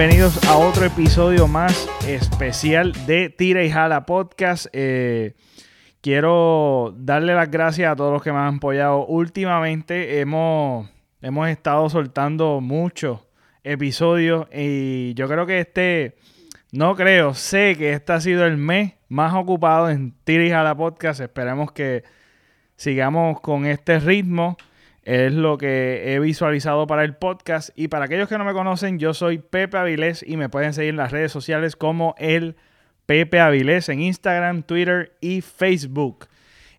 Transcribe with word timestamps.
Bienvenidos 0.00 0.42
a 0.46 0.56
otro 0.56 0.86
episodio 0.86 1.46
más 1.46 1.86
especial 2.08 2.94
de 3.04 3.28
Tira 3.28 3.62
y 3.64 3.70
Jala 3.70 4.06
Podcast. 4.06 4.64
Eh, 4.72 5.34
quiero 6.00 6.94
darle 6.96 7.34
las 7.34 7.50
gracias 7.50 7.92
a 7.92 7.96
todos 7.96 8.10
los 8.10 8.22
que 8.22 8.32
me 8.32 8.38
han 8.38 8.56
apoyado 8.56 9.04
últimamente. 9.04 10.20
Hemos, 10.20 10.88
hemos 11.20 11.50
estado 11.50 11.90
soltando 11.90 12.62
muchos 12.62 13.20
episodios 13.62 14.46
y 14.54 15.12
yo 15.12 15.28
creo 15.28 15.44
que 15.44 15.60
este, 15.60 16.16
no 16.72 16.96
creo, 16.96 17.34
sé 17.34 17.76
que 17.76 17.92
este 17.92 18.14
ha 18.14 18.22
sido 18.22 18.46
el 18.46 18.56
mes 18.56 18.94
más 19.10 19.34
ocupado 19.34 19.90
en 19.90 20.14
Tira 20.24 20.46
y 20.46 20.50
Jala 20.50 20.74
Podcast. 20.74 21.20
Esperemos 21.20 21.72
que 21.72 22.04
sigamos 22.74 23.42
con 23.42 23.66
este 23.66 24.00
ritmo. 24.00 24.56
Es 25.02 25.32
lo 25.32 25.56
que 25.56 26.14
he 26.14 26.18
visualizado 26.20 26.86
para 26.86 27.04
el 27.04 27.16
podcast. 27.16 27.70
Y 27.74 27.88
para 27.88 28.04
aquellos 28.04 28.28
que 28.28 28.38
no 28.38 28.44
me 28.44 28.52
conocen, 28.52 28.98
yo 28.98 29.14
soy 29.14 29.38
Pepe 29.38 29.78
Avilés 29.78 30.24
y 30.26 30.36
me 30.36 30.48
pueden 30.48 30.74
seguir 30.74 30.90
en 30.90 30.96
las 30.96 31.12
redes 31.12 31.32
sociales 31.32 31.74
como 31.74 32.14
el 32.18 32.56
Pepe 33.06 33.40
Avilés 33.40 33.88
en 33.88 34.00
Instagram, 34.00 34.62
Twitter 34.62 35.16
y 35.20 35.40
Facebook. 35.40 36.26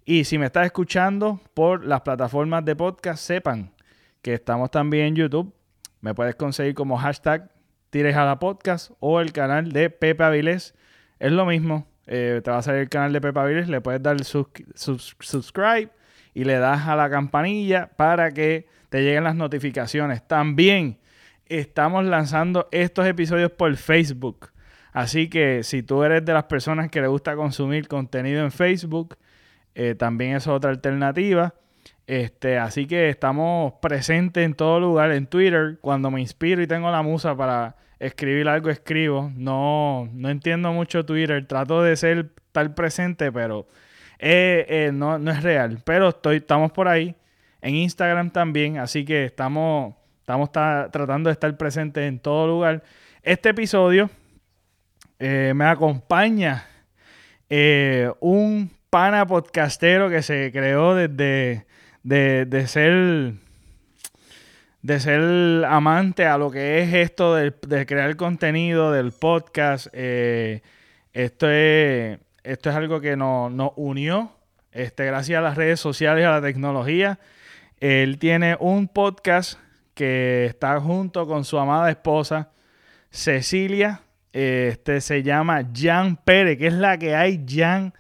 Y 0.06 0.24
si 0.26 0.38
me 0.38 0.46
estás 0.46 0.66
escuchando 0.66 1.42
por 1.54 1.86
las 1.86 2.02
plataformas 2.02 2.64
de 2.64 2.76
podcast, 2.76 3.24
sepan 3.24 3.74
que 4.22 4.36
estamos 4.36 4.70
también 4.72 5.08
en 5.08 5.16
YouTube. 5.16 5.54
Me 6.00 6.14
puedes 6.14 6.36
conseguir 6.36 6.74
como 6.74 6.98
hashtag 6.98 7.52
Tires 7.90 8.16
a 8.16 8.26
la 8.26 8.40
Podcast 8.40 8.92
o 9.00 9.20
el 9.20 9.34
canal 9.34 9.72
de 9.72 9.90
Pepe 9.90 10.24
Avilés. 10.24 10.76
Es 11.20 11.32
lo 11.32 11.46
mismo. 11.46 11.88
Eh, 12.08 12.42
te 12.44 12.52
va 12.52 12.60
a 12.60 12.62
salir 12.62 12.82
el 12.82 12.90
canal 12.90 13.14
de 13.14 13.22
Pepe 13.22 13.40
Avilés. 13.40 13.68
Le 13.68 13.82
puedes 13.82 14.02
dar 14.02 14.24
subscribe 14.24 15.90
y 16.34 16.44
le 16.44 16.58
das 16.60 16.88
a 16.88 16.96
la 16.96 17.10
campanilla 17.10 17.90
para 17.96 18.32
que 18.32 18.68
te 18.90 19.02
lleguen 19.02 19.24
las 19.24 19.36
notificaciones. 19.36 20.28
También 20.28 20.98
estamos 21.46 22.06
lanzando 22.06 22.68
estos 22.72 23.06
episodios 23.06 23.52
por 23.52 23.76
Facebook. 23.76 24.52
Así 24.94 25.30
que 25.30 25.64
si 25.64 25.84
tú 25.84 26.04
eres 26.04 26.26
de 26.26 26.34
las 26.34 26.46
personas 26.46 26.90
que 26.90 27.02
le 27.02 27.08
gusta 27.08 27.36
consumir 27.36 27.88
contenido 27.88 28.44
en 28.44 28.52
Facebook, 28.52 29.18
eh, 29.76 29.96
también 29.96 30.36
es 30.36 30.48
otra 30.48 30.72
alternativa. 30.72 31.54
Este, 32.08 32.58
así 32.58 32.88
que 32.88 33.10
estamos 33.10 33.74
presentes 33.82 34.44
en 34.44 34.54
todo 34.54 34.80
lugar, 34.80 35.12
en 35.12 35.28
Twitter. 35.28 35.78
Cuando 35.82 36.12
me 36.12 36.20
inspiro 36.20 36.62
y 36.62 36.68
tengo 36.68 36.92
la 36.92 37.02
musa 37.02 37.36
para 37.36 37.78
escribir 38.00 38.50
algo, 38.50 38.70
escribo. 38.70 39.32
No, 39.36 40.10
no 40.12 40.30
entiendo 40.30 40.74
mucho 40.74 41.06
Twitter. 41.06 41.48
Trato 41.48 41.82
de 41.82 41.96
ser 41.96 42.32
tal 42.52 42.74
presente, 42.74 43.32
pero 43.32 43.68
eh, 44.24 44.66
eh, 44.70 44.92
no, 44.94 45.16
es 45.32 45.42
real. 45.42 45.82
Pero 45.84 46.10
estoy, 46.10 46.38
estamos 46.38 46.72
por 46.72 46.88
ahí. 46.88 47.16
En 47.60 47.76
Instagram 47.76 48.30
también. 48.30 48.78
Así 48.78 49.04
que 49.04 49.26
estamos, 49.26 49.96
estamos 50.20 50.52
tratando 50.52 51.30
de 51.30 51.34
estar 51.34 51.58
presentes 51.58 52.08
en 52.08 52.20
todo 52.20 52.48
lugar. 52.48 52.84
Este 53.24 53.50
episodio 53.50 54.10
eh, 55.20 55.54
me 55.56 55.66
acompaña 55.66 56.68
un 58.20 58.72
pana 58.90 59.26
podcastero 59.26 60.10
que 60.10 60.22
se 60.22 60.52
creó 60.54 60.96
desde 60.96 61.66
de, 62.02 62.68
ser 62.68 63.34
de 64.82 65.00
ser 65.02 65.66
amante 65.66 66.26
a 66.26 66.38
lo 66.38 66.50
que 66.50 66.82
es 66.82 66.94
esto 66.94 67.36
de, 67.36 67.54
de 67.68 67.86
crear 67.86 68.16
contenido 68.16 68.92
del 68.94 69.12
podcast. 69.12 69.88
esto 69.94 71.50
es 71.50 72.20
esto 72.44 72.70
es 72.70 72.76
algo 72.76 73.02
que 73.02 73.16
nos, 73.16 73.74
unió, 73.76 74.32
este, 74.72 75.06
gracias 75.06 75.38
a 75.38 75.42
las 75.42 75.56
redes 75.58 75.80
sociales 75.80 76.24
y 76.24 76.26
a 76.26 76.32
la 76.32 76.42
tecnología. 76.42 77.20
Él 77.80 78.18
tiene 78.20 78.58
un 78.60 78.88
podcast 78.88 79.60
que 79.94 80.46
está 80.46 80.80
junto 80.80 81.28
con 81.28 81.46
su 81.46 81.58
amada 81.58 81.90
esposa, 81.90 82.50
Cecilia. 83.10 84.02
Este 84.34 85.02
se 85.02 85.24
llama 85.24 85.68
Jan 85.76 86.16
Pérez, 86.16 86.58
que 86.58 86.68
es 86.68 86.74
la 86.74 86.98
que 86.98 87.16
hay, 87.16 87.44
Jan, 87.48 87.94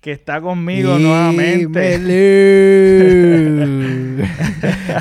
que 0.00 0.12
está 0.12 0.40
conmigo 0.40 0.98
nuevamente. 0.98 1.98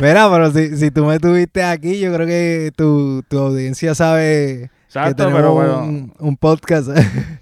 Mira, 0.01 0.31
pero 0.31 0.51
si, 0.51 0.75
si, 0.77 0.89
tú 0.91 1.05
me 1.05 1.19
tuviste 1.19 1.63
aquí, 1.63 1.99
yo 1.99 2.13
creo 2.13 2.25
que 2.25 2.71
tu, 2.75 3.21
tu 3.27 3.37
audiencia 3.37 3.93
sabe 3.93 4.71
Exacto, 4.93 5.29
pero 5.33 5.53
bueno. 5.53 6.11
Un, 6.19 6.35
podcast. 6.35 6.89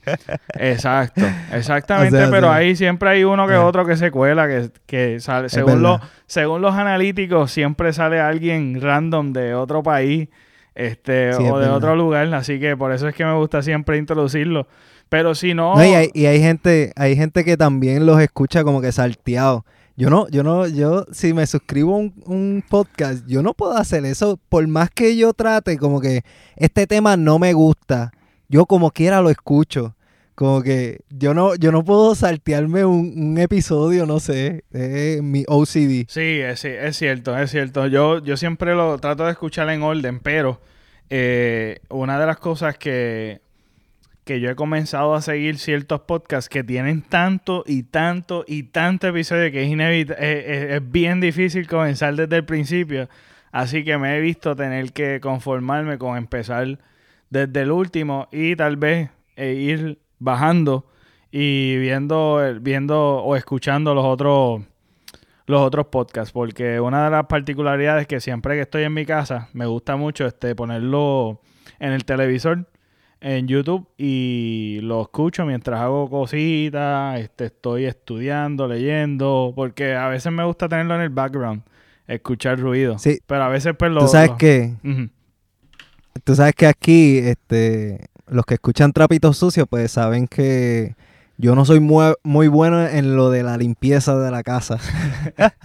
Exacto, 0.54 1.22
exactamente, 1.52 2.28
pero 2.30 2.52
ahí 2.52 2.76
siempre 2.76 3.10
hay 3.10 3.24
uno 3.24 3.48
que 3.48 3.56
otro 3.56 3.88
que 3.88 3.98
se 3.98 4.12
cuela, 4.12 4.48
que, 4.48 4.70
que 4.86 5.20
sale, 5.20 5.50
según, 5.50 5.82
los, 5.82 6.00
según 6.28 6.62
los 6.62 6.76
analíticos, 6.76 7.52
siempre 7.52 7.92
sale 7.92 8.20
alguien 8.20 8.80
random 8.80 9.34
de 9.34 9.56
otro 9.56 9.82
país 9.82 10.30
este 10.76 11.34
o 11.34 11.58
de 11.58 11.70
otro 11.70 11.96
lugar, 11.96 12.32
así 12.36 12.60
que 12.60 12.78
por 12.78 12.92
eso 12.92 13.08
es 13.08 13.16
que 13.16 13.26
me 13.26 13.34
gusta 13.34 13.64
siempre 13.64 13.98
introducirlo. 13.98 14.68
Pero 15.10 15.34
si 15.34 15.56
no... 15.56 15.74
no 15.74 15.84
y, 15.84 15.96
hay, 15.96 16.12
y 16.14 16.28
hay 16.28 16.40
gente 16.40 16.94
hay 16.96 17.16
gente 17.16 17.44
que 17.44 17.58
también 17.58 18.06
los 18.06 18.22
escucha 18.22 18.64
como 18.64 18.80
que 18.80 18.92
salteado. 18.92 19.66
Yo 20.00 20.10
no, 20.10 20.30
yo 20.30 20.44
no, 20.44 20.66
yo 20.66 21.06
si 21.12 21.34
me 21.34 21.46
suscribo 21.46 21.94
a 21.94 21.98
un, 21.98 22.64
podcast, 22.70 23.28
yo 23.28 23.44
no 23.44 23.54
puedo 23.54 23.76
hacer 23.76 24.06
eso. 24.06 24.40
Por 24.48 24.66
más 24.66 24.90
que 24.92 25.18
yo 25.18 25.34
trate, 25.34 25.78
como 25.78 26.00
que 26.00 26.22
este 26.56 26.88
tema 26.88 27.18
no 27.18 27.38
me 27.38 27.52
gusta, 27.52 28.14
yo 28.48 28.66
como 28.66 28.92
quiera 28.92 29.20
lo 29.20 29.30
escucho. 29.30 29.98
Como 30.36 30.62
que 30.62 31.02
yo 31.10 31.34
no, 31.34 31.54
yo 31.56 31.74
no 31.74 31.84
puedo 31.84 32.16
saltearme 32.16 32.86
un, 32.86 33.38
episodio, 33.40 34.06
no 34.06 34.22
sé, 34.22 34.64
de 34.70 35.20
mi 35.22 35.44
OCD. 35.46 36.08
Sí, 36.08 36.40
es, 36.40 36.64
es 36.64 36.96
cierto, 36.96 37.38
es 37.38 37.52
cierto. 37.52 37.86
Yo, 37.88 38.24
yo 38.24 38.38
siempre 38.38 38.76
lo 38.76 39.00
trato 39.00 39.26
de 39.26 39.31
escuchar 39.31 39.70
en 39.70 39.81
orden, 39.81 40.22
pero 40.22 40.62
eh, 41.10 41.81
una 41.90 42.18
de 42.18 42.26
las 42.26 42.38
cosas 42.38 42.78
que 42.78 43.42
que 44.30 44.40
yo 44.40 44.52
he 44.52 44.56
comenzado 44.56 45.16
a 45.16 45.24
seguir 45.24 45.58
ciertos 45.58 46.02
podcasts 46.02 46.50
que 46.50 46.64
tienen 46.64 47.02
tanto 47.02 47.64
y 47.66 47.82
tanto 47.82 48.46
y 48.48 48.62
tanto 48.62 49.08
episodio 49.08 49.52
que 49.52 49.64
es 49.64 49.70
inevitable, 49.70 50.76
es, 50.76 50.92
bien 50.92 51.20
difícil 51.20 51.66
comenzar 51.66 52.16
desde 52.16 52.36
el 52.36 52.46
principio. 52.46 53.10
Así 53.52 53.84
que 53.84 53.98
me 53.98 54.16
he 54.16 54.22
visto 54.22 54.56
tener 54.56 54.94
que 54.94 55.20
conformarme 55.20 55.98
con 55.98 56.16
empezar 56.16 56.78
desde 57.32 57.62
el 57.62 57.72
último 57.72 58.28
y 58.32 58.56
tal 58.56 58.78
vez 58.78 59.10
eh, 59.36 59.54
ir 59.54 59.98
bajando 60.20 60.86
y 61.32 61.78
viendo, 61.80 62.40
viendo 62.62 63.24
o 63.24 63.36
escuchando 63.36 63.96
los 63.96 64.06
otros 64.06 64.62
los 65.48 65.62
otros 65.62 65.88
podcasts, 65.88 66.32
porque 66.32 66.80
una 66.80 67.06
de 67.06 67.10
las 67.10 67.26
particularidades 67.26 68.06
que 68.06 68.20
siempre 68.20 68.54
que 68.54 68.62
estoy 68.62 68.84
en 68.84 68.94
mi 68.94 69.08
casa 69.08 69.50
me 69.54 69.66
gusta 69.66 69.96
mucho 69.96 70.28
este 70.28 70.54
ponerlo 70.54 71.42
en 71.80 71.94
el 71.94 72.06
televisor 72.06 72.68
en 73.22 73.47
YouTube 73.47 73.88
y 73.97 74.80
lo 74.81 75.02
escucho 75.02 75.46
mientras 75.46 75.80
hago 75.81 76.09
cositas, 76.09 77.19
este, 77.19 77.46
estoy 77.46 77.85
estudiando, 77.85 78.68
leyendo, 78.68 79.53
porque 79.56 79.96
a 79.96 80.07
veces 80.07 80.31
me 80.31 80.44
gusta 80.44 80.69
tenerlo 80.69 80.96
en 80.96 81.02
el 81.02 81.09
background, 81.09 81.63
escuchar 82.07 82.59
ruido. 82.59 82.97
Sí. 82.97 83.19
Pero 83.25 83.44
a 83.44 83.50
veces 83.50 83.74
pues 83.78 83.91
lo... 83.91 84.02
Tú 84.02 84.07
sabes 84.07 84.31
que... 84.38 84.74
Tú 86.24 86.35
sabes 86.35 86.54
que 86.54 86.68
aquí, 86.68 87.18
este, 87.19 88.07
los 88.27 88.45
que 88.45 88.56
escuchan 88.56 88.92
trapitos 88.92 89.38
sucios, 89.38 89.68
pues 89.69 89.92
saben 89.92 90.27
que 90.27 90.95
yo 91.38 91.56
no 91.56 91.63
soy 91.65 91.80
muy, 91.80 92.13
muy 92.24 92.48
bueno 92.50 92.86
en 92.86 93.15
lo 93.15 93.30
de 93.30 93.44
la 93.44 93.57
limpieza 93.57 94.18
de 94.18 94.30
la 94.30 94.44
casa. 94.44 94.77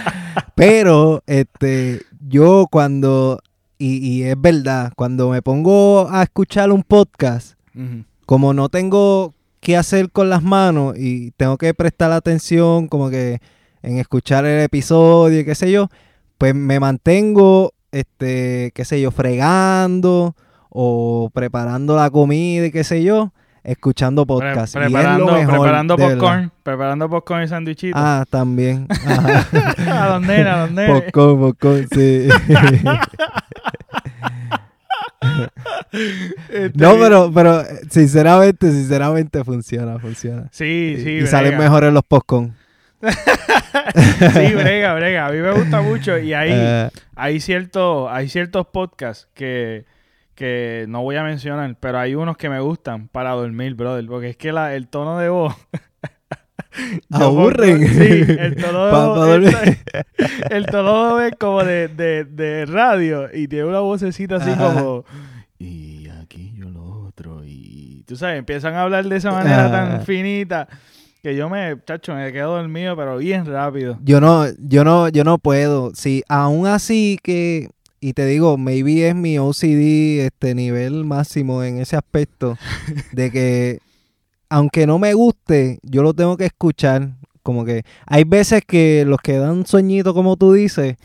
Pero, 0.54 1.22
este, 1.26 2.02
yo 2.20 2.66
cuando 2.70 3.40
y, 3.84 4.22
es 4.22 4.40
verdad, 4.40 4.92
cuando 4.94 5.30
me 5.30 5.42
pongo 5.42 6.08
a 6.10 6.22
escuchar 6.22 6.70
un 6.70 6.84
podcast, 6.84 7.58
como 8.26 8.54
no 8.54 8.68
tengo 8.68 9.34
qué 9.60 9.76
hacer 9.76 10.10
con 10.10 10.30
las 10.30 10.42
manos 10.42 10.96
y 10.96 11.32
tengo 11.32 11.56
que 11.58 11.74
prestar 11.74 12.12
atención 12.12 12.88
como 12.88 13.10
que 13.10 13.40
en 13.82 13.98
escuchar 13.98 14.44
el 14.44 14.60
episodio 14.62 15.40
y 15.40 15.44
qué 15.44 15.54
sé 15.54 15.72
yo, 15.72 15.88
pues 16.38 16.54
me 16.54 16.78
mantengo, 16.78 17.72
este, 17.90 18.70
qué 18.74 18.84
sé 18.84 19.00
yo, 19.00 19.10
fregando 19.10 20.36
o 20.68 21.30
preparando 21.32 21.96
la 21.96 22.10
comida 22.10 22.66
y 22.66 22.70
qué 22.70 22.84
sé 22.84 23.02
yo 23.02 23.32
escuchando 23.64 24.26
podcast. 24.26 24.74
preparando, 24.74 25.26
preparando 25.26 25.96
popcorn, 25.96 26.52
preparando 26.62 27.08
popcorn 27.08 27.44
y 27.44 27.48
sandwichito. 27.48 27.96
Ah, 27.98 28.24
también. 28.28 28.86
¿A 29.88 30.08
dónde 30.08 30.40
era? 30.40 30.54
¿A 30.54 30.66
dónde 30.66 30.86
Popcorn, 30.86 31.40
popcorn, 31.40 31.88
sí. 31.92 32.28
Este, 36.48 36.72
no, 36.74 36.96
pero, 36.98 37.30
pero 37.32 37.62
sinceramente, 37.90 38.70
sinceramente 38.70 39.44
funciona, 39.44 39.98
funciona. 39.98 40.48
Sí, 40.50 40.96
sí. 41.02 41.10
Y, 41.10 41.26
salen 41.26 41.58
mejores 41.58 41.92
los 41.92 42.02
popcorn. 42.02 42.54
sí, 43.02 44.54
brega, 44.54 44.94
brega. 44.94 45.26
A 45.26 45.32
mí 45.32 45.38
me 45.38 45.52
gusta 45.52 45.80
mucho 45.82 46.18
y 46.18 46.34
hay, 46.34 46.50
eh. 46.52 46.90
hay, 47.14 47.40
cierto, 47.40 48.10
hay 48.10 48.28
ciertos 48.28 48.66
podcasts 48.66 49.28
que 49.34 49.84
que 50.34 50.86
no 50.88 51.02
voy 51.02 51.16
a 51.16 51.22
mencionar, 51.22 51.76
pero 51.78 51.98
hay 51.98 52.14
unos 52.14 52.36
que 52.36 52.48
me 52.48 52.60
gustan 52.60 53.08
para 53.08 53.30
dormir, 53.32 53.74
brother, 53.74 54.06
porque 54.06 54.30
es 54.30 54.36
que 54.36 54.52
la, 54.52 54.74
el 54.74 54.88
tono 54.88 55.18
de 55.18 55.28
voz 55.28 55.54
Aburren. 57.10 57.86
sí, 57.88 58.24
el 58.38 58.56
tono, 58.56 59.34
el, 59.34 59.46
el 60.50 60.66
tono 60.66 61.20
es 61.20 61.34
como 61.38 61.64
de, 61.64 61.88
de, 61.88 62.24
de, 62.24 62.66
radio 62.66 63.28
y 63.32 63.48
tiene 63.48 63.66
una 63.66 63.80
vocecita 63.80 64.36
así 64.36 64.50
como... 64.52 65.04
Y 65.58 66.08
aquí 66.08 66.52
yo 66.56 66.70
lo 66.70 67.06
otro. 67.06 67.42
Y 67.44 68.04
tú 68.06 68.16
sabes, 68.16 68.38
empiezan 68.38 68.74
a 68.74 68.82
hablar 68.82 69.04
de 69.04 69.16
esa 69.16 69.30
manera 69.30 69.70
tan 69.70 70.04
finita 70.04 70.66
que 71.22 71.36
yo 71.36 71.48
me, 71.48 71.76
chacho, 71.86 72.14
me 72.14 72.32
quedo 72.32 72.56
dormido, 72.56 72.96
pero 72.96 73.18
bien 73.18 73.46
rápido. 73.46 73.96
Yo 74.02 74.20
no, 74.20 74.46
yo 74.58 74.82
no, 74.82 75.08
yo 75.08 75.22
no 75.22 75.38
puedo. 75.38 75.92
Sí, 75.94 76.24
aún 76.28 76.66
así 76.66 77.18
que 77.22 77.68
y 78.02 78.14
te 78.14 78.26
digo, 78.26 78.58
maybe 78.58 79.08
es 79.08 79.14
mi 79.14 79.38
OCD 79.38 80.26
este 80.26 80.56
nivel 80.56 81.04
máximo 81.04 81.62
en 81.62 81.78
ese 81.78 81.94
aspecto 81.94 82.58
de 83.12 83.30
que 83.30 83.78
aunque 84.48 84.88
no 84.88 84.98
me 84.98 85.14
guste, 85.14 85.78
yo 85.82 86.02
lo 86.02 86.12
tengo 86.12 86.36
que 86.36 86.46
escuchar. 86.46 87.12
Como 87.44 87.64
que 87.64 87.84
hay 88.06 88.24
veces 88.24 88.62
que 88.66 89.04
los 89.06 89.18
que 89.20 89.38
dan 89.38 89.66
sueñito, 89.66 90.14
como 90.14 90.36
tú 90.36 90.52
dices, 90.52 90.96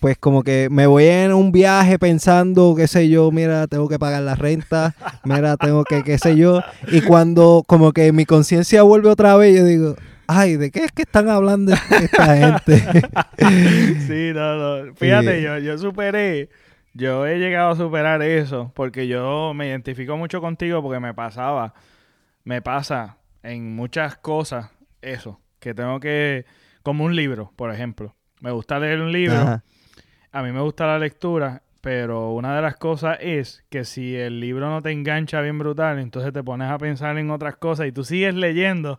pues 0.00 0.16
como 0.18 0.42
que 0.42 0.68
me 0.70 0.86
voy 0.86 1.04
en 1.04 1.34
un 1.34 1.52
viaje 1.52 1.98
pensando, 1.98 2.74
qué 2.74 2.88
sé 2.88 3.10
yo, 3.10 3.30
mira, 3.30 3.66
tengo 3.66 3.86
que 3.88 3.98
pagar 3.98 4.22
la 4.22 4.34
renta, 4.34 4.94
mira, 5.24 5.58
tengo 5.58 5.84
que, 5.84 6.02
qué 6.04 6.18
sé 6.18 6.36
yo. 6.36 6.62
Y 6.90 7.02
cuando 7.02 7.64
como 7.66 7.92
que 7.92 8.12
mi 8.12 8.24
conciencia 8.24 8.82
vuelve 8.82 9.10
otra 9.10 9.36
vez, 9.36 9.56
yo 9.56 9.64
digo, 9.64 9.96
ay, 10.26 10.56
¿de 10.56 10.70
qué 10.70 10.84
es 10.84 10.92
que 10.92 11.02
están 11.02 11.28
hablando 11.28 11.72
esta 11.72 12.36
gente? 12.36 12.78
sí, 14.06 14.32
no, 14.34 14.84
no. 14.84 14.94
Fíjate, 14.94 15.42
yo, 15.42 15.58
yo 15.58 15.78
superé, 15.78 16.50
yo 16.94 17.26
he 17.26 17.38
llegado 17.38 17.70
a 17.70 17.76
superar 17.76 18.22
eso, 18.22 18.72
porque 18.74 19.06
yo 19.06 19.52
me 19.54 19.68
identifico 19.68 20.16
mucho 20.16 20.40
contigo 20.40 20.82
porque 20.82 21.00
me 21.00 21.14
pasaba, 21.14 21.74
me 22.44 22.62
pasa 22.62 23.18
en 23.42 23.74
muchas 23.76 24.16
cosas 24.16 24.70
eso, 25.02 25.40
que 25.60 25.74
tengo 25.74 26.00
que, 26.00 26.46
como 26.82 27.04
un 27.04 27.14
libro, 27.14 27.52
por 27.56 27.72
ejemplo. 27.72 28.14
Me 28.40 28.50
gusta 28.50 28.78
leer 28.78 29.00
un 29.00 29.12
libro, 29.12 29.62
a 30.32 30.42
mí 30.42 30.52
me 30.52 30.60
gusta 30.60 30.86
la 30.86 30.98
lectura, 30.98 31.62
pero 31.80 32.32
una 32.32 32.54
de 32.56 32.62
las 32.62 32.76
cosas 32.76 33.18
es 33.20 33.64
que 33.70 33.84
si 33.84 34.16
el 34.16 34.40
libro 34.40 34.68
no 34.68 34.82
te 34.82 34.90
engancha 34.90 35.40
bien 35.40 35.58
brutal, 35.58 35.98
entonces 35.98 36.32
te 36.32 36.42
pones 36.42 36.70
a 36.70 36.78
pensar 36.78 37.16
en 37.16 37.30
otras 37.30 37.56
cosas 37.56 37.86
y 37.86 37.92
tú 37.92 38.04
sigues 38.04 38.34
leyendo 38.34 38.98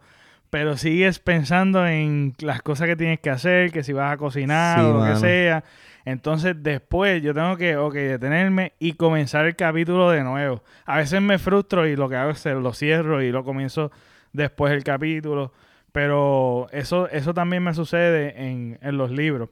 pero 0.49 0.77
sigues 0.77 1.19
pensando 1.19 1.85
en 1.85 2.33
las 2.39 2.61
cosas 2.61 2.87
que 2.87 2.95
tienes 2.95 3.19
que 3.19 3.29
hacer, 3.29 3.71
que 3.71 3.83
si 3.83 3.93
vas 3.93 4.13
a 4.13 4.17
cocinar 4.17 4.79
o 4.79 4.99
lo 4.99 5.05
que 5.05 5.17
sea. 5.17 5.63
Entonces 6.05 6.55
después 6.57 7.21
yo 7.21 7.33
tengo 7.33 7.57
que, 7.57 7.75
ok, 7.75 7.93
detenerme 7.93 8.73
y 8.79 8.93
comenzar 8.93 9.45
el 9.45 9.57
capítulo 9.57 10.09
de 10.09 10.23
nuevo. 10.23 10.63
A 10.85 10.97
veces 10.97 11.21
me 11.21 11.37
frustro 11.37 11.85
y 11.85 11.97
lo 11.97 12.07
que 12.07 12.15
hago 12.15 12.31
es 12.31 12.45
lo 12.45 12.73
cierro 12.73 13.21
y 13.21 13.31
lo 13.31 13.43
comienzo 13.43 13.91
después 14.31 14.71
el 14.71 14.83
capítulo. 14.83 15.51
Pero 15.91 16.67
eso, 16.71 17.09
eso 17.09 17.33
también 17.33 17.63
me 17.63 17.73
sucede 17.73 18.35
en, 18.37 18.77
los 18.97 19.11
libros. 19.11 19.49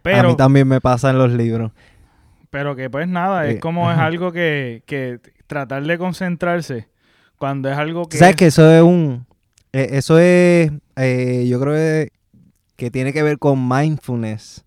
Pero, 0.00 0.20
a 0.20 0.30
mí 0.30 0.36
también 0.36 0.66
me 0.68 0.80
pasa 0.80 1.10
en 1.10 1.18
los 1.18 1.32
libros. 1.32 1.72
Pero 2.48 2.74
que 2.74 2.88
pues 2.88 3.08
nada, 3.08 3.46
es 3.46 3.56
eh, 3.56 3.60
como 3.60 3.90
es 3.90 3.98
algo 3.98 4.32
que, 4.32 4.82
que 4.86 5.20
tratar 5.46 5.82
de 5.82 5.98
concentrarse 5.98 6.88
cuando 7.36 7.70
es 7.70 7.76
algo 7.76 8.08
que... 8.08 8.16
¿Sabes 8.16 8.36
que 8.36 8.46
eso 8.46 8.70
es 8.70 8.82
un 8.82 9.26
eh, 9.72 9.88
eso 9.92 10.18
es, 10.18 10.70
eh, 10.96 11.46
yo 11.48 11.60
creo 11.60 12.08
que, 12.76 12.90
tiene 12.90 13.12
que 13.12 13.22
ver 13.22 13.38
con 13.38 13.68
mindfulness. 13.68 14.64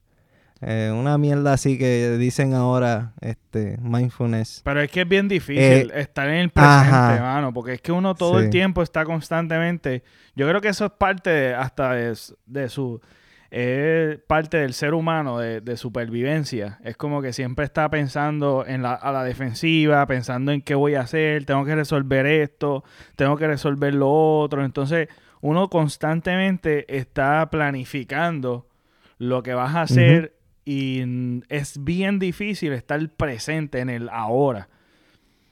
Eh, 0.61 0.91
una 0.95 1.17
mierda 1.17 1.53
así 1.53 1.77
que 1.77 2.17
dicen 2.17 2.53
ahora, 2.53 3.13
este, 3.19 3.77
mindfulness. 3.81 4.61
Pero 4.63 4.81
es 4.81 4.89
que 4.89 5.01
es 5.01 5.07
bien 5.07 5.27
difícil 5.27 5.91
estar 5.91 6.29
en 6.29 6.35
el 6.35 6.49
presente, 6.49 7.21
mano, 7.21 7.53
porque 7.53 7.73
es 7.73 7.81
que 7.81 7.91
uno 7.91 8.15
todo 8.15 8.39
el 8.39 8.49
tiempo 8.49 8.81
está 8.81 9.03
constantemente. 9.03 10.03
Yo 10.35 10.47
creo 10.47 10.61
que 10.61 10.69
eso 10.69 10.85
es 10.85 10.91
parte 10.91 11.53
hasta 11.53 11.93
de, 11.93 12.69
su 12.69 13.01
es 13.57 14.19
parte 14.27 14.57
del 14.57 14.73
ser 14.73 14.93
humano, 14.93 15.39
de, 15.39 15.77
supervivencia. 15.77 16.77
Es 16.83 16.97
como 16.97 17.21
que 17.21 17.31
siempre 17.31 17.63
está 17.63 17.89
pensando 17.89 18.65
en 18.67 18.81
la, 18.81 18.93
a 18.93 19.13
la 19.13 19.23
defensiva, 19.23 20.05
pensando 20.07 20.51
en 20.51 20.61
qué 20.61 20.75
voy 20.75 20.95
a 20.95 21.01
hacer, 21.01 21.45
tengo 21.45 21.63
que 21.63 21.73
resolver 21.73 22.25
esto, 22.25 22.83
tengo 23.15 23.37
que 23.37 23.47
resolver 23.47 23.95
lo 23.95 24.11
otro. 24.11 24.65
Entonces, 24.65 25.07
uno 25.39 25.69
constantemente 25.69 26.97
está 26.97 27.49
planificando 27.49 28.67
lo 29.19 29.41
que 29.41 29.53
vas 29.53 29.73
a 29.73 29.83
hacer 29.83 30.35
y 30.65 31.01
es 31.47 31.81
bien 31.81 32.19
difícil 32.19 32.73
estar 32.73 33.07
presente 33.11 33.79
en 33.79 33.89
el 33.89 34.09
ahora. 34.09 34.67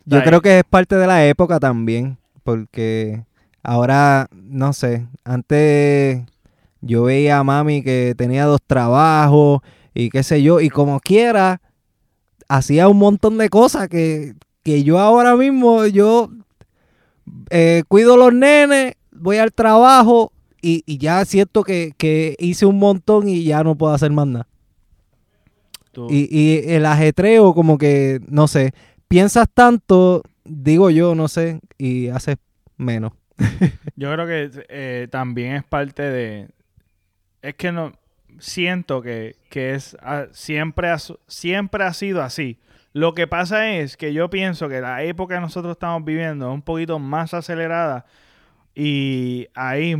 Yo 0.03 0.21
creo 0.23 0.41
que 0.41 0.59
es 0.59 0.65
parte 0.65 0.97
de 0.97 1.07
la 1.07 1.25
época 1.25 1.57
también, 1.57 2.17
porque 2.43 3.23
ahora, 3.63 4.27
no 4.33 4.73
sé, 4.73 5.07
antes 5.23 6.25
yo 6.83 7.03
veía 7.03 7.39
a 7.39 7.43
mami 7.43 7.81
que 7.81 8.13
tenía 8.17 8.45
dos 8.45 8.61
trabajos 8.65 9.61
y 9.93 10.09
qué 10.09 10.23
sé 10.23 10.41
yo, 10.43 10.59
y 10.59 10.69
como 10.69 10.99
quiera, 10.99 11.61
hacía 12.47 12.87
un 12.87 12.97
montón 12.97 13.37
de 13.37 13.49
cosas 13.49 13.87
que, 13.87 14.35
yo 14.65 14.99
ahora 14.99 15.35
mismo, 15.35 15.85
yo 15.85 16.29
eh, 17.49 17.83
cuido 17.87 18.17
los 18.17 18.33
nenes, 18.33 18.95
voy 19.11 19.37
al 19.37 19.53
trabajo 19.53 20.31
y, 20.61 20.83
ya 20.97 21.23
siento 21.25 21.63
que, 21.63 21.93
que, 21.97 22.35
hice 22.39 22.65
un 22.65 22.79
montón 22.79 23.27
y 23.27 23.43
ya 23.43 23.63
no 23.63 23.75
puedo 23.75 23.93
hacer 23.93 24.11
más 24.11 24.27
nada. 24.27 24.47
Y, 26.09 26.27
y 26.35 26.71
el 26.71 26.85
ajetreo, 26.87 27.53
como 27.53 27.77
que, 27.77 28.19
no 28.27 28.47
sé, 28.47 28.73
piensas 29.07 29.47
tanto, 29.53 30.23
digo 30.43 30.89
yo, 30.89 31.13
no 31.13 31.27
sé, 31.27 31.59
y 31.77 32.07
haces 32.07 32.37
menos. 32.77 33.13
yo 33.95 34.11
creo 34.11 34.25
que 34.25 34.49
eh, 34.69 35.07
también 35.11 35.55
es 35.55 35.63
parte 35.63 36.01
de, 36.01 36.47
es 37.43 37.55
que 37.55 37.71
no 37.71 37.91
siento 38.39 39.01
que, 39.01 39.35
es 39.51 39.95
ah, 40.01 40.25
siempre, 40.31 40.89
ha, 40.89 40.97
siempre 41.27 41.83
ha 41.83 41.93
sido 41.93 42.23
así. 42.23 42.57
Lo 42.93 43.13
que 43.13 43.27
pasa 43.27 43.69
es 43.69 43.97
que 43.97 44.13
yo 44.13 44.29
pienso 44.29 44.69
que 44.69 44.79
la 44.81 45.03
época 45.03 45.35
que 45.35 45.41
nosotros 45.41 45.73
estamos 45.73 46.03
viviendo 46.05 46.47
es 46.47 46.53
un 46.53 46.61
poquito 46.61 46.99
más 46.99 47.33
acelerada 47.33 48.05
y 48.73 49.47
hay, 49.53 49.95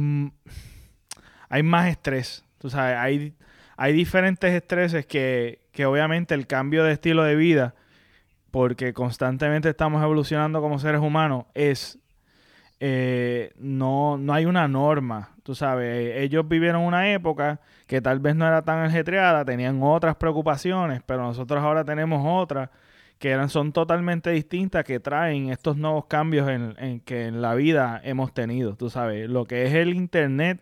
hay 1.50 1.64
más 1.64 1.90
estrés. 1.90 2.46
Tú 2.60 2.70
sabes, 2.70 2.98
hay, 2.98 3.34
hay 3.76 3.94
diferentes 3.94 4.54
estreses 4.54 5.06
que, 5.06 5.60
que 5.72 5.86
obviamente 5.86 6.34
el 6.34 6.48
cambio 6.48 6.84
de 6.84 6.94
estilo 6.94 7.24
de 7.24 7.36
vida, 7.36 7.76
porque 8.52 8.94
constantemente 8.94 9.70
estamos 9.70 10.02
evolucionando 10.02 10.62
como 10.62 10.80
seres 10.80 11.02
humanos, 11.02 11.46
es 11.56 12.00
eh, 12.80 13.52
no, 13.58 14.18
no 14.18 14.34
hay 14.34 14.46
una 14.46 14.68
norma. 14.68 15.33
Tú 15.44 15.56
sabes, 15.56 16.16
ellos 16.18 16.48
vivieron 16.48 16.84
una 16.84 17.12
época 17.12 17.60
que 17.86 18.02
tal 18.02 18.20
vez 18.20 18.36
no 18.36 18.48
era 18.48 18.62
tan 18.62 18.80
ajetreada, 18.86 19.44
tenían 19.44 19.82
otras 19.84 20.16
preocupaciones, 20.16 21.02
pero 21.06 21.24
nosotros 21.24 21.62
ahora 21.62 21.84
tenemos 21.84 22.22
otras 22.26 22.70
que 23.20 23.48
son 23.48 23.72
totalmente 23.72 24.32
distintas, 24.32 24.84
que 24.84 25.00
traen 25.00 25.50
estos 25.50 25.78
nuevos 25.78 26.06
cambios 26.06 26.50
en, 26.50 27.00
que 27.02 27.28
en 27.28 27.42
la 27.42 27.56
vida 27.56 28.02
hemos 28.04 28.34
tenido. 28.34 28.76
Tú 28.76 28.90
sabes, 28.90 29.30
lo 29.30 29.46
que 29.46 29.66
es 29.66 29.74
el 29.74 29.94
Internet 29.94 30.62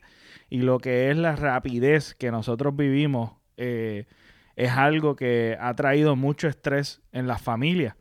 y 0.50 0.60
lo 0.62 0.80
que 0.80 1.10
es 1.10 1.18
la 1.18 1.36
rapidez 1.36 2.14
que 2.14 2.30
nosotros 2.30 2.76
vivimos 2.76 3.32
eh, 3.58 4.06
es 4.56 4.72
algo 4.72 5.16
que 5.16 5.58
ha 5.60 5.74
traído 5.74 6.16
mucho 6.16 6.48
estrés 6.48 7.02
en 7.12 7.26
las 7.28 7.42
familias. 7.42 7.96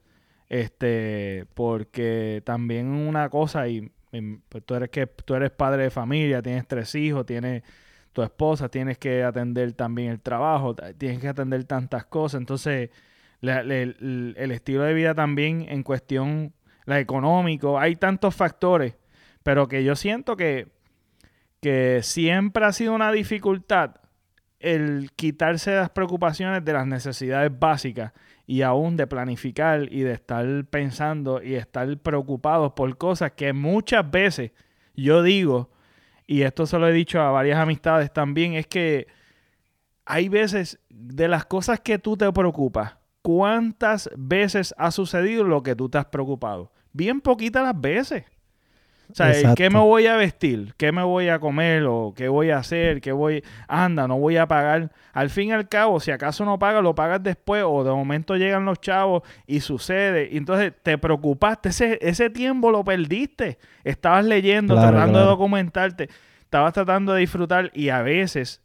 Este, 0.50 1.46
porque 1.54 2.42
también 2.44 2.88
una 2.88 3.28
cosa, 3.30 3.68
y 3.68 3.92
pues 4.48 4.64
tú 4.64 4.74
eres 4.74 4.90
que 4.90 5.06
tú 5.06 5.34
eres 5.34 5.50
padre 5.50 5.84
de 5.84 5.90
familia, 5.90 6.42
tienes 6.42 6.66
tres 6.66 6.94
hijos, 6.94 7.24
tienes 7.26 7.62
tu 8.12 8.22
esposa, 8.22 8.68
tienes 8.68 8.98
que 8.98 9.22
atender 9.22 9.72
también 9.74 10.10
el 10.10 10.20
trabajo, 10.20 10.74
tienes 10.98 11.20
que 11.20 11.28
atender 11.28 11.64
tantas 11.64 12.06
cosas. 12.06 12.40
Entonces, 12.40 12.90
el, 13.42 14.34
estilo 14.52 14.82
de 14.82 14.94
vida 14.94 15.14
también 15.14 15.66
en 15.68 15.82
cuestión 15.82 16.52
la 16.86 16.98
económico, 16.98 17.78
hay 17.78 17.96
tantos 17.96 18.34
factores, 18.34 18.96
pero 19.42 19.68
que 19.68 19.84
yo 19.84 19.94
siento 19.94 20.36
que, 20.36 20.68
que 21.60 22.00
siempre 22.02 22.64
ha 22.64 22.72
sido 22.72 22.94
una 22.94 23.12
dificultad 23.12 23.96
el 24.58 25.10
quitarse 25.16 25.74
las 25.74 25.90
preocupaciones 25.90 26.64
de 26.64 26.72
las 26.72 26.86
necesidades 26.86 27.50
básicas 27.56 28.12
y 28.50 28.62
aún 28.62 28.96
de 28.96 29.06
planificar 29.06 29.86
y 29.92 30.00
de 30.00 30.10
estar 30.10 30.64
pensando 30.64 31.40
y 31.40 31.54
estar 31.54 31.96
preocupados 31.98 32.72
por 32.72 32.98
cosas 32.98 33.30
que 33.36 33.52
muchas 33.52 34.10
veces 34.10 34.50
yo 34.96 35.22
digo, 35.22 35.70
y 36.26 36.42
esto 36.42 36.66
se 36.66 36.76
lo 36.76 36.88
he 36.88 36.92
dicho 36.92 37.20
a 37.20 37.30
varias 37.30 37.60
amistades 37.60 38.12
también, 38.12 38.54
es 38.54 38.66
que 38.66 39.06
hay 40.04 40.28
veces 40.28 40.80
de 40.88 41.28
las 41.28 41.44
cosas 41.44 41.78
que 41.78 42.00
tú 42.00 42.16
te 42.16 42.32
preocupas, 42.32 42.96
¿cuántas 43.22 44.10
veces 44.16 44.74
ha 44.76 44.90
sucedido 44.90 45.44
lo 45.44 45.62
que 45.62 45.76
tú 45.76 45.88
te 45.88 45.98
has 45.98 46.06
preocupado? 46.06 46.72
Bien 46.92 47.20
poquitas 47.20 47.62
las 47.62 47.80
veces. 47.80 48.24
O 49.10 49.14
sea, 49.14 49.54
¿qué 49.54 49.70
me 49.70 49.78
voy 49.78 50.06
a 50.06 50.16
vestir? 50.16 50.74
¿Qué 50.76 50.92
me 50.92 51.02
voy 51.02 51.28
a 51.28 51.38
comer? 51.38 51.84
¿O 51.84 52.14
qué 52.16 52.28
voy 52.28 52.50
a 52.50 52.58
hacer? 52.58 53.00
¿Qué 53.00 53.12
voy? 53.12 53.42
Anda, 53.68 54.06
no 54.06 54.18
voy 54.18 54.36
a 54.36 54.46
pagar. 54.46 54.92
Al 55.12 55.30
fin 55.30 55.48
y 55.48 55.52
al 55.52 55.68
cabo, 55.68 56.00
si 56.00 56.10
acaso 56.10 56.44
no 56.44 56.58
pagas, 56.58 56.82
lo 56.82 56.94
pagas 56.94 57.22
después 57.22 57.64
o 57.66 57.84
de 57.84 57.90
momento 57.90 58.36
llegan 58.36 58.64
los 58.64 58.80
chavos 58.80 59.22
y 59.46 59.60
sucede. 59.60 60.28
Y 60.30 60.36
entonces 60.36 60.72
te 60.82 60.96
preocupaste. 60.98 61.70
Ese, 61.70 61.98
ese 62.00 62.30
tiempo 62.30 62.70
lo 62.70 62.84
perdiste. 62.84 63.58
Estabas 63.84 64.24
leyendo, 64.24 64.74
tratando 64.74 65.18
de 65.18 65.24
documentarte. 65.24 66.08
estabas 66.40 66.72
tratando 66.72 67.12
de 67.12 67.20
disfrutar 67.20 67.70
y 67.74 67.88
a 67.88 68.02
veces 68.02 68.62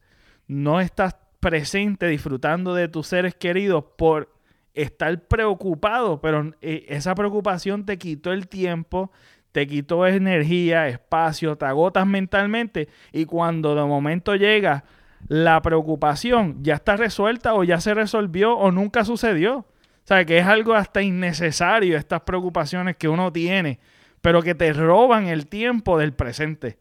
no 0.48 0.80
estás 0.80 1.16
presente 1.40 2.08
disfrutando 2.08 2.74
de 2.74 2.88
tus 2.88 3.08
seres 3.08 3.36
queridos 3.36 3.84
por 3.98 4.36
estar 4.76 5.28
preocupado, 5.28 6.20
pero 6.22 6.54
eh, 6.62 6.86
esa 6.90 7.16
preocupación 7.16 7.86
te 7.86 7.98
quitó 7.98 8.34
el 8.34 8.48
tiempo, 8.48 9.12
te 9.56 9.68
quitó 9.68 10.06
energía, 10.06 10.90
espacio, 10.90 11.56
te 11.58 11.64
agotas 11.64 12.06
mentalmente 12.06 12.90
y 13.14 13.24
cuando 13.24 13.74
de 13.74 13.86
momento 13.86 14.36
llega 14.36 14.84
la 15.30 15.62
preocupación, 15.62 16.58
ya 16.62 16.74
está 16.74 16.98
resuelta 16.98 17.54
o 17.54 17.64
ya 17.64 17.80
se 17.80 17.94
resolvió 17.94 18.58
o 18.58 18.70
nunca 18.72 19.06
sucedió. 19.06 19.60
O 19.60 19.66
sea, 20.04 20.26
que 20.26 20.40
es 20.40 20.46
algo 20.46 20.74
hasta 20.74 21.02
innecesario 21.02 21.96
estas 21.98 22.20
preocupaciones 22.24 22.98
que 22.98 23.08
uno 23.08 23.32
tiene, 23.32 23.80
pero 24.20 24.42
que 24.44 24.56
te 24.56 24.74
roban 24.74 25.28
el 25.28 25.48
tiempo 25.48 25.98
del 25.98 26.12
presente. 26.12 26.78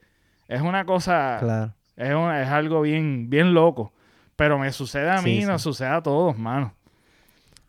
Es 0.48 0.60
una 0.60 0.84
cosa, 0.84 1.36
Claro. 1.38 1.74
es, 1.96 2.12
una- 2.12 2.42
es 2.42 2.48
algo 2.48 2.80
bien, 2.82 3.30
bien 3.30 3.54
loco. 3.54 3.92
Pero 4.34 4.58
me 4.58 4.72
sucede 4.72 5.10
a 5.12 5.22
mí, 5.22 5.42
Sí, 5.42 5.46
nos 5.46 5.62
sí. 5.62 5.68
sucede 5.68 5.90
a 5.90 6.02
todos, 6.02 6.36
mano. 6.36 6.74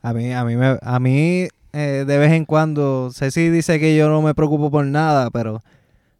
A 0.01 0.13
mí, 0.13 0.33
a 0.33 0.43
mí, 0.43 0.55
me, 0.55 0.79
a 0.81 0.99
mí 0.99 1.47
eh, 1.75 2.05
de 2.07 2.17
vez 2.17 2.31
en 2.33 2.45
cuando, 2.45 3.11
Ceci 3.13 3.49
dice 3.49 3.79
que 3.79 3.95
yo 3.97 4.09
no 4.09 4.21
me 4.21 4.33
preocupo 4.35 4.71
por 4.71 4.85
nada, 4.85 5.29
pero 5.31 5.63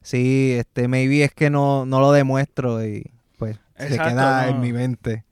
sí, 0.02 0.56
este, 0.58 0.88
maybe 0.88 1.24
es 1.24 1.34
que 1.34 1.50
no, 1.50 1.86
no 1.86 2.00
lo 2.02 2.12
demuestro 2.12 2.86
y 2.86 3.12
pues 3.38 3.58
se 3.78 4.00
queda 4.00 4.44
no. 4.46 4.50
en 4.52 4.60
mi 4.62 4.74
mente. 4.74 5.26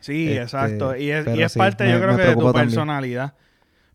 Sí, 0.00 0.28
Este, 0.28 0.42
exacto. 0.42 0.96
Y 0.96 1.10
es, 1.10 1.26
y 1.26 1.42
es 1.42 1.52
sí, 1.52 1.58
parte, 1.58 1.84
me- 1.84 1.92
yo 1.92 1.98
creo 2.00 2.16
que 2.16 2.22
de 2.22 2.34
tu 2.34 2.52
también. 2.52 2.66
personalidad. 2.66 3.34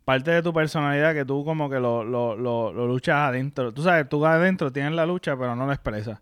Parte 0.06 0.32
de 0.32 0.42
tu 0.44 0.54
personalidad 0.54 1.14
que 1.14 1.26
tú 1.26 1.46
como 1.46 1.70
que 1.70 1.80
lo, 1.80 2.04
lo, 2.04 2.36
lo, 2.36 2.74
lo 2.74 2.88
luchas 2.88 3.16
adentro. 3.18 3.74
Tú 3.74 3.84
sabes, 3.84 4.10
tú 4.10 4.26
adentro 4.26 4.72
tienes 4.72 4.94
la 4.94 5.06
lucha, 5.06 5.38
pero 5.38 5.56
no 5.56 5.68
la 5.68 5.74
expresas. 5.74 6.20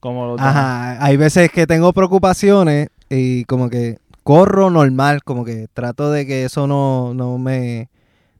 Como 0.00 0.36
demás. 0.38 0.56
Ajá, 0.56 1.04
hay 1.04 1.16
veces 1.16 1.50
que 1.52 1.66
tengo 1.66 1.92
preocupaciones 1.92 2.88
y 3.10 3.44
como 3.44 3.68
que 3.68 3.98
corro 4.24 4.70
normal, 4.70 5.22
como 5.24 5.44
que 5.44 5.66
trato 5.72 6.10
de 6.10 6.26
que 6.26 6.44
eso 6.44 6.66
no, 6.66 7.12
no 7.14 7.38
me 7.38 7.88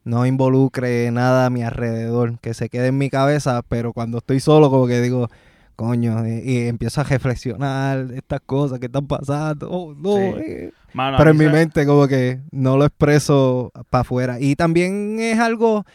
no 0.03 0.25
involucre 0.25 1.09
nada 1.11 1.45
a 1.45 1.49
mi 1.49 1.63
alrededor, 1.63 2.39
que 2.39 2.53
se 2.53 2.69
quede 2.69 2.87
en 2.87 2.97
mi 2.97 3.09
cabeza, 3.09 3.61
pero 3.67 3.93
cuando 3.93 4.17
estoy 4.19 4.39
solo 4.39 4.69
como 4.69 4.87
que 4.87 5.01
digo, 5.01 5.29
coño, 5.75 6.27
y, 6.27 6.39
y 6.49 6.67
empiezo 6.67 7.01
a 7.01 7.03
reflexionar 7.03 8.07
estas 8.13 8.41
cosas 8.45 8.79
que 8.79 8.85
están 8.87 9.07
pasando, 9.07 9.69
oh, 9.71 9.93
no, 9.95 10.15
Sí. 10.15 10.41
eh. 10.43 10.71
Mano, 10.93 11.17
pero 11.17 11.31
en 11.31 11.37
mi 11.37 11.45
se- 11.45 11.51
mente 11.51 11.85
como 11.85 12.07
que 12.07 12.39
no 12.51 12.77
lo 12.77 12.85
expreso 12.85 13.71
para 13.89 14.01
afuera. 14.01 14.37
Y 14.39 14.55
también 14.55 15.17
es 15.19 15.39
algo, 15.39 15.85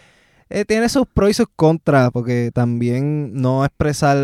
eh, 0.49 0.65
tiene 0.65 0.89
sus 0.89 1.07
pros 1.07 1.31
y 1.31 1.35
sus 1.35 1.47
contras, 1.55 2.11
porque 2.13 2.51
también 2.55 3.35
no 3.35 3.65
expresar 3.65 4.17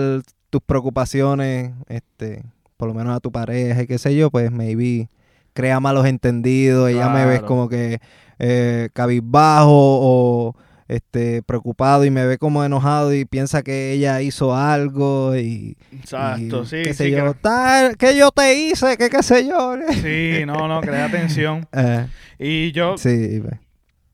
tus 0.48 0.62
preocupaciones, 0.62 1.72
este, 1.88 2.42
por 2.76 2.88
lo 2.88 2.94
menos 2.94 3.14
a 3.16 3.20
tu 3.20 3.30
pareja 3.30 3.82
y 3.82 3.86
qué 3.86 3.98
sé 3.98 4.14
yo, 4.16 4.30
pues 4.30 4.50
maybe 4.50 5.08
crea 5.52 5.80
malos 5.80 6.06
entendidos, 6.06 6.90
ella 6.90 7.08
me 7.08 7.24
ves 7.26 7.38
Claro. 7.40 7.46
como 7.46 7.68
que 7.68 8.00
eh, 8.38 8.88
cabizbajo 8.92 9.68
o 9.70 10.56
este 10.88 11.42
preocupado 11.42 12.04
y 12.04 12.10
me 12.10 12.26
ve 12.26 12.36
como 12.38 12.64
enojado 12.64 13.14
y 13.14 13.24
piensa 13.24 13.62
que 13.62 13.92
ella 13.92 14.20
hizo 14.20 14.54
algo 14.54 15.36
y, 15.36 15.76
Exacto, 15.92 16.62
y 16.64 16.66
sí, 16.66 16.76
qué 16.84 16.88
sí, 16.92 16.94
sé 16.94 17.10
yo, 17.10 17.16
crea- 17.18 17.34
tal, 17.40 17.96
que 17.96 18.16
yo 18.16 18.30
te 18.30 18.54
hice, 18.54 18.96
que 18.96 19.08
qué 19.08 19.22
sé 19.22 19.46
yo. 19.46 19.74
sí, 19.92 20.42
no, 20.46 20.68
no, 20.68 20.80
crea 20.80 21.08
tensión. 21.10 21.66
Eh, 21.72 22.06
Y 22.38 22.72
yo, 22.72 22.98
sí, 22.98 23.42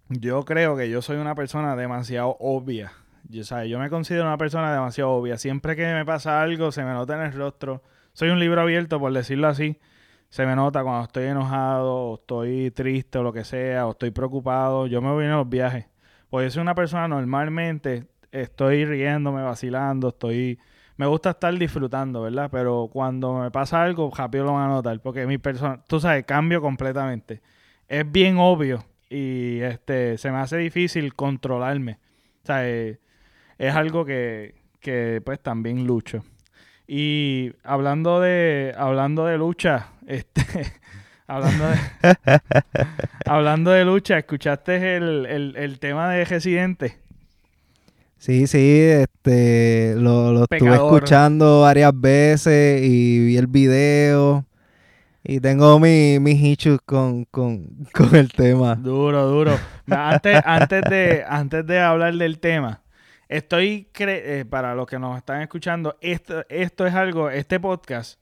yo 0.08 0.44
creo 0.44 0.76
que 0.76 0.88
yo 0.88 1.02
soy 1.02 1.16
una 1.16 1.34
persona 1.34 1.76
demasiado 1.76 2.36
obvia. 2.40 2.92
Yo, 3.28 3.44
¿sabes? 3.44 3.68
yo 3.70 3.78
me 3.78 3.90
considero 3.90 4.24
una 4.24 4.38
persona 4.38 4.72
demasiado 4.72 5.10
obvia. 5.10 5.36
Siempre 5.38 5.76
que 5.76 5.84
me 5.92 6.04
pasa 6.04 6.40
algo, 6.42 6.72
se 6.72 6.82
me 6.84 6.92
nota 6.92 7.14
en 7.16 7.22
el 7.22 7.32
rostro. 7.32 7.82
Soy 8.14 8.30
un 8.30 8.38
libro 8.40 8.60
abierto, 8.60 8.98
por 9.00 9.12
decirlo 9.12 9.48
así. 9.48 9.78
Se 10.28 10.44
me 10.46 10.54
nota 10.54 10.82
cuando 10.82 11.04
estoy 11.04 11.24
enojado, 11.24 11.94
o 11.94 12.14
estoy 12.16 12.70
triste, 12.70 13.18
o 13.18 13.22
lo 13.22 13.32
que 13.32 13.44
sea, 13.44 13.86
o 13.86 13.92
estoy 13.92 14.10
preocupado. 14.10 14.86
Yo 14.86 15.00
me 15.00 15.10
voy 15.10 15.24
en 15.24 15.32
los 15.32 15.48
viajes. 15.48 15.86
Pues 16.30 16.46
yo 16.46 16.50
soy 16.50 16.62
una 16.62 16.74
persona 16.74 17.08
normalmente, 17.08 18.06
estoy 18.30 18.84
riéndome, 18.84 19.42
vacilando, 19.42 20.08
estoy... 20.08 20.58
Me 20.96 21.06
gusta 21.06 21.30
estar 21.30 21.56
disfrutando, 21.56 22.22
¿verdad? 22.22 22.50
Pero 22.50 22.90
cuando 22.92 23.34
me 23.38 23.50
pasa 23.52 23.82
algo, 23.82 24.10
rápido 24.14 24.44
lo 24.44 24.54
van 24.54 24.70
a 24.70 24.74
notar. 24.74 25.00
Porque 25.00 25.26
mi 25.26 25.38
persona, 25.38 25.82
tú 25.86 26.00
sabes, 26.00 26.24
cambio 26.24 26.60
completamente. 26.60 27.40
Es 27.86 28.10
bien 28.10 28.36
obvio 28.38 28.84
y 29.08 29.60
este 29.60 30.18
se 30.18 30.30
me 30.30 30.38
hace 30.38 30.56
difícil 30.58 31.14
controlarme. 31.14 31.98
O 32.42 32.46
sea, 32.46 32.68
eh, 32.68 32.98
es 33.58 33.74
algo 33.74 34.04
que, 34.04 34.56
que 34.80 35.22
pues 35.24 35.40
también 35.40 35.86
lucho. 35.86 36.24
Y 36.86 37.52
hablando 37.64 38.20
de 38.20 38.74
hablando 38.76 39.26
de 39.26 39.38
lucha, 39.38 39.92
este 40.08 40.42
hablando 41.26 41.64
de 41.68 41.76
hablando 43.26 43.70
de 43.70 43.84
lucha, 43.84 44.18
¿escuchaste 44.18 44.96
el, 44.96 45.26
el, 45.26 45.56
el 45.56 45.78
tema 45.78 46.10
de 46.10 46.24
Residente? 46.24 46.96
Sí, 48.16 48.46
sí, 48.48 48.80
este, 48.80 49.94
lo, 49.96 50.32
lo 50.32 50.42
estuve 50.50 50.74
escuchando 50.74 51.60
varias 51.60 51.92
veces 51.94 52.82
y 52.82 53.24
vi 53.26 53.36
el 53.36 53.46
video 53.46 54.44
y 55.22 55.38
tengo 55.40 55.78
mi- 55.78 56.18
mis 56.18 56.42
issues 56.42 56.80
con, 56.84 57.26
con, 57.26 57.64
con 57.94 58.16
el 58.16 58.32
tema. 58.32 58.74
Duro, 58.74 59.26
duro. 59.28 59.56
Antes, 59.88 60.40
antes, 60.44 60.82
de, 60.90 61.24
antes 61.28 61.64
de 61.66 61.78
hablar 61.78 62.14
del 62.14 62.40
tema, 62.40 62.80
estoy, 63.28 63.88
cre- 63.94 64.20
eh, 64.24 64.44
para 64.48 64.74
los 64.74 64.86
que 64.88 64.98
nos 64.98 65.16
están 65.16 65.40
escuchando, 65.42 65.96
esto, 66.00 66.44
esto 66.48 66.86
es 66.88 66.94
algo, 66.94 67.30
este 67.30 67.60
podcast, 67.60 68.20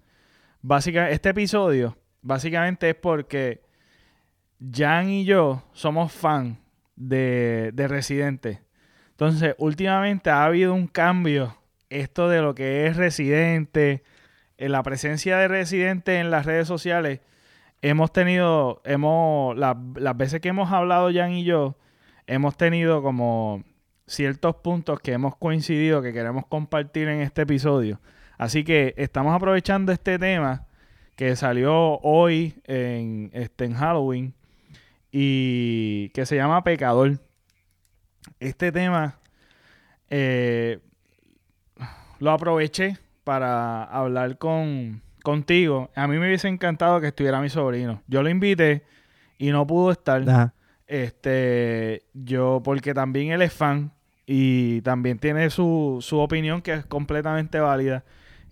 básicamente, 0.63 1.15
este 1.15 1.29
episodio, 1.31 1.97
básicamente 2.23 2.91
es 2.91 2.95
porque 2.97 3.63
Jan 4.73 5.09
y 5.11 5.25
yo 5.25 5.63
somos 5.73 6.13
fan 6.13 6.59
de, 6.97 7.71
de 7.75 7.89
Residente. 7.89 8.63
Entonces, 9.11 9.55
últimamente 9.59 10.31
ha 10.31 10.45
habido 10.45 10.75
un 10.75 10.87
cambio, 10.87 11.57
esto 11.89 12.29
de 12.29 12.43
lo 12.43 12.55
que 12.55 12.87
es 12.87 12.97
Residente, 12.97 14.03
en 14.59 14.73
la 14.73 14.83
presencia 14.83 15.37
de 15.39 15.49
Residente 15.49 16.19
en 16.19 16.31
las 16.31 16.47
redes 16.47 16.67
sociales 16.67 17.21
hemos 17.83 18.13
tenido, 18.13 18.81
hemos, 18.85 19.57
la- 19.57 19.79
las 19.97 20.17
veces 20.17 20.41
que 20.41 20.49
hemos 20.49 20.73
hablado 20.73 21.11
Jan 21.13 21.33
y 21.33 21.45
yo, 21.45 21.77
hemos 22.27 22.57
tenido 22.57 23.03
como 23.03 23.63
ciertos 24.07 24.57
puntos 24.57 24.99
que 25.01 25.13
hemos 25.13 25.37
coincidido 25.37 26.01
que 26.03 26.13
queremos 26.13 26.47
compartir 26.47 27.09
en 27.09 27.21
este 27.21 27.43
episodio. 27.43 28.01
Así 28.39 28.65
que 28.65 28.95
estamos 28.97 29.35
aprovechando 29.35 29.93
este 29.93 30.19
tema 30.19 30.67
que 31.17 31.35
salió 31.37 31.99
hoy 32.01 32.61
en, 32.65 33.31
este, 33.33 33.65
en 33.65 33.75
Halloween 33.75 34.35
y 35.11 36.11
que 36.11 36.27
se 36.27 36.37
llama 36.37 36.63
Pecador. 36.63 37.19
Este 38.39 38.71
tema 38.71 39.19
eh, 40.11 40.81
lo 42.19 42.31
aproveché 42.31 42.99
para 43.25 43.85
hablar 43.85 44.37
con 44.39 45.03
contigo. 45.23 45.91
A 45.97 46.07
mí 46.07 46.19
me 46.19 46.29
hubiese 46.29 46.47
encantado 46.47 47.01
que 47.01 47.09
estuviera 47.09 47.41
mi 47.41 47.49
sobrino. 47.49 48.03
Yo 48.07 48.23
lo 48.23 48.29
invité 48.29 48.85
y 49.39 49.51
no 49.51 49.67
pudo 49.67 49.91
estar. 49.91 50.23
Ajá. 50.29 50.55
Este, 50.87 52.05
yo, 52.15 52.61
porque 52.65 52.95
también 52.95 53.33
él 53.33 53.43
es 53.43 53.53
fan 53.53 53.91
y 54.25 54.83
también 54.83 55.19
tiene 55.19 55.51
su, 55.51 55.99
su 56.01 56.19
opinión 56.19 56.63
que 56.63 56.75
es 56.75 56.87
completamente 56.87 57.59
válida. 57.59 58.05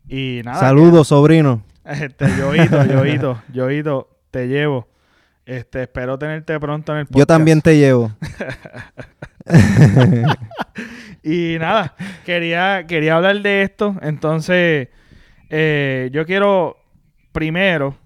Y 0.09 0.43
nada. 0.45 0.59
Saludos, 0.61 1.09
sobrino. 1.09 1.63
Este, 1.85 2.27
Yoito, 2.39 2.83
Yoito, 2.87 3.43
Yoito, 3.53 4.09
te 4.31 4.49
llevo. 4.49 4.89
Este, 5.45 5.83
espero 5.83 6.19
tenerte 6.19 6.59
pronto 6.59 6.93
en 6.93 7.01
el 7.01 7.05
podcast. 7.07 7.19
Yo 7.19 7.27
también 7.27 7.61
te 7.61 7.77
llevo. 7.77 8.11
Y 11.23 11.57
nada, 11.59 11.95
quería, 12.27 12.85
quería 12.87 13.17
hablar 13.17 13.41
de 13.41 13.63
esto. 13.63 13.97
Entonces, 14.03 14.89
eh, 15.49 16.11
yo 16.13 16.27
quiero 16.27 16.77
primero 17.33 17.97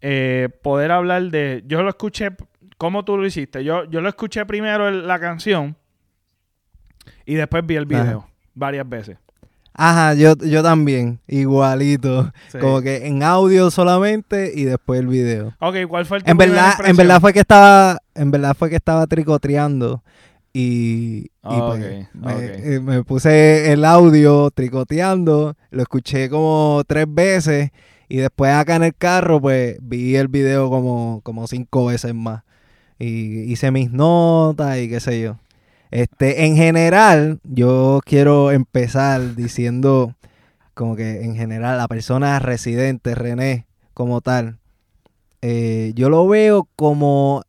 eh, 0.00 0.48
poder 0.62 0.92
hablar 0.92 1.22
de. 1.24 1.64
Yo 1.66 1.82
lo 1.82 1.88
escuché. 1.88 2.30
¿Cómo 2.78 3.04
tú 3.04 3.16
lo 3.16 3.26
hiciste? 3.26 3.64
Yo, 3.64 3.84
yo 3.90 4.00
lo 4.00 4.08
escuché 4.08 4.44
primero 4.46 4.86
el- 4.88 5.06
la 5.08 5.18
canción 5.18 5.76
y 7.24 7.34
después 7.34 7.64
vi 7.66 7.74
el 7.76 7.86
video 7.86 8.18
Ajá. 8.18 8.28
varias 8.54 8.88
veces. 8.88 9.16
Ajá, 9.78 10.14
yo, 10.14 10.34
yo 10.36 10.62
también, 10.62 11.20
igualito. 11.28 12.32
Sí. 12.50 12.58
Como 12.58 12.80
que 12.80 13.06
en 13.06 13.22
audio 13.22 13.70
solamente 13.70 14.52
y 14.54 14.64
después 14.64 15.00
el 15.00 15.06
video. 15.06 15.54
Ok, 15.60 15.76
¿cuál 15.86 16.06
fue 16.06 16.18
el 16.18 16.24
En 16.26 16.38
verdad, 16.38 16.74
en 16.84 16.96
verdad 16.96 17.20
fue 17.20 17.34
que 17.34 17.40
estaba, 17.40 17.98
en 18.14 18.30
verdad 18.30 18.56
fue 18.58 18.70
que 18.70 18.76
estaba 18.76 19.06
tricoteando 19.06 20.02
y, 20.54 21.26
y 21.26 21.30
Ah, 21.42 21.66
pues, 21.68 22.08
me, 22.14 22.74
eh, 22.74 22.80
me 22.80 23.04
puse 23.04 23.70
el 23.70 23.84
audio 23.84 24.50
tricoteando, 24.50 25.54
lo 25.70 25.82
escuché 25.82 26.30
como 26.30 26.82
tres 26.86 27.04
veces 27.06 27.70
y 28.08 28.16
después 28.16 28.52
acá 28.54 28.76
en 28.76 28.84
el 28.84 28.94
carro 28.94 29.40
pues 29.42 29.76
vi 29.82 30.16
el 30.16 30.28
video 30.28 30.70
como, 30.70 31.20
como 31.22 31.46
cinco 31.46 31.86
veces 31.86 32.14
más 32.14 32.44
y 32.98 33.52
hice 33.52 33.70
mis 33.70 33.90
notas 33.92 34.78
y 34.78 34.88
qué 34.88 35.00
sé 35.00 35.20
yo. 35.20 35.36
Este, 35.90 36.46
en 36.46 36.56
general, 36.56 37.40
yo 37.44 38.00
quiero 38.04 38.50
empezar 38.50 39.34
diciendo 39.36 40.14
como 40.74 40.96
que 40.96 41.22
en 41.22 41.36
general 41.36 41.78
la 41.78 41.88
persona 41.88 42.38
residente, 42.38 43.14
René, 43.14 43.66
como 43.94 44.20
tal, 44.20 44.58
eh, 45.40 45.92
yo 45.94 46.10
lo 46.10 46.26
veo 46.28 46.68
como 46.76 47.42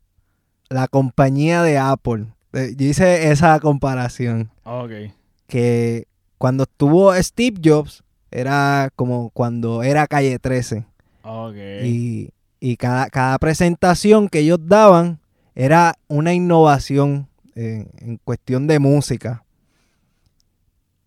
la 0.70 0.88
compañía 0.88 1.62
de 1.62 1.78
Apple. 1.78 2.26
Eh, 2.52 2.74
yo 2.76 2.86
hice 2.86 3.30
esa 3.30 3.60
comparación. 3.60 4.50
Ok. 4.64 5.12
Que 5.46 6.06
cuando 6.38 6.62
estuvo 6.62 7.14
Steve 7.14 7.60
Jobs, 7.62 8.02
era 8.30 8.90
como 8.96 9.30
cuando 9.30 9.82
era 9.82 10.06
calle 10.06 10.38
13. 10.38 10.86
Ok. 11.22 11.56
Y, 11.84 12.30
y 12.60 12.76
cada, 12.76 13.08
cada 13.08 13.38
presentación 13.38 14.28
que 14.28 14.40
ellos 14.40 14.60
daban 14.62 15.20
era 15.54 15.96
una 16.06 16.32
innovación 16.32 17.28
en, 17.58 18.18
cuestión 18.24 18.66
de 18.66 18.78
música. 18.78 19.44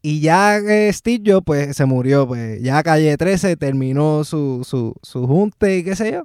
Y 0.02 0.20
ya 0.22 0.58
eh, 0.58 0.92
pues, 1.46 1.78
se 1.78 1.86
murió, 1.86 2.28
pues, 2.28 2.62
ya 2.62 2.82
Calle 2.84 3.16
13 3.16 3.56
terminó 3.56 4.24
su, 4.24 4.64
su, 4.64 4.96
su 5.04 5.28
junte 5.28 5.78
y 5.78 5.84
qué 5.84 5.96
sé 5.96 6.12
yo. 6.12 6.24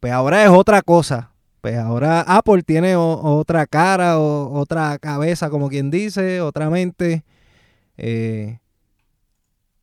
Pues 0.00 0.12
ahora 0.12 0.42
es 0.42 0.50
otra 0.50 0.82
cosa. 0.82 1.30
Pues 1.60 1.76
ahora 1.76 2.22
Apple 2.22 2.62
tiene 2.62 2.96
otra 2.96 3.66
cara, 3.66 4.18
o, 4.18 4.58
otra 4.58 4.98
cabeza, 4.98 5.50
como 5.50 5.68
quien 5.68 5.90
dice, 5.90 6.40
otra 6.40 6.70
mente. 6.70 7.22
Eh, 7.98 8.58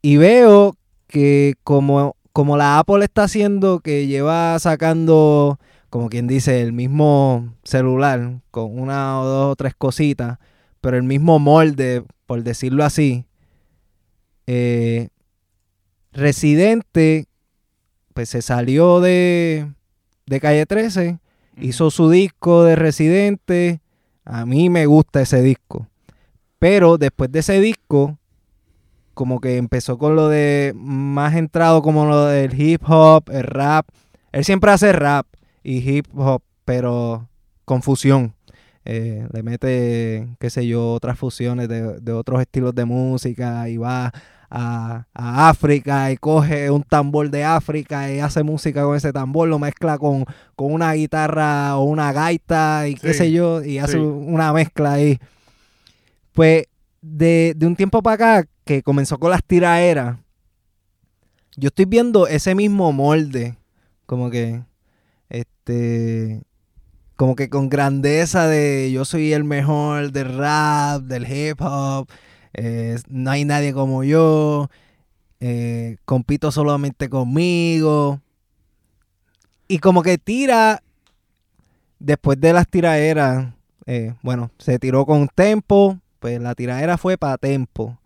y 0.02 0.18
veo 0.18 0.76
que 1.08 1.54
como, 1.64 2.16
como 2.34 2.58
la 2.58 2.80
Apple 2.80 3.06
está 3.06 3.24
haciendo, 3.24 3.80
que 3.80 4.08
lleva 4.08 4.58
sacando, 4.58 5.60
como 5.90 6.10
quien 6.10 6.28
dice, 6.28 6.62
el 6.62 6.74
mismo 6.74 7.54
celular, 7.64 8.42
con 8.52 8.78
una 8.78 9.22
o 9.22 9.26
dos 9.26 9.52
o 9.54 9.56
tres 9.56 9.74
cositas, 9.76 10.38
pero 10.82 10.98
el 10.98 11.04
mismo 11.04 11.40
molde, 11.40 12.04
por 12.26 12.44
decirlo 12.44 12.84
así. 12.84 13.26
eh, 14.48 15.10
Residente, 16.12 17.28
pues 18.14 18.30
se 18.30 18.42
salió 18.42 19.02
de, 19.02 19.72
de 20.26 20.40
Calle 20.40 20.66
13, 20.66 21.20
hizo 21.62 21.92
su 21.92 22.10
disco 22.10 22.64
de 22.64 22.76
Residente. 22.76 23.82
A 24.26 24.46
mí 24.46 24.70
me 24.70 24.88
gusta 24.88 25.22
ese 25.22 25.42
disco. 25.42 25.88
Pero 26.60 26.98
después 26.98 27.32
de 27.32 27.40
ese 27.40 27.62
disco, 27.62 28.18
como 29.14 29.40
que 29.40 29.58
empezó 29.58 29.98
con 29.98 30.16
lo 30.16 30.28
de 30.28 30.74
más 30.76 31.36
entrado 31.36 31.82
como 31.84 32.06
lo 32.06 32.26
del 32.26 32.60
hip 32.60 32.82
hop, 32.88 33.30
el 33.32 33.44
rap. 33.44 33.88
Él 34.32 34.44
siempre 34.44 34.72
hace 34.72 34.92
rap 34.94 35.28
y 35.68 35.80
hip 35.80 36.08
hop, 36.16 36.42
pero 36.64 37.28
con 37.66 37.82
fusión. 37.82 38.34
Eh, 38.86 39.28
le 39.34 39.44
mete, 39.44 40.30
qué 40.40 40.50
sé 40.50 40.66
yo, 40.66 40.94
otras 40.94 41.20
fusiones 41.20 41.68
de, 41.68 42.00
de 42.00 42.14
otros 42.14 42.40
estilos 42.40 42.74
de 42.74 42.86
música 42.86 43.68
y 43.68 43.76
va 43.76 44.14
a, 44.50 45.06
a 45.14 45.50
África 45.50 46.10
y 46.10 46.16
coge 46.16 46.72
un 46.72 46.84
tambor 46.84 47.30
de 47.30 47.44
África 47.44 48.10
y 48.10 48.22
hace 48.22 48.44
música 48.44 48.84
con 48.84 48.96
ese 48.96 49.12
tambor, 49.12 49.50
lo 49.50 49.60
mezcla 49.60 49.98
con, 49.98 50.24
con 50.56 50.72
una 50.72 50.94
guitarra 50.94 51.76
o 51.76 51.84
una 51.84 52.14
gaita 52.14 52.88
y 52.88 52.96
qué 52.96 53.14
sé 53.14 53.34
yo, 53.34 53.62
y 53.62 53.80
hace 53.80 53.98
sí. 53.98 54.00
una 54.00 54.54
mezcla 54.54 54.94
ahí. 54.94 55.20
Pues 56.32 56.68
de, 57.02 57.56
de 57.58 57.68
un 57.68 57.76
tiempo 57.76 58.02
para 58.02 58.14
acá, 58.38 58.50
que 58.64 58.82
comenzó 58.84 59.18
con 59.18 59.32
las 59.32 59.44
tiraeras, 59.44 60.18
yo 61.58 61.68
estoy 61.68 61.84
viendo 61.84 62.26
ese 62.26 62.56
mismo 62.56 62.94
molde, 62.94 63.58
como 64.06 64.30
que, 64.30 64.62
este, 65.30 66.44
como 67.16 67.36
que 67.36 67.50
con 67.50 67.70
grandeza 67.70 68.48
de 68.48 68.92
yo 68.92 69.06
soy 69.06 69.34
el 69.34 69.44
mejor 69.44 70.12
del 70.12 70.38
rap, 70.38 71.02
del 71.04 71.30
hip 71.30 71.60
hop, 71.62 72.08
eh, 72.54 72.98
no 73.10 73.32
hay 73.32 73.46
nadie 73.46 73.74
como 73.74 74.04
yo, 74.04 74.70
eh, 75.40 75.98
compito 76.06 76.52
solamente 76.52 77.10
conmigo. 77.10 78.22
Y 79.68 79.80
como 79.80 80.02
que 80.02 80.18
tira, 80.18 80.82
después 82.00 82.40
de 82.40 82.54
las 82.54 82.68
tiraderas, 82.68 83.54
eh, 83.86 84.14
bueno, 84.22 84.52
se 84.58 84.80
tiró 84.80 85.06
con 85.06 85.28
Tempo, 85.28 86.00
pues 86.20 86.40
la 86.40 86.56
tiradera 86.56 86.98
fue 86.98 87.18
para 87.18 87.38
Tempo. 87.38 88.00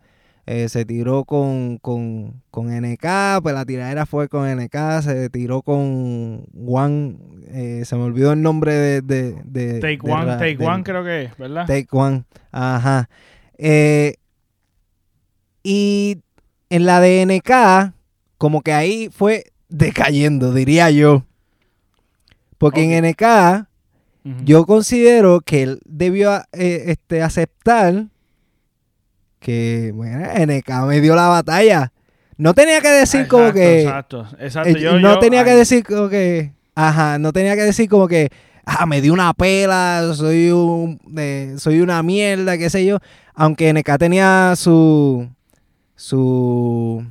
Eh, 0.44 0.68
se 0.68 0.84
tiró 0.84 1.24
con, 1.24 1.78
con, 1.78 2.42
con 2.50 2.66
NK, 2.68 3.40
pues 3.42 3.54
la 3.54 3.64
tiradera 3.64 4.06
fue 4.06 4.28
con 4.28 4.44
NK, 4.48 5.00
se 5.02 5.30
tiró 5.30 5.62
con 5.62 6.46
One, 6.66 7.16
eh, 7.46 7.82
se 7.84 7.94
me 7.94 8.02
olvidó 8.02 8.32
el 8.32 8.42
nombre 8.42 8.74
de... 8.74 9.00
de, 9.02 9.36
de- 9.44 9.78
Take 9.80 10.00
de 10.02 10.12
One, 10.12 10.32
Take 10.38 10.58
One 10.66 10.82
creo 10.82 11.04
que 11.04 11.22
es, 11.24 11.36
¿verdad? 11.38 11.66
Take 11.66 11.86
One, 11.92 12.24
ajá. 12.50 13.08
Eh, 13.56 14.16
y 15.62 16.18
en 16.70 16.86
la 16.86 17.00
de 17.00 17.24
NK, 17.24 17.94
como 18.36 18.62
que 18.62 18.72
ahí 18.72 19.08
fue 19.12 19.44
decayendo, 19.68 20.52
diría 20.52 20.90
yo. 20.90 21.24
Porque 22.58 22.82
en 22.96 23.04
NK, 23.04 23.66
yo 24.44 24.66
considero 24.66 25.40
que 25.40 25.62
él 25.62 25.80
debió 25.84 26.42
este, 26.52 27.22
aceptar 27.22 28.06
que, 29.42 29.92
bueno, 29.94 30.20
NK 30.46 30.70
me 30.86 31.00
dio 31.00 31.14
la 31.14 31.28
batalla. 31.28 31.92
No 32.38 32.54
tenía 32.54 32.80
que 32.80 32.88
decir 32.88 33.28
como 33.28 33.52
que... 33.52 33.82
Exacto, 33.82 34.26
exacto. 34.38 34.70
Yo- 34.78 34.98
no 34.98 35.14
yo- 35.14 35.18
tenía 35.18 35.44
que 35.44 35.54
decir 35.54 35.84
como 35.84 36.08
que... 36.08 36.52
Ajá, 36.74 37.18
no 37.18 37.32
tenía 37.32 37.54
que 37.54 37.62
decir 37.62 37.88
como 37.88 38.08
que... 38.08 38.30
Ah, 38.64 38.86
me 38.86 39.00
dio 39.00 39.12
una 39.12 39.34
pela, 39.34 40.12
soy 40.14 40.50
un... 40.50 40.98
eh, 41.18 41.56
soy 41.58 41.80
una 41.80 42.02
mierda, 42.02 42.56
qué 42.56 42.70
sé 42.70 42.86
yo. 42.86 42.98
Aunque 43.34 43.72
NK 43.72 43.98
tenía 43.98 44.54
su... 44.56 45.28
Su... 45.96 47.04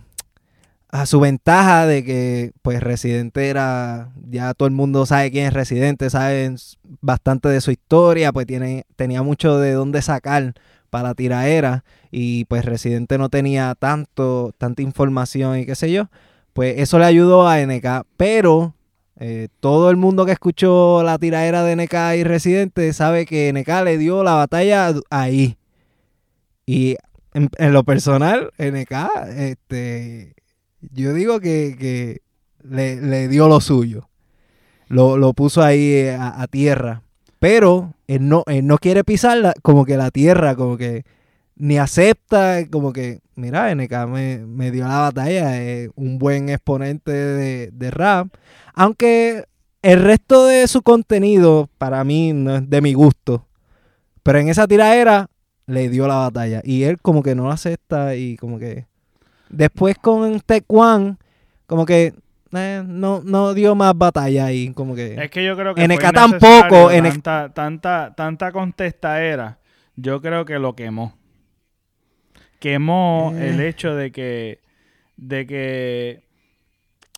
A 0.93 1.05
su 1.05 1.21
ventaja 1.21 1.85
de 1.85 2.03
que, 2.03 2.51
pues, 2.61 2.81
Residente 2.83 3.47
era. 3.47 4.09
Ya 4.29 4.53
todo 4.53 4.67
el 4.67 4.73
mundo 4.73 5.05
sabe 5.05 5.31
quién 5.31 5.45
es 5.47 5.53
Residente, 5.53 6.09
saben 6.09 6.57
bastante 6.99 7.47
de 7.47 7.61
su 7.61 7.71
historia, 7.71 8.33
pues 8.33 8.45
tiene, 8.45 8.83
tenía 8.97 9.23
mucho 9.23 9.57
de 9.57 9.71
dónde 9.71 10.01
sacar 10.01 10.53
para 10.91 11.15
tiraera. 11.15 11.83
Y 12.11 12.45
pues 12.45 12.65
Residente 12.65 13.17
no 13.17 13.29
tenía 13.29 13.73
tanto, 13.73 14.53
tanta 14.59 14.83
información 14.83 15.57
y 15.57 15.65
qué 15.65 15.73
sé 15.73 15.91
yo. 15.91 16.09
Pues 16.53 16.75
eso 16.77 16.99
le 16.99 17.05
ayudó 17.05 17.47
a 17.47 17.65
NK. 17.65 18.05
Pero 18.17 18.75
eh, 19.19 19.47
todo 19.59 19.89
el 19.89 19.97
mundo 19.97 20.27
que 20.27 20.33
escuchó 20.33 21.01
la 21.01 21.17
tiraera 21.17 21.63
de 21.63 21.75
NK 21.75 22.17
y 22.17 22.23
Residente 22.23 22.93
sabe 22.93 23.25
que 23.25 23.51
NK 23.51 23.83
le 23.85 23.97
dio 23.97 24.23
la 24.23 24.35
batalla 24.35 24.93
ahí. 25.09 25.57
Y 26.67 26.97
en, 27.33 27.73
lo 27.73 27.83
personal, 27.83 28.51
NK, 28.59 28.91
este, 29.37 30.35
yo 30.81 31.13
digo 31.13 31.39
que, 31.39 31.75
que 31.79 32.21
le, 32.63 33.01
le 33.01 33.27
dio 33.29 33.47
lo 33.47 33.61
suyo. 33.61 34.09
Lo, 34.87 35.17
lo 35.17 35.33
puso 35.33 35.63
ahí 35.63 35.93
eh, 35.93 36.17
a 36.19 36.45
tierra. 36.47 37.03
Pero 37.41 37.95
él 38.05 38.29
no, 38.29 38.43
él 38.45 38.67
no 38.67 38.77
quiere 38.77 39.03
pisar 39.03 39.35
la- 39.39 39.55
como 39.63 39.83
que 39.83 39.97
la 39.97 40.11
tierra, 40.11 40.55
como 40.55 40.77
que 40.77 41.05
ni 41.55 41.79
acepta, 41.79 42.67
como 42.69 42.93
que, 42.93 43.21
mira, 43.33 43.71
NK 43.71 44.05
me, 44.07 44.45
me 44.45 44.69
dio 44.69 44.87
la 44.87 44.99
batalla, 44.99 45.59
es 45.59 45.89
un 45.95 46.19
buen 46.19 46.49
exponente 46.49 47.11
de, 47.11 47.71
de 47.71 47.89
rap. 47.89 48.27
Aunque 48.75 49.45
el 49.81 50.03
resto 50.03 50.45
de 50.45 50.67
su 50.67 50.83
contenido 50.83 51.67
para 51.79 52.03
mí 52.03 52.31
no 52.31 52.57
es 52.57 52.69
de 52.69 52.79
mi 52.79 52.93
gusto. 52.93 53.47
Pero 54.21 54.37
en 54.37 54.49
esa 54.49 54.67
tiradera 54.67 55.27
le 55.65 55.89
dio 55.89 56.07
la 56.07 56.17
batalla. 56.17 56.61
Y 56.63 56.83
él 56.83 57.01
como 57.01 57.23
que 57.23 57.33
no 57.33 57.45
lo 57.45 57.51
acepta 57.51 58.15
y 58.15 58.37
como 58.37 58.59
que... 58.59 58.85
Después 59.49 59.97
con 59.97 60.41
Tecuan, 60.41 61.17
como 61.65 61.87
que 61.87 62.13
eh, 62.53 62.83
no, 62.85 63.21
no 63.23 63.53
dio 63.53 63.75
más 63.75 63.97
batalla 63.97 64.45
ahí, 64.45 64.73
como 64.73 64.95
que... 64.95 65.15
Es 65.23 65.29
que 65.31 65.43
yo 65.45 65.55
creo 65.55 65.73
que 65.75 65.87
NK 65.87 66.11
tampoco, 66.13 66.89
tanta, 66.89 67.53
tanta, 67.53 68.13
tanta 68.15 68.51
contestaera. 68.51 69.59
Yo 69.95 70.21
creo 70.21 70.45
que 70.45 70.59
lo 70.59 70.75
quemó. 70.75 71.13
Quemó 72.59 73.33
Eh. 73.35 73.49
el 73.49 73.61
hecho 73.61 73.95
de 73.95 74.11
que, 74.11 74.59
de 75.17 75.45
que 75.47 76.23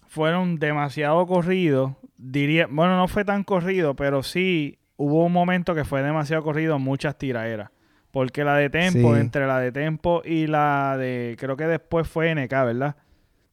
fueron 0.08 0.58
demasiado 0.60 1.26
corridos. 1.28 1.94
Diría, 2.18 2.68
bueno, 2.70 2.96
no 2.98 3.08
fue 3.08 3.26
tan 3.26 3.44
corrido, 3.44 3.96
pero 3.96 4.24
sí 4.24 4.80
hubo 4.96 5.26
un 5.26 5.34
momento 5.34 5.76
que 5.76 5.84
fue 5.84 6.02
demasiado 6.02 6.44
corrido, 6.44 6.80
muchas 6.80 7.18
tiraderas. 7.18 7.70
Porque 8.12 8.44
la 8.44 8.56
de 8.56 8.70
Tempo, 8.70 9.16
Sí. 9.16 9.20
entre 9.22 9.48
la 9.48 9.60
de 9.60 9.72
Tempo 9.72 10.22
y 10.24 10.46
la 10.48 10.96
de, 10.98 11.36
creo 11.40 11.58
que 11.58 11.66
después 11.66 12.08
fue 12.08 12.32
NK, 12.34 12.52
¿verdad? 12.64 12.96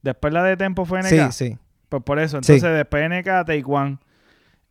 Después 0.02 0.32
la 0.34 0.44
de 0.44 0.56
Tempo 0.56 0.84
fue 0.84 1.00
NK. 1.00 1.32
Sí, 1.32 1.48
sí. 1.48 1.58
Pues 1.90 2.02
por 2.02 2.18
eso, 2.18 2.38
Sí. 2.42 2.52
entonces 2.54 2.78
después 2.78 3.02
de 3.02 3.18
NK, 3.18 3.44
Taekwondo. 3.44 4.00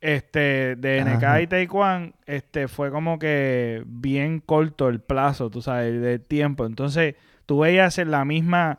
Este, 0.00 0.76
de 0.76 1.00
NK 1.04 1.22
Ajá. 1.24 1.42
y 1.42 1.46
Taekwondo, 1.46 2.14
este, 2.26 2.66
fue 2.68 2.90
como 2.90 3.18
que 3.18 3.82
bien 3.86 4.40
corto 4.40 4.88
el 4.88 5.00
plazo, 5.00 5.50
tú 5.50 5.60
sabes, 5.60 6.00
del 6.00 6.22
tiempo. 6.22 6.64
Entonces, 6.64 7.14
tú 7.44 7.60
veías 7.60 7.98
en 7.98 8.10
la 8.10 8.24
misma, 8.24 8.78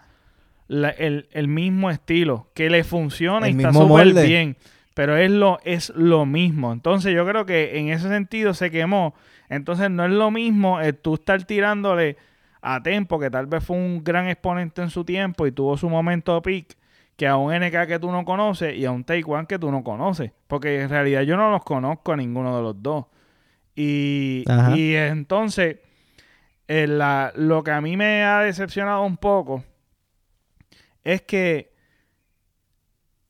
la- 0.67 0.89
el, 0.89 1.27
el 1.31 1.47
mismo 1.47 1.91
estilo, 1.91 2.47
que 2.55 2.69
le 2.71 2.83
funciona 2.83 3.47
El 3.47 3.53
y 3.53 3.57
está 3.63 3.71
súper 3.73 4.13
bien. 4.25 4.57
Pero 4.95 5.15
es 5.15 5.29
lo, 5.31 5.59
es 5.63 5.91
lo 5.95 6.25
mismo. 6.25 6.73
Entonces, 6.73 7.13
yo 7.13 7.25
creo 7.27 7.45
que 7.45 7.77
en 7.77 7.89
ese 7.89 8.09
sentido 8.09 8.53
se 8.55 8.71
quemó. 8.71 9.13
Entonces, 9.47 9.89
no 9.91 10.03
es 10.03 10.11
lo 10.11 10.31
mismo 10.31 10.81
eh, 10.81 10.91
tú 10.93 11.13
estar 11.13 11.43
tirándole 11.43 12.17
a 12.63 12.81
Tempo, 12.81 13.19
que 13.19 13.29
tal 13.29 13.45
vez 13.45 13.63
fue 13.63 13.77
un 13.77 14.03
gran 14.03 14.27
exponente 14.27 14.81
en 14.81 14.89
su 14.89 15.05
tiempo 15.05 15.45
y 15.47 15.51
tuvo 15.51 15.77
su 15.77 15.87
momento 15.89 16.33
de 16.35 16.41
peak, 16.41 16.77
que 17.21 17.27
a 17.27 17.37
un 17.37 17.53
NK 17.53 17.85
que 17.85 17.99
tú 17.99 18.11
no 18.11 18.25
conoces 18.25 18.75
y 18.75 18.83
a 18.83 18.89
un 18.89 19.03
Taekwondo 19.03 19.47
que 19.47 19.59
tú 19.59 19.69
no 19.71 19.83
conoces. 19.83 20.31
Porque 20.47 20.81
en 20.81 20.89
realidad 20.89 21.21
yo 21.21 21.37
no 21.37 21.51
los 21.51 21.63
conozco 21.63 22.13
a 22.13 22.17
ninguno 22.17 22.57
de 22.57 22.63
los 22.63 22.81
dos. 22.81 23.05
Y, 23.75 24.43
y 24.75 24.95
entonces, 24.95 25.77
eh, 26.67 26.87
lo 26.87 27.63
que 27.63 27.69
a 27.69 27.79
mí 27.79 27.95
me 27.95 28.23
ha 28.23 28.39
decepcionado 28.39 29.03
un 29.03 29.17
poco 29.17 29.63
es 31.03 31.21
que 31.21 31.71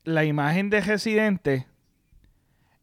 la 0.04 0.24
imagen 0.24 0.70
de 0.70 0.80
Residente 0.80 1.66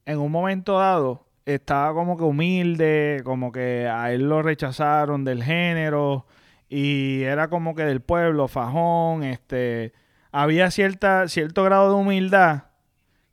en 0.06 0.20
un 0.20 0.32
momento 0.32 0.78
dado 0.78 1.26
estaba 1.44 1.92
como 1.96 2.18
que 2.18 2.24
humilde, 2.24 3.22
como 3.24 3.52
que 3.52 3.88
a 3.88 4.14
él 4.14 4.30
lo 4.30 4.44
rechazaron 4.44 5.26
del 5.26 5.44
género 5.44 6.28
y 6.70 7.24
era 7.24 7.48
como 7.48 7.74
que 7.74 7.82
del 7.82 8.02
pueblo, 8.02 8.48
fajón, 8.48 9.24
este, 9.24 9.92
había 10.32 10.72
cierta, 10.72 11.28
cierto 11.28 11.64
grado 11.64 11.90
de 11.90 11.96
humildad 11.96 12.64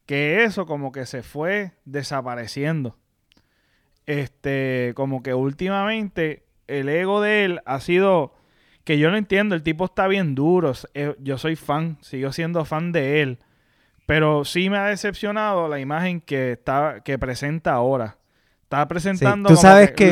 que 0.06 0.44
eso 0.44 0.66
como 0.66 0.92
que 0.92 1.04
se 1.04 1.22
fue 1.22 1.72
desapareciendo. 1.85 2.96
Este, 4.06 4.92
como 4.94 5.22
que 5.22 5.35
últimamente 5.35 6.44
el 6.68 6.88
ego 6.88 7.20
de 7.20 7.44
él 7.44 7.61
ha 7.66 7.80
sido 7.80 8.35
que 8.85 8.98
yo 8.98 9.11
no 9.11 9.16
entiendo, 9.16 9.56
el 9.56 9.64
tipo 9.64 9.87
está 9.87 10.06
bien 10.06 10.37
duro, 10.37 10.72
eh, 10.94 11.16
yo 11.18 11.38
soy 11.38 11.56
fan, 11.56 11.98
sigo 12.02 12.30
siendo 12.30 12.64
fan 12.64 12.92
de 12.92 13.20
él, 13.20 13.40
pero 14.06 14.44
sí 14.44 14.70
me 14.70 14.78
ha 14.78 14.87
decepcionado 14.87 15.66
la 15.66 15.80
imagen 15.80 16.20
que 16.20 16.52
está 16.52 17.00
que 17.04 17.18
presenta 17.18 17.72
ahora. 17.72 18.18
Está 18.62 18.87
presentando 18.87 19.48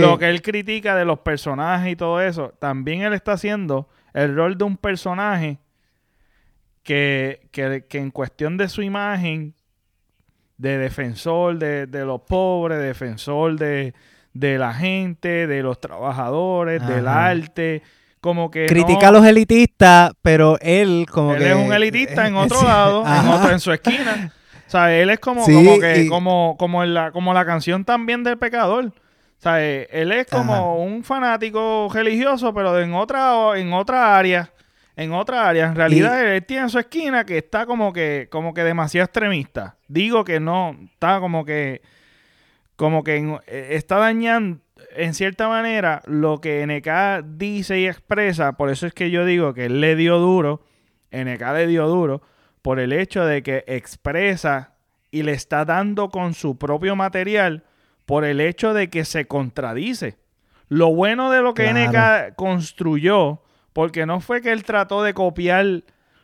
lo 0.00 0.18
que 0.18 0.28
él 0.28 0.42
critica 0.42 0.96
de 0.96 1.04
los 1.04 1.20
personajes 1.20 1.92
y 1.92 1.96
todo 1.96 2.20
eso. 2.20 2.50
También 2.60 3.02
él 3.02 3.12
está 3.12 3.32
haciendo 3.32 3.88
el 4.12 4.34
rol 4.34 4.56
de 4.56 4.64
un 4.64 4.76
personaje 4.76 5.58
que, 6.84 7.48
en 7.90 8.10
cuestión 8.10 8.56
de 8.56 8.68
su 8.68 8.82
imagen 8.82 9.54
de 10.58 10.78
defensor 10.78 11.58
de, 11.58 12.04
los 12.04 12.20
pobres, 12.20 12.78
defensor 12.78 13.56
de, 13.56 13.92
la 14.32 14.72
gente, 14.72 15.46
de 15.46 15.62
los 15.62 15.80
trabajadores, 15.80 16.86
del 16.86 17.08
arte, 17.08 17.82
como 18.20 18.50
que 18.50 18.66
critica 18.66 19.08
a 19.08 19.12
los 19.12 19.26
elitistas, 19.26 20.12
pero 20.22 20.58
él 20.60 21.06
como 21.10 21.34
él 21.34 21.42
es 21.42 21.54
un 21.54 21.72
elitista 21.72 22.26
en 22.26 22.36
otro 22.36 22.62
lado, 22.62 23.04
en 23.06 23.28
otro 23.28 23.50
en 23.50 23.60
su 23.60 23.72
esquina. 23.72 24.32
O 24.66 24.70
sea, 24.70 24.94
él 24.94 25.10
es 25.10 25.18
como, 25.18 25.44
como 25.44 25.78
que, 25.78 26.06
como, 26.08 26.56
como, 26.58 26.84
la, 26.84 27.12
como 27.12 27.34
la 27.34 27.44
canción 27.44 27.84
también 27.84 28.24
del 28.24 28.38
pecador. 28.38 28.86
O 28.86 29.42
sea, 29.44 29.62
él 29.62 30.10
es 30.12 30.26
como 30.26 30.82
un 30.82 31.04
fanático 31.04 31.90
religioso, 31.92 32.54
pero 32.54 32.80
en 32.80 32.94
otra, 32.94 33.58
en 33.58 33.72
otra 33.74 34.16
área. 34.16 34.50
En 34.96 35.12
otra 35.12 35.48
área. 35.48 35.66
En 35.66 35.74
realidad, 35.74 36.34
él 36.34 36.44
tiene 36.44 36.68
su 36.68 36.78
esquina 36.78 37.24
que 37.24 37.38
está 37.38 37.66
como 37.66 37.92
que, 37.92 38.28
como 38.30 38.54
que 38.54 38.62
demasiado 38.62 39.04
extremista. 39.04 39.76
Digo 39.88 40.24
que 40.24 40.38
no, 40.38 40.76
está 40.92 41.18
como 41.20 41.44
que, 41.44 41.82
como 42.76 43.02
que 43.02 43.16
eh, 43.46 43.68
está 43.72 43.98
dañando, 43.98 44.60
en 44.96 45.14
cierta 45.14 45.48
manera, 45.48 46.02
lo 46.06 46.40
que 46.40 46.64
NK 46.66 47.26
dice 47.36 47.80
y 47.80 47.86
expresa. 47.86 48.52
Por 48.52 48.70
eso 48.70 48.86
es 48.86 48.94
que 48.94 49.10
yo 49.10 49.24
digo 49.24 49.54
que 49.54 49.66
él 49.66 49.80
le 49.80 49.96
dio 49.96 50.18
duro. 50.18 50.64
NK 51.10 51.42
le 51.54 51.66
dio 51.66 51.86
duro 51.88 52.22
por 52.62 52.80
el 52.80 52.92
hecho 52.92 53.24
de 53.24 53.42
que 53.42 53.64
expresa 53.66 54.74
y 55.10 55.22
le 55.22 55.32
está 55.32 55.64
dando 55.64 56.08
con 56.08 56.34
su 56.34 56.58
propio 56.58 56.96
material 56.96 57.64
por 58.06 58.24
el 58.24 58.40
hecho 58.40 58.74
de 58.74 58.90
que 58.90 59.04
se 59.04 59.26
contradice. 59.26 60.16
Lo 60.68 60.92
bueno 60.94 61.30
de 61.30 61.42
lo 61.42 61.54
que 61.54 61.72
NK 61.72 62.34
construyó, 62.36 63.43
porque 63.74 64.06
no 64.06 64.20
fue 64.20 64.40
que 64.40 64.52
él 64.52 64.64
trató 64.64 65.02
de 65.02 65.12
copiar 65.12 65.66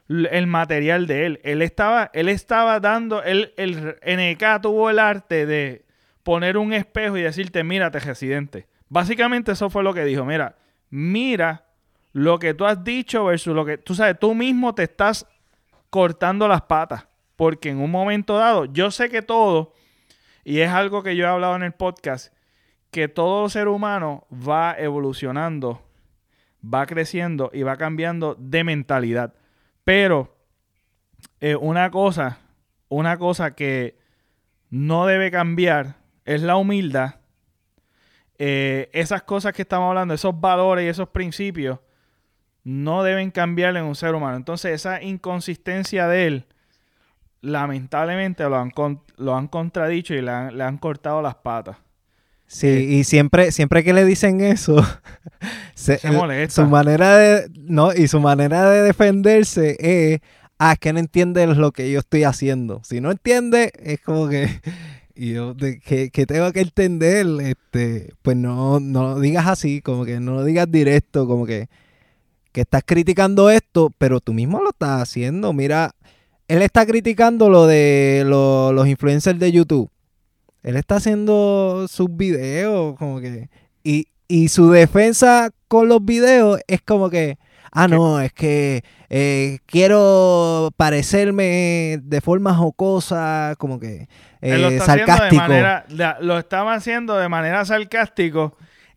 el 0.08 0.46
material 0.46 1.06
de 1.06 1.26
él, 1.26 1.40
él 1.44 1.60
estaba, 1.60 2.10
él 2.14 2.30
estaba 2.30 2.80
dando, 2.80 3.22
él, 3.22 3.52
el 3.56 3.96
NK 4.02 4.62
tuvo 4.62 4.88
el 4.88 4.98
arte 4.98 5.44
de 5.44 5.84
poner 6.22 6.56
un 6.56 6.72
espejo 6.72 7.18
y 7.18 7.22
decirte, 7.22 7.62
mírate, 7.62 8.00
residente. 8.00 8.66
Básicamente 8.88 9.52
eso 9.52 9.68
fue 9.68 9.82
lo 9.82 9.92
que 9.92 10.04
dijo, 10.04 10.24
mira, 10.24 10.56
mira 10.88 11.66
lo 12.12 12.38
que 12.38 12.54
tú 12.54 12.64
has 12.64 12.82
dicho 12.82 13.24
versus 13.26 13.54
lo 13.54 13.64
que, 13.64 13.78
tú 13.78 13.94
sabes, 13.94 14.18
tú 14.18 14.34
mismo 14.34 14.74
te 14.74 14.84
estás 14.84 15.26
cortando 15.90 16.48
las 16.48 16.62
patas. 16.62 17.06
Porque 17.36 17.70
en 17.70 17.78
un 17.78 17.90
momento 17.90 18.36
dado, 18.36 18.66
yo 18.66 18.90
sé 18.90 19.08
que 19.08 19.22
todo, 19.22 19.72
y 20.44 20.60
es 20.60 20.70
algo 20.70 21.02
que 21.02 21.16
yo 21.16 21.24
he 21.24 21.28
hablado 21.28 21.56
en 21.56 21.62
el 21.62 21.72
podcast, 21.72 22.32
que 22.90 23.08
todo 23.08 23.48
ser 23.48 23.68
humano 23.68 24.26
va 24.30 24.74
evolucionando, 24.78 25.82
va 26.62 26.86
creciendo 26.86 27.50
y 27.52 27.62
va 27.62 27.76
cambiando 27.76 28.34
de 28.38 28.64
mentalidad. 28.64 29.34
Pero 29.84 30.36
eh, 31.40 31.56
una 31.56 31.90
cosa, 31.90 32.38
una 32.88 33.18
cosa 33.18 33.54
que 33.54 33.98
no 34.70 35.06
debe 35.06 35.30
cambiar 35.30 35.96
es 36.24 36.42
la 36.42 36.56
humildad. 36.56 37.16
Eh, 38.38 38.88
esas 38.92 39.22
cosas 39.22 39.52
que 39.52 39.62
estamos 39.62 39.88
hablando, 39.88 40.14
esos 40.14 40.40
valores 40.40 40.84
y 40.84 40.88
esos 40.88 41.08
principios, 41.08 41.78
no 42.64 43.02
deben 43.02 43.30
cambiar 43.30 43.76
en 43.76 43.84
un 43.84 43.94
ser 43.94 44.14
humano. 44.14 44.36
Entonces, 44.36 44.72
esa 44.72 45.02
inconsistencia 45.02 46.08
de 46.08 46.26
él, 46.26 46.46
lamentablemente 47.40 48.44
lo 48.44 48.56
han, 48.56 48.72
lo 49.16 49.36
han 49.36 49.48
contradicho 49.48 50.14
y 50.14 50.22
le 50.22 50.30
han, 50.30 50.78
cortado 50.78 51.22
las 51.22 51.36
patas. 51.36 51.78
Sí, 52.52 52.66
eh, 52.66 52.80
y 52.80 53.04
siempre, 53.04 53.52
siempre 53.52 53.84
que 53.84 53.92
le 53.92 54.04
dicen 54.04 54.40
eso, 54.40 54.84
se, 55.74 56.00
molesta. 56.10 56.64
Su 56.64 56.68
manera 56.68 57.16
de, 57.16 57.48
no, 57.54 57.94
y 57.94 58.08
su 58.08 58.18
manera 58.18 58.68
de 58.68 58.82
defenderse 58.82 59.76
es, 59.78 60.20
ah, 60.58 60.74
que 60.74 60.92
no 60.92 60.98
entiende 60.98 61.46
lo 61.46 61.70
que 61.70 61.92
yo 61.92 62.00
estoy 62.00 62.24
haciendo. 62.24 62.80
Si 62.82 63.00
no 63.00 63.12
entiende, 63.12 63.70
es 63.80 64.00
como 64.00 64.28
que, 64.28 64.48
y 65.14 65.34
yo, 65.34 65.56
que, 65.56 66.10
que, 66.10 66.26
tengo 66.26 66.50
que 66.52 66.62
entender, 66.62 67.24
este, 67.40 68.14
pues 68.20 68.36
no, 68.36 68.80
no 68.80 69.14
lo 69.14 69.20
digas 69.20 69.46
así, 69.46 69.80
como 69.80 70.04
que 70.04 70.18
no 70.18 70.34
lo 70.34 70.42
digas 70.42 70.68
directo, 70.68 71.28
como 71.28 71.46
que, 71.46 71.68
que 72.50 72.62
estás 72.62 72.82
criticando 72.84 73.48
esto, 73.48 73.94
pero 73.96 74.18
tú 74.18 74.32
mismo 74.32 74.60
lo 74.60 74.70
estás 74.70 75.00
haciendo. 75.00 75.52
Mira, 75.52 75.94
él 76.48 76.62
está 76.62 76.84
criticando 76.84 77.48
lo 77.48 77.68
de 77.68 78.24
los 78.26 78.88
influencers 78.88 79.38
de 79.38 79.52
YouTube. 79.52 79.88
Él 80.62 80.76
está 80.76 80.96
haciendo 80.96 81.86
sus 81.88 82.14
videos, 82.16 82.96
como 82.96 83.20
que. 83.20 83.48
Y, 83.82 84.06
y 84.28 84.48
su 84.48 84.70
defensa 84.70 85.50
con 85.68 85.88
los 85.88 86.04
videos 86.04 86.60
es 86.66 86.82
como 86.82 87.10
que. 87.10 87.38
Ah, 87.72 87.86
no, 87.86 88.20
es 88.20 88.32
que 88.32 88.82
eh, 89.08 89.58
quiero 89.66 90.70
parecerme 90.76 92.00
de 92.02 92.20
forma 92.20 92.52
jocosa, 92.52 93.54
como 93.58 93.78
que 93.78 94.08
eh, 94.42 94.80
sarcástico. 94.84 95.44
lo 96.20 96.38
estaba 96.38 96.74
haciendo 96.74 97.16
de 97.16 97.28
manera 97.28 97.64
sarcástico 97.64 98.56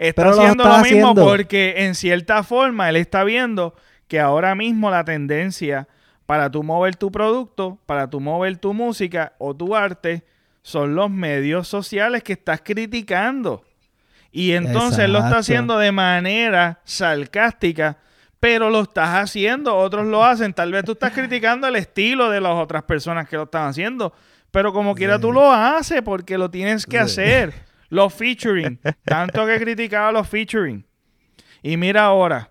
está 0.10 0.30
haciendo 0.30 0.66
lo, 0.66 0.80
mismo 0.80 1.16
porque 1.16 1.86
en 1.86 1.96
cierta 1.96 2.44
forma 2.44 2.90
él 2.90 2.96
está 2.96 3.24
viendo 3.24 3.76
que 4.08 4.20
ahora 4.20 4.56
mismo 4.56 4.90
la 4.90 5.04
tendencia 5.04 5.88
para 6.26 6.50
tú 6.50 6.64
mover 6.64 6.96
tu 6.96 7.12
producto, 7.12 7.80
para 7.86 8.10
tú 8.10 8.20
mover 8.20 8.58
tu 8.58 8.74
música 8.74 9.34
o 9.38 9.56
tu 9.56 9.76
arte, 9.76 10.24
son 10.64 10.96
los 10.96 11.12
medios 11.12 11.68
sociales 11.68 12.24
que 12.24 12.34
estás 12.34 12.62
criticando. 12.62 13.64
Y 14.32 14.54
entonces 14.54 15.08
lo 15.08 15.20
está 15.20 15.38
haciendo 15.38 15.78
de 15.78 15.92
manera 15.92 16.82
sarcástica, 16.86 17.98
pero 18.40 18.72
lo 18.72 18.82
estás 18.82 19.10
haciendo, 19.10 19.76
otros 19.76 20.08
lo 20.08 20.26
hacen. 20.26 20.54
Tal 20.54 20.72
vez 20.72 20.84
tú 20.84 20.94
estás 20.94 21.12
criticando 21.16 21.68
el 21.68 21.76
estilo 21.76 22.32
de 22.32 22.42
las 22.42 22.54
otras 22.54 22.84
personas 22.84 23.30
que 23.30 23.36
lo 23.36 23.44
están 23.44 23.68
haciendo, 23.68 24.12
pero 24.50 24.74
como 24.74 24.96
quiera 24.96 25.20
tú 25.20 25.32
lo 25.32 25.52
haces 25.52 26.02
porque 26.02 26.38
lo 26.38 26.50
tienes 26.50 26.88
que 26.88 26.98
hacer. 26.98 27.54
Los 27.90 28.12
featuring. 28.12 28.80
Tanto 29.06 29.46
que 29.46 29.60
criticaba 29.60 30.12
los 30.12 30.28
featuring. 30.28 30.84
Y 31.62 31.78
mira 31.78 32.06
ahora. 32.06 32.50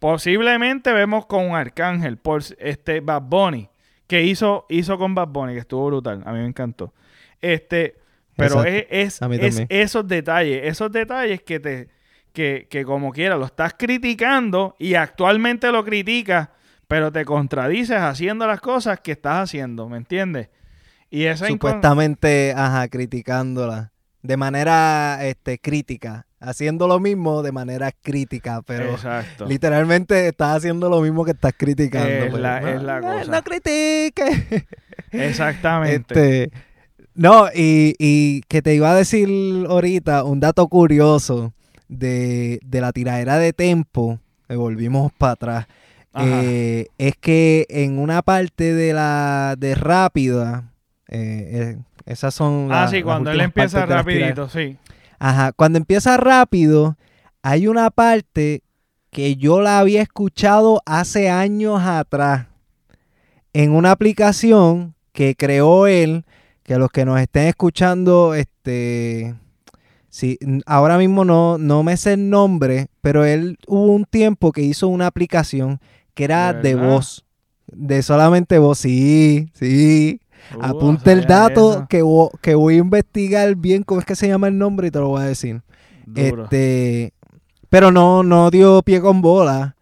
Posiblemente 0.00 0.92
vemos 0.92 1.26
con 1.26 1.46
un 1.50 1.54
Arcángel 1.54 2.16
por 2.16 2.42
este 2.58 2.98
Bad 2.98 3.22
Bunny. 3.22 3.68
Que 4.08 4.24
hizo, 4.24 4.66
hizo 4.68 4.98
con 4.98 5.14
Bad 5.14 5.28
Bunny, 5.28 5.52
que 5.52 5.60
estuvo 5.60 5.86
brutal. 5.86 6.22
A 6.26 6.32
mí 6.32 6.40
me 6.40 6.46
encantó. 6.46 6.92
Este. 7.42 7.96
Pero 8.34 8.64
es, 8.64 9.20
es, 9.20 9.66
esos 9.68 10.08
detalles. 10.08 10.62
Esos 10.64 10.90
detalles 10.90 11.42
que 11.42 11.60
te. 11.60 11.88
Que, 12.32 12.66
que 12.70 12.82
como 12.86 13.12
quiera 13.12 13.36
lo 13.36 13.44
estás 13.44 13.74
criticando 13.78 14.74
y 14.78 14.94
actualmente 14.94 15.70
lo 15.70 15.84
criticas, 15.84 16.48
pero 16.88 17.12
te 17.12 17.26
contradices 17.26 17.98
haciendo 17.98 18.46
las 18.46 18.58
cosas 18.58 19.00
que 19.00 19.12
estás 19.12 19.50
haciendo, 19.50 19.86
¿me 19.86 19.98
entiendes? 19.98 20.48
Y 21.10 21.26
esa 21.26 21.46
Supuestamente, 21.46 22.54
ajá, 22.56 22.88
criticándola 22.88 23.92
de 24.22 24.36
manera 24.36 25.18
este, 25.22 25.58
crítica, 25.58 26.26
haciendo 26.40 26.86
lo 26.86 27.00
mismo 27.00 27.42
de 27.42 27.52
manera 27.52 27.90
crítica, 27.92 28.62
pero 28.62 28.96
literalmente 29.46 30.28
estás 30.28 30.58
haciendo 30.58 30.88
lo 30.88 31.00
mismo 31.00 31.24
que 31.24 31.32
estás 31.32 31.52
criticando. 31.56 32.08
Es, 32.08 32.30
pues. 32.30 32.42
la, 32.42 32.70
es 32.70 32.82
la 32.82 33.00
cosa. 33.00 33.30
No, 33.30 33.42
critique. 33.42 34.66
Exactamente. 35.10 36.44
Este, 36.46 36.52
no, 37.14 37.48
y, 37.54 37.94
y, 37.98 38.42
que 38.48 38.62
te 38.62 38.74
iba 38.74 38.90
a 38.90 38.94
decir 38.94 39.28
ahorita 39.68 40.24
un 40.24 40.40
dato 40.40 40.66
curioso 40.68 41.52
de, 41.88 42.60
de 42.64 42.80
la 42.80 42.92
tiradera 42.92 43.38
de 43.38 43.52
Tempo. 43.52 44.18
volvimos 44.48 45.12
para 45.12 45.32
atrás. 45.32 45.66
Eh, 46.18 46.88
es 46.98 47.14
que 47.16 47.66
en 47.70 47.98
una 47.98 48.20
parte 48.22 48.74
de 48.74 48.92
la 48.92 49.54
de 49.58 49.74
rápida, 49.74 50.70
eh, 51.08 51.78
esas 52.04 52.34
son 52.34 52.68
Ah, 52.70 52.86
sí, 52.88 53.02
cuando 53.02 53.30
él 53.30 53.40
empieza 53.40 53.86
rapidito, 53.86 54.48
sí. 54.48 54.76
Ajá, 55.18 55.52
cuando 55.52 55.78
empieza 55.78 56.16
rápido, 56.16 56.96
hay 57.42 57.66
una 57.66 57.90
parte 57.90 58.62
que 59.10 59.36
yo 59.36 59.60
la 59.60 59.78
había 59.78 60.02
escuchado 60.02 60.82
hace 60.84 61.30
años 61.30 61.80
atrás 61.82 62.46
en 63.52 63.72
una 63.72 63.90
aplicación 63.90 64.94
que 65.12 65.34
creó 65.34 65.86
él, 65.86 66.24
que 66.62 66.78
los 66.78 66.90
que 66.90 67.04
nos 67.04 67.20
estén 67.20 67.48
escuchando, 67.48 68.34
este, 68.34 69.34
sí, 70.08 70.38
ahora 70.66 70.98
mismo 70.98 71.24
no, 71.24 71.58
no 71.58 71.82
me 71.82 71.96
sé 71.96 72.14
el 72.14 72.30
nombre, 72.30 72.88
pero 73.00 73.24
él 73.24 73.58
hubo 73.66 73.92
un 73.92 74.04
tiempo 74.04 74.52
que 74.52 74.62
hizo 74.62 74.88
una 74.88 75.06
aplicación 75.06 75.80
que 76.14 76.24
era 76.24 76.52
de, 76.52 76.74
voz, 76.74 77.24
de 77.66 78.02
solamente 78.02 78.58
voz, 78.58 78.78
sí, 78.78 79.48
sí. 79.54 80.20
Uh, 80.56 80.62
Apunte 80.62 81.12
el 81.12 81.24
dato 81.24 81.86
que, 81.88 82.02
que 82.40 82.54
voy 82.54 82.74
a 82.74 82.78
investigar 82.78 83.54
bien 83.54 83.84
cómo 83.84 84.00
es 84.00 84.06
que 84.06 84.16
se 84.16 84.28
llama 84.28 84.48
el 84.48 84.58
nombre 84.58 84.88
y 84.88 84.90
te 84.90 84.98
lo 84.98 85.08
voy 85.08 85.22
a 85.22 85.26
decir. 85.26 85.62
Este, 86.16 87.14
pero 87.68 87.90
no, 87.90 88.22
no 88.22 88.50
dio 88.50 88.82
pie 88.82 89.00
con 89.00 89.22
bola. 89.22 89.76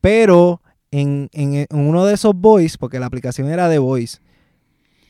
Pero 0.00 0.60
en, 0.90 1.28
en, 1.32 1.66
uno 1.70 2.04
de 2.04 2.14
esos 2.14 2.34
voice, 2.34 2.76
porque 2.78 2.98
la 2.98 3.06
aplicación 3.06 3.48
era 3.48 3.68
de 3.68 3.78
voice, 3.78 4.18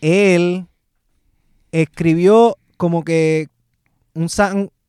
él 0.00 0.66
escribió 1.72 2.56
como 2.76 3.04
que 3.04 3.48
un 4.14 4.28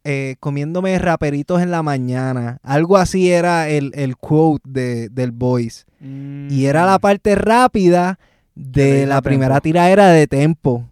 eh, 0.04 0.36
comiéndome 0.40 0.98
raperitos 0.98 1.62
en 1.62 1.72
la 1.72 1.84
mañana. 1.84 2.58
Algo 2.64 2.98
así 2.98 3.32
era 3.32 3.70
el, 3.70 4.18
quote 4.18 4.64
de, 4.68 5.10
del 5.10 5.32
voice. 5.32 5.86
Y 6.02 6.66
era 6.66 6.86
la 6.86 6.98
mm. 6.98 7.02
parte 7.02 7.36
rápida 7.36 8.18
de 8.56 9.06
la 9.06 9.22
primera 9.22 9.62
tiradera 9.62 10.08
de 10.08 10.26
tempo. 10.28 10.88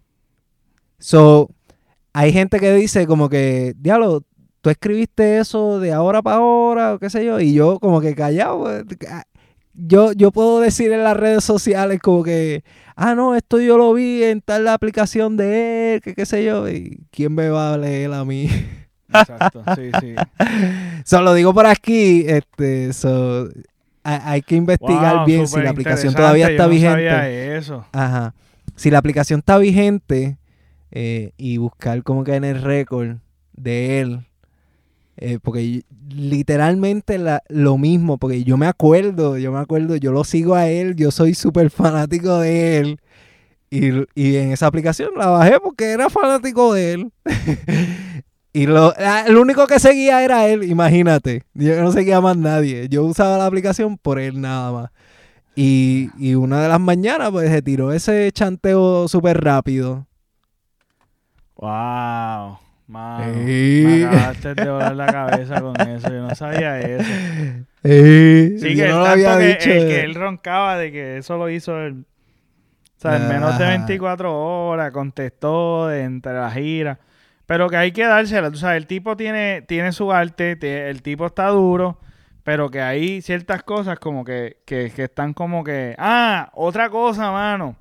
So, 1.00 1.50
hay 2.14 2.32
gente 2.32 2.60
que 2.60 2.74
dice 2.74 3.08
como 3.08 3.30
que, 3.30 3.74
diablo, 3.78 4.24
tú 4.62 4.70
escribiste 4.70 5.40
eso 5.40 5.80
de 5.80 5.94
ahora 5.94 6.22
para 6.22 6.38
ahora, 6.38 6.94
o 6.94 7.00
qué 7.00 7.10
sé 7.10 7.26
yo, 7.26 7.40
y 7.40 7.54
yo 7.54 7.80
como 7.80 8.02
que 8.02 8.14
callado. 8.14 8.68
Yo, 9.82 10.12
yo 10.12 10.32
puedo 10.32 10.60
decir 10.60 10.92
en 10.92 11.04
las 11.04 11.16
redes 11.16 11.44
sociales 11.44 12.00
como 12.02 12.24
que, 12.24 12.64
ah, 12.96 13.16
no, 13.16 13.36
esto 13.36 13.60
yo 13.62 13.78
lo 13.78 13.94
vi 13.94 14.24
en 14.24 14.42
tal 14.42 14.68
aplicación 14.68 15.38
de 15.38 15.96
él, 15.96 16.02
que 16.02 16.16
qué 16.16 16.26
sé 16.26 16.44
yo, 16.44 16.70
y 16.70 17.02
quién 17.12 17.34
me 17.34 17.50
va 17.50 17.74
a 17.74 17.78
leer 17.78 18.12
a 18.14 18.26
mí. 18.26 18.50
Exacto, 19.08 19.64
sí, 19.76 19.90
sí. 20.00 20.16
Solo 21.06 21.34
digo 21.34 21.54
por 21.54 21.66
aquí, 21.66 22.26
este, 22.28 22.94
so, 22.94 23.50
hay, 24.04 24.42
que 24.42 24.56
investigar 24.56 25.26
bien 25.26 25.48
si 25.48 25.62
la 25.62 25.70
aplicación 25.70 26.14
todavía 26.14 26.50
está 26.50 26.68
vigente. 26.68 27.58
eso. 27.58 27.86
Ajá. 27.92 28.34
Si 28.76 28.90
la 28.90 28.98
aplicación 29.00 29.40
está 29.40 29.58
vigente 29.58 30.38
eh, 30.92 31.32
y 31.38 31.58
buscar 31.58 32.04
como 32.04 32.24
que 32.24 32.36
en 32.36 32.44
el 32.44 32.62
récord 32.62 33.18
de 33.54 34.02
él, 34.02 34.29
eh, 35.22 35.38
porque 35.42 35.84
literalmente 36.10 37.20
lo 37.50 37.78
mismo, 37.78 38.18
porque 38.18 38.44
yo 38.46 38.56
me 38.56 38.68
acuerdo, 38.68 39.38
yo 39.38 39.52
me 39.52 39.60
acuerdo, 39.60 39.98
yo 39.98 40.14
lo 40.14 40.24
sigo 40.24 40.56
a 40.56 40.68
él, 40.70 40.96
yo 40.96 41.12
soy 41.12 41.34
súper 41.34 41.70
fanático 41.70 42.40
de 42.40 42.78
él. 42.78 43.00
Y, 43.70 43.90
y, 44.16 44.38
en 44.38 44.52
esa 44.52 44.66
aplicación 44.66 45.12
la 45.16 45.28
bajé 45.28 45.60
porque 45.60 45.92
era 45.92 46.10
fanático 46.10 46.74
de 46.74 46.94
él. 46.94 47.12
Y 48.52 48.66
lo, 48.66 48.96
el 48.96 49.38
único 49.38 49.68
que 49.68 49.80
seguía 49.80 50.24
era 50.24 50.48
él, 50.48 50.64
imagínate. 50.64 51.44
Yo 51.54 51.82
no 51.84 51.92
seguía 51.92 52.20
más 52.20 52.36
nadie. 52.36 52.90
Yo 52.90 53.04
usaba 53.04 53.38
la 53.38 53.46
aplicación 53.46 53.96
por 53.98 54.18
él 54.18 54.42
nada 54.42 54.72
más. 54.72 54.90
Y, 55.56 56.10
y 56.18 56.34
una 56.34 56.64
de 56.64 56.68
las 56.68 56.80
mañanas, 56.80 57.30
pues 57.30 57.52
se 57.52 57.62
tiró 57.62 57.92
ese 57.92 58.32
chanteo 58.32 59.08
súper 59.08 59.44
rápido. 59.44 60.08
¡Wow! 61.58 62.58
Me 62.90 64.06
acabaste 64.06 64.56
de 64.56 64.68
volar 64.68 64.96
la 64.96 65.06
cabeza 65.06 65.62
con 65.62 65.80
eso. 65.80 66.10
Yo 66.10 66.22
no 66.22 66.34
sabía 66.34 66.80
eso. 66.80 67.04
sí, 67.84 68.76
que, 68.76 68.88
no 68.90 69.06
había 69.06 69.38
dicho. 69.38 69.70
que 69.70 70.02
él 70.02 70.16
roncaba 70.16 70.76
de 70.78 70.92
que 70.92 71.18
eso 71.18 71.38
lo 71.38 71.50
hizo 71.50 71.80
él. 71.80 72.06
O 72.98 73.02
sea, 73.02 73.18
en 73.18 73.30
menos 73.30 73.60
de 73.60 73.66
24 73.66 74.36
horas 74.36 74.92
contestó 74.92 75.88
de 75.88 76.02
entre 76.02 76.34
las 76.34 76.54
giras. 76.56 76.98
Pero 77.46 77.70
que 77.70 77.78
hay 77.78 77.92
que 77.92 78.06
dársela, 78.06 78.50
tú 78.50 78.58
sabes, 78.58 78.78
el 78.78 78.88
tipo 78.88 79.16
tiene, 79.16 79.62
tiene 79.62 79.92
su 79.92 80.12
arte, 80.12 80.58
el 80.90 81.02
tipo 81.02 81.28
está 81.28 81.48
duro, 81.48 82.00
pero 82.44 82.70
que 82.70 82.82
hay 82.82 83.22
ciertas 83.22 83.64
cosas 83.64 84.00
como 84.00 84.26
que, 84.26 84.58
que, 84.66 84.92
que 84.96 85.04
están 85.06 85.34
como 85.34 85.64
que... 85.64 85.96
Ah, 85.98 86.52
otra 86.54 86.90
cosa, 86.90 87.32
mano. 87.32 87.76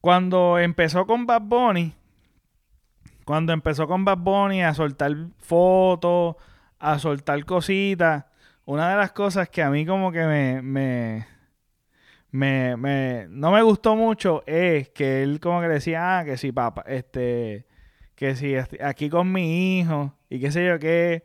Cuando 0.00 0.58
empezó 0.58 1.06
con 1.06 1.26
Bad 1.26 1.42
Bunny, 1.42 1.94
cuando 3.30 3.52
empezó 3.52 3.86
con 3.86 4.04
Bad 4.04 4.18
Bunny 4.18 4.64
a 4.64 4.74
soltar 4.74 5.14
fotos, 5.38 6.34
a 6.80 6.98
soltar 6.98 7.44
cositas, 7.44 8.24
una 8.64 8.90
de 8.90 8.96
las 8.96 9.12
cosas 9.12 9.48
que 9.48 9.62
a 9.62 9.70
mí 9.70 9.86
como 9.86 10.10
que 10.10 10.24
me, 10.24 10.60
me, 10.62 11.28
me, 12.32 12.76
me, 12.76 13.26
no 13.30 13.52
me 13.52 13.62
gustó 13.62 13.94
mucho 13.94 14.42
es 14.48 14.88
que 14.88 15.22
él 15.22 15.38
como 15.38 15.60
que 15.60 15.68
decía, 15.68 16.18
ah, 16.18 16.24
que 16.24 16.36
sí, 16.36 16.50
papá, 16.50 16.82
este, 16.88 17.66
que 18.16 18.34
si 18.34 18.56
aquí 18.56 19.08
con 19.08 19.30
mi 19.30 19.78
hijo 19.78 20.12
y 20.28 20.40
qué 20.40 20.50
sé 20.50 20.66
yo 20.66 20.80
qué, 20.80 21.22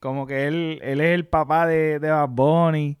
como 0.00 0.26
que 0.26 0.46
él, 0.46 0.80
él 0.82 1.02
es 1.02 1.14
el 1.14 1.26
papá 1.26 1.66
de, 1.66 1.98
de 1.98 2.10
Bad 2.12 2.30
Bunny 2.30 2.96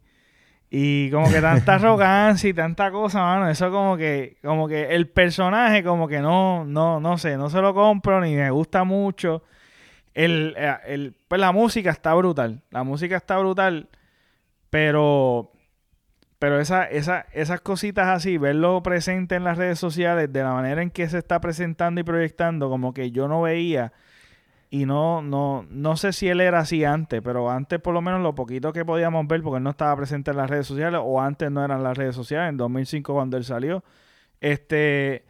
y 0.70 1.10
como 1.10 1.30
que 1.30 1.40
tanta 1.40 1.74
arrogancia 1.76 2.50
y 2.50 2.54
tanta 2.54 2.90
cosa, 2.90 3.20
mano, 3.20 3.48
eso 3.48 3.70
como 3.70 3.96
que, 3.96 4.38
como 4.42 4.68
que 4.68 4.94
el 4.94 5.08
personaje 5.08 5.84
como 5.84 6.08
que 6.08 6.20
no, 6.20 6.64
no, 6.64 7.00
no 7.00 7.18
sé, 7.18 7.36
no 7.36 7.50
se 7.50 7.60
lo 7.60 7.74
compro 7.74 8.20
ni 8.20 8.34
me 8.34 8.50
gusta 8.50 8.84
mucho. 8.84 9.42
El, 10.14 10.54
eh, 10.56 10.76
el, 10.86 11.16
pues 11.28 11.40
la 11.40 11.52
música 11.52 11.90
está 11.90 12.14
brutal, 12.14 12.62
la 12.70 12.84
música 12.84 13.16
está 13.16 13.38
brutal, 13.38 13.88
pero 14.70 15.52
pero 16.38 16.60
esa, 16.60 16.84
esa, 16.84 17.26
esas 17.32 17.60
cositas 17.60 18.08
así, 18.08 18.36
verlo 18.36 18.82
presente 18.82 19.36
en 19.36 19.44
las 19.44 19.56
redes 19.56 19.78
sociales, 19.78 20.30
de 20.32 20.42
la 20.42 20.52
manera 20.52 20.82
en 20.82 20.90
que 20.90 21.08
se 21.08 21.18
está 21.18 21.40
presentando 21.40 22.00
y 22.00 22.04
proyectando, 22.04 22.68
como 22.68 22.92
que 22.92 23.10
yo 23.10 23.26
no 23.26 23.42
veía. 23.42 23.92
Y 24.68 24.84
no, 24.84 25.22
no, 25.22 25.64
no 25.70 25.96
sé 25.96 26.12
si 26.12 26.28
él 26.28 26.40
era 26.40 26.60
así 26.60 26.84
antes, 26.84 27.22
pero 27.22 27.50
antes 27.50 27.80
por 27.80 27.94
lo 27.94 28.02
menos 28.02 28.20
lo 28.20 28.34
poquito 28.34 28.72
que 28.72 28.84
podíamos 28.84 29.26
ver, 29.28 29.42
porque 29.42 29.58
él 29.58 29.62
no 29.62 29.70
estaba 29.70 29.96
presente 29.96 30.32
en 30.32 30.38
las 30.38 30.50
redes 30.50 30.66
sociales, 30.66 31.00
o 31.02 31.20
antes 31.20 31.50
no 31.50 31.64
eran 31.64 31.82
las 31.82 31.96
redes 31.96 32.16
sociales, 32.16 32.50
en 32.50 32.56
2005 32.56 33.14
cuando 33.14 33.36
él 33.36 33.44
salió. 33.44 33.84
Este, 34.40 35.24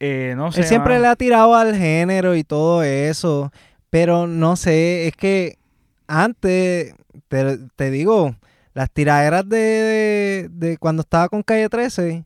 eh, 0.00 0.34
no 0.36 0.52
sé. 0.52 0.60
Él 0.60 0.66
siempre 0.66 1.00
le 1.00 1.06
ha 1.06 1.16
tirado 1.16 1.54
al 1.54 1.74
género 1.74 2.34
y 2.34 2.44
todo 2.44 2.82
eso, 2.82 3.50
pero 3.88 4.26
no 4.26 4.56
sé, 4.56 5.08
es 5.08 5.16
que 5.16 5.58
antes, 6.06 6.94
te, 7.28 7.58
te 7.76 7.90
digo, 7.90 8.36
las 8.74 8.90
tiraderas 8.90 9.48
de, 9.48 10.48
de, 10.50 10.76
cuando 10.78 11.02
estaba 11.02 11.28
con 11.28 11.42
Calle 11.42 11.68
13 11.68 12.24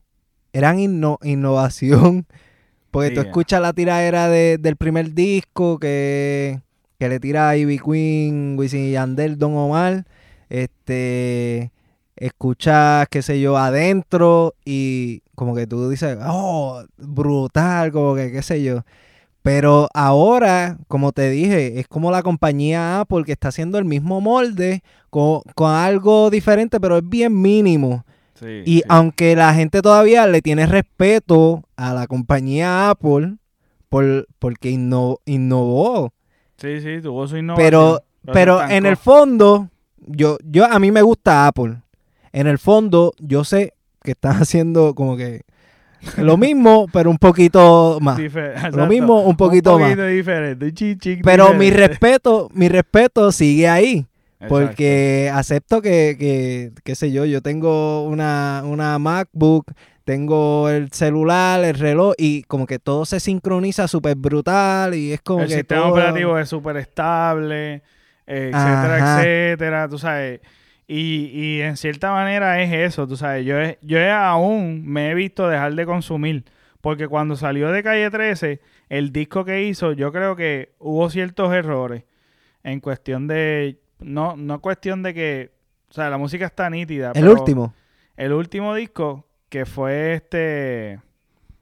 eran 0.51 0.79
innovación. 0.79 2.25
Porque 2.91 3.11
tú 3.11 3.21
escuchas 3.21 3.61
la 3.61 3.73
tiradera 3.73 4.29
del 4.29 4.75
primer 4.75 5.13
disco 5.13 5.79
que, 5.79 6.59
le 6.99 7.19
tira 7.19 7.49
a 7.49 7.57
Ivy 7.57 7.79
Queen, 7.79 8.55
Wisin 8.57 8.85
y 8.85 8.91
Yandel, 8.91 9.37
Don 9.37 9.55
Omar. 9.55 10.05
Este, 10.49 11.71
escuchas, 12.15 13.07
qué 13.09 13.21
sé 13.21 13.39
yo, 13.39 13.57
adentro 13.57 14.55
y 14.65 15.21
como 15.35 15.55
que 15.55 15.67
tú 15.67 15.89
dices, 15.89 16.17
oh, 16.27 16.83
brutal, 16.97 17.91
como 17.91 18.15
que, 18.15 18.31
qué 18.31 18.41
sé 18.41 18.63
yo. 18.63 18.83
Pero 19.41 19.87
ahora, 19.93 20.77
como 20.87 21.11
te 21.11 21.29
dije, 21.29 21.79
es 21.79 21.87
como 21.87 22.11
la 22.11 22.23
compañía 22.23 22.99
Apple 22.99 23.23
que 23.23 23.31
está 23.31 23.47
haciendo 23.47 23.77
el 23.77 23.85
mismo 23.85 24.19
molde 24.19 24.83
con, 25.09 25.41
algo 25.57 26.29
diferente, 26.29 26.79
pero 26.79 26.97
es 26.97 27.07
bien 27.07 27.39
mínimo. 27.41 28.05
Y 28.65 28.83
aunque 28.87 29.35
la 29.35 29.53
gente 29.53 29.81
todavía 29.81 30.27
le 30.27 30.41
tiene 30.41 30.65
respeto 30.65 31.63
a 31.75 31.93
la 31.93 32.07
compañía 32.07 32.89
Apple 32.89 33.35
por, 33.89 34.27
porque 34.39 34.69
innovó. 34.69 36.13
Sí, 36.57 36.81
sí, 36.81 37.01
tuvo 37.01 37.27
su 37.27 37.37
innovación. 37.37 37.65
Pero, 37.65 38.03
pero 38.33 38.67
en 38.67 38.85
el 38.85 38.97
fondo, 38.97 39.69
yo, 39.97 40.37
yo 40.43 40.65
a 40.65 40.79
mí 40.79 40.91
me 40.91 41.01
gusta 41.01 41.47
Apple. 41.47 41.77
En 42.31 42.47
el 42.47 42.59
fondo, 42.59 43.13
yo 43.19 43.43
sé 43.43 43.73
que 44.03 44.11
están 44.11 44.37
haciendo 44.41 44.93
como 44.93 45.17
que 45.17 45.41
lo 46.17 46.37
mismo, 46.37 46.87
pero 46.93 47.09
un 47.09 47.17
poquito 47.17 47.97
más. 48.01 48.19
Lo 48.73 48.87
mismo, 48.87 49.21
un 49.21 49.35
poquito, 49.35 49.75
un 49.75 49.81
poquito 49.81 49.99
más. 49.99 50.09
diferente. 50.09 50.71
pero 51.23 51.53
mi 51.53 51.71
respeto, 51.71 52.49
mi 52.53 52.69
respeto 52.69 53.31
sigue 53.31 53.67
ahí. 53.67 54.05
Porque 54.47 55.29
acepto 55.33 55.81
que, 55.81 56.15
que, 56.17 56.71
qué 56.83 56.95
sé 56.95 57.11
yo, 57.11 57.25
yo 57.25 57.41
tengo 57.41 58.03
una, 58.03 58.61
una 58.63 58.97
MacBook, 58.97 59.73
tengo 60.05 60.69
el 60.69 60.91
celular, 60.91 61.63
el 61.63 61.75
reloj 61.75 62.13
y 62.17 62.43
como 62.43 62.65
que 62.65 62.79
todo 62.79 63.05
se 63.05 63.19
sincroniza 63.19 63.87
súper 63.87 64.15
brutal 64.15 64.95
y 64.95 65.11
es 65.11 65.21
como 65.21 65.41
el 65.41 65.49
que 65.49 65.55
sistema 65.55 65.87
operativo 65.87 66.37
es 66.39 66.47
súper 66.47 66.77
estable, 66.77 67.83
etcétera, 68.25 69.19
etcétera, 69.19 69.89
tú 69.89 69.97
sabes. 69.97 70.39
Y, 70.87 71.29
y 71.33 71.61
en 71.61 71.75
cierta 71.75 72.11
manera 72.11 72.61
es 72.63 72.73
eso, 72.73 73.07
tú 73.07 73.17
sabes, 73.17 73.45
yo, 73.45 73.55
yo 73.81 74.13
aún 74.15 74.83
me 74.87 75.11
he 75.11 75.13
visto 75.13 75.47
dejar 75.47 75.75
de 75.75 75.85
consumir, 75.85 76.45
porque 76.81 77.07
cuando 77.07 77.35
salió 77.35 77.71
de 77.71 77.83
Calle 77.83 78.09
13, 78.09 78.61
el 78.87 79.11
disco 79.11 79.45
que 79.45 79.63
hizo, 79.65 79.91
yo 79.91 80.11
creo 80.11 80.35
que 80.35 80.71
hubo 80.79 81.09
ciertos 81.09 81.53
errores 81.53 82.05
en 82.63 82.79
cuestión 82.79 83.27
de, 83.27 83.77
no, 83.99 84.35
no 84.35 84.61
cuestión 84.61 85.03
de 85.03 85.13
que, 85.13 85.51
o 85.89 85.93
sea, 85.93 86.09
la 86.09 86.17
música 86.17 86.45
está 86.45 86.69
nítida. 86.69 87.11
El 87.15 87.27
último. 87.27 87.73
El 88.17 88.33
último 88.33 88.75
disco, 88.75 89.27
que 89.49 89.65
fue 89.65 90.13
este, 90.13 90.99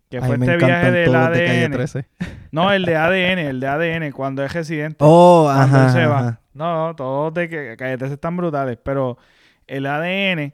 que 0.09 0.21
fue 0.21 0.35
este 0.35 0.57
viaje 0.57 0.91
del 0.91 1.15
ADN. 1.15 2.05
no, 2.51 2.71
el 2.71 2.85
de 2.85 2.95
ADN, 2.95 3.39
el 3.39 3.59
de 3.59 3.67
ADN, 3.67 4.11
cuando 4.11 4.43
es 4.43 4.53
residente. 4.53 4.97
Oh, 4.99 5.49
ajá, 5.49 5.89
se 5.89 6.05
va. 6.05 6.39
No, 6.53 6.95
todos 6.95 7.33
de 7.33 7.49
que 7.49 7.75
Calle 7.77 7.97
13 7.97 8.15
están 8.15 8.35
brutales, 8.35 8.77
pero 8.83 9.17
el 9.67 9.85
ADN, 9.85 10.53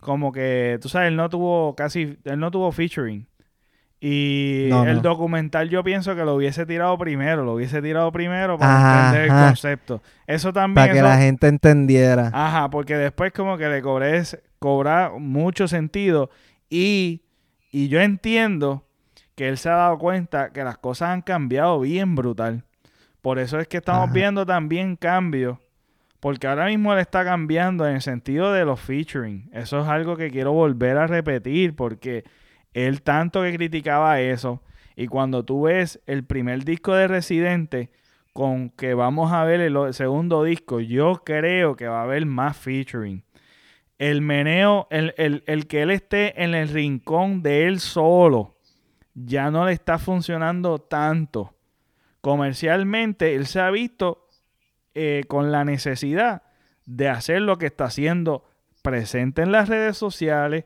como 0.00 0.32
que, 0.32 0.78
tú 0.80 0.88
sabes, 0.88 1.08
él 1.08 1.16
no 1.16 1.28
tuvo 1.28 1.74
casi, 1.76 2.18
él 2.24 2.38
no 2.38 2.50
tuvo 2.50 2.72
featuring. 2.72 3.26
Y 4.04 4.68
el 4.68 5.00
documental 5.00 5.68
yo 5.68 5.84
pienso 5.84 6.16
que 6.16 6.24
lo 6.24 6.34
hubiese 6.34 6.66
tirado 6.66 6.98
primero, 6.98 7.44
lo 7.44 7.52
hubiese 7.54 7.80
tirado 7.80 8.10
primero 8.10 8.58
para 8.58 9.06
entender 9.06 9.30
el 9.30 9.46
concepto. 9.46 10.02
Eso 10.26 10.52
también... 10.52 10.88
Para 10.88 10.92
que 10.92 11.02
la 11.02 11.18
gente 11.18 11.46
entendiera. 11.46 12.28
Ajá, 12.34 12.68
porque 12.68 12.96
después 12.96 13.32
como 13.32 13.56
que 13.56 13.68
le 13.68 13.80
cobré, 13.80 14.20
cobra 14.58 15.12
mucho 15.16 15.68
sentido. 15.68 16.30
Y, 16.68 17.22
y 17.70 17.86
yo 17.86 18.00
entiendo 18.00 18.84
que 19.36 19.48
él 19.48 19.56
se 19.56 19.68
ha 19.68 19.76
dado 19.76 19.98
cuenta 19.98 20.50
que 20.50 20.64
las 20.64 20.78
cosas 20.78 21.10
han 21.10 21.22
cambiado 21.22 21.78
bien 21.78 22.16
brutal. 22.16 22.64
Por 23.20 23.38
eso 23.38 23.60
es 23.60 23.68
que 23.68 23.76
estamos 23.76 24.10
viendo 24.10 24.44
también 24.44 24.96
cambios. 24.96 25.58
Porque 26.18 26.48
ahora 26.48 26.66
mismo 26.66 26.92
él 26.92 26.98
está 26.98 27.24
cambiando 27.24 27.86
en 27.86 27.94
el 27.94 28.02
sentido 28.02 28.52
de 28.52 28.64
los 28.64 28.80
featuring. 28.80 29.48
Eso 29.52 29.80
es 29.80 29.86
algo 29.86 30.16
que 30.16 30.32
quiero 30.32 30.50
volver 30.52 30.96
a 30.96 31.06
repetir 31.06 31.76
porque 31.76 32.24
él 32.74 33.02
tanto 33.02 33.42
que 33.42 33.54
criticaba 33.54 34.20
eso. 34.20 34.62
Y 34.96 35.06
cuando 35.06 35.44
tú 35.44 35.62
ves 35.62 36.00
el 36.06 36.24
primer 36.24 36.64
disco 36.64 36.94
de 36.94 37.08
Residente, 37.08 37.90
con 38.32 38.70
que 38.70 38.94
vamos 38.94 39.32
a 39.32 39.44
ver 39.44 39.60
el 39.60 39.94
segundo 39.94 40.44
disco, 40.44 40.80
yo 40.80 41.22
creo 41.24 41.76
que 41.76 41.88
va 41.88 42.00
a 42.00 42.04
haber 42.04 42.26
más 42.26 42.56
featuring. 42.56 43.24
El 43.98 44.20
meneo, 44.20 44.88
el, 44.90 45.14
el, 45.46 45.66
que 45.66 45.82
él 45.82 45.90
esté 45.90 46.42
en 46.42 46.54
el 46.54 46.68
rincón 46.68 47.42
de 47.42 47.66
él 47.66 47.78
solo, 47.78 48.58
ya 49.14 49.50
no 49.50 49.66
le 49.66 49.72
está 49.72 49.98
funcionando 49.98 50.78
tanto. 50.80 51.54
Comercialmente, 52.20 53.34
él 53.34 53.46
se 53.46 53.60
ha 53.60 53.70
visto 53.70 54.28
eh, 54.94 55.24
con 55.28 55.52
la 55.52 55.64
necesidad 55.64 56.42
de 56.84 57.08
hacer 57.08 57.42
lo 57.42 57.58
que 57.58 57.66
está 57.66 57.84
haciendo 57.84 58.44
presente 58.82 59.42
en 59.42 59.52
las 59.52 59.68
redes 59.68 59.96
sociales, 59.96 60.64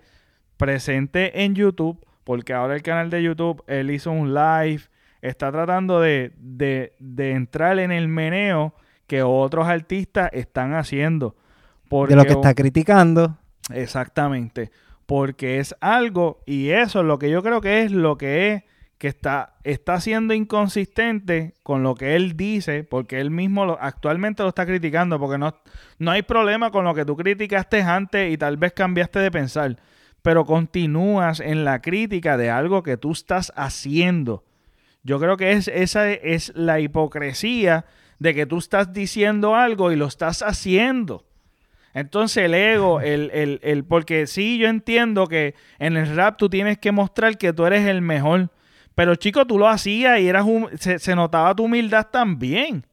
presente 0.56 1.44
en 1.44 1.54
YouTube, 1.54 2.04
porque 2.24 2.52
ahora 2.52 2.74
el 2.74 2.82
canal 2.82 3.10
de 3.10 3.22
YouTube, 3.22 3.62
él 3.66 3.90
hizo 3.90 4.10
un 4.10 4.34
live, 4.34 4.82
está 5.22 5.52
tratando 5.52 6.00
de, 6.00 6.32
entrar 7.18 7.78
en 7.78 7.92
el 7.92 8.08
meneo 8.08 8.74
que 9.06 9.22
otros 9.22 9.68
artistas 9.68 10.30
están 10.32 10.74
haciendo. 10.74 11.36
de 11.88 12.16
lo 12.16 12.24
que 12.24 12.32
está 12.32 12.54
criticando. 12.54 13.38
Exactamente. 13.72 14.70
Porque 15.06 15.60
es 15.60 15.74
algo, 15.80 16.42
y 16.46 16.70
eso 16.70 17.00
es 17.00 17.06
lo 17.06 17.18
que 17.18 17.30
yo 17.30 17.42
creo 17.42 17.60
que 17.60 17.82
es 17.82 17.92
lo 17.92 18.18
que 18.18 18.52
es, 18.52 18.62
que 18.98 19.08
está, 19.08 19.54
está 19.62 20.00
siendo 20.00 20.32
inconsistente 20.32 21.54
con 21.62 21.82
lo 21.82 21.94
que 21.94 22.16
él 22.16 22.36
dice, 22.36 22.82
porque 22.82 23.20
él 23.20 23.30
mismo 23.30 23.76
actualmente 23.78 24.42
lo 24.42 24.48
está 24.48 24.64
criticando, 24.66 25.20
porque 25.20 25.38
no, 25.38 25.54
no 25.98 26.10
hay 26.10 26.22
problema 26.22 26.70
con 26.70 26.84
lo 26.84 26.94
que 26.94 27.04
tú 27.04 27.14
criticaste 27.14 27.82
antes 27.82 28.32
y 28.32 28.38
tal 28.38 28.56
vez 28.56 28.72
cambiaste 28.72 29.18
de 29.18 29.30
pensar 29.30 29.76
pero 30.26 30.44
continúas 30.44 31.38
en 31.38 31.64
la 31.64 31.80
crítica 31.80 32.36
de 32.36 32.50
algo 32.50 32.82
que 32.82 32.96
tú 32.96 33.12
estás 33.12 33.52
haciendo. 33.54 34.42
Yo 35.04 35.20
creo 35.20 35.36
que 35.36 35.52
es, 35.52 35.68
esa 35.68 36.10
es 36.10 36.50
la 36.56 36.80
hipocresía 36.80 37.84
de 38.18 38.34
que 38.34 38.44
tú 38.44 38.58
estás 38.58 38.92
diciendo 38.92 39.54
algo 39.54 39.92
y 39.92 39.96
lo 39.96 40.06
estás 40.06 40.42
haciendo. 40.42 41.24
Entonces 41.94 42.38
el 42.38 42.54
ego, 42.54 43.00
el, 43.02 43.30
el, 43.32 43.60
el, 43.62 43.84
porque 43.84 44.26
sí, 44.26 44.58
yo 44.58 44.66
entiendo 44.66 45.28
que 45.28 45.54
en 45.78 45.96
el 45.96 46.16
rap 46.16 46.38
tú 46.38 46.50
tienes 46.50 46.78
que 46.78 46.90
mostrar 46.90 47.38
que 47.38 47.52
tú 47.52 47.64
eres 47.64 47.86
el 47.86 48.02
mejor. 48.02 48.50
Pero 48.96 49.14
chico, 49.14 49.46
tú 49.46 49.60
lo 49.60 49.68
hacías 49.68 50.18
y 50.18 50.26
eras 50.26 50.44
se, 50.80 51.14
notaba 51.14 51.54
tu 51.54 51.66
humildad 51.66 52.08
también. 52.10 52.84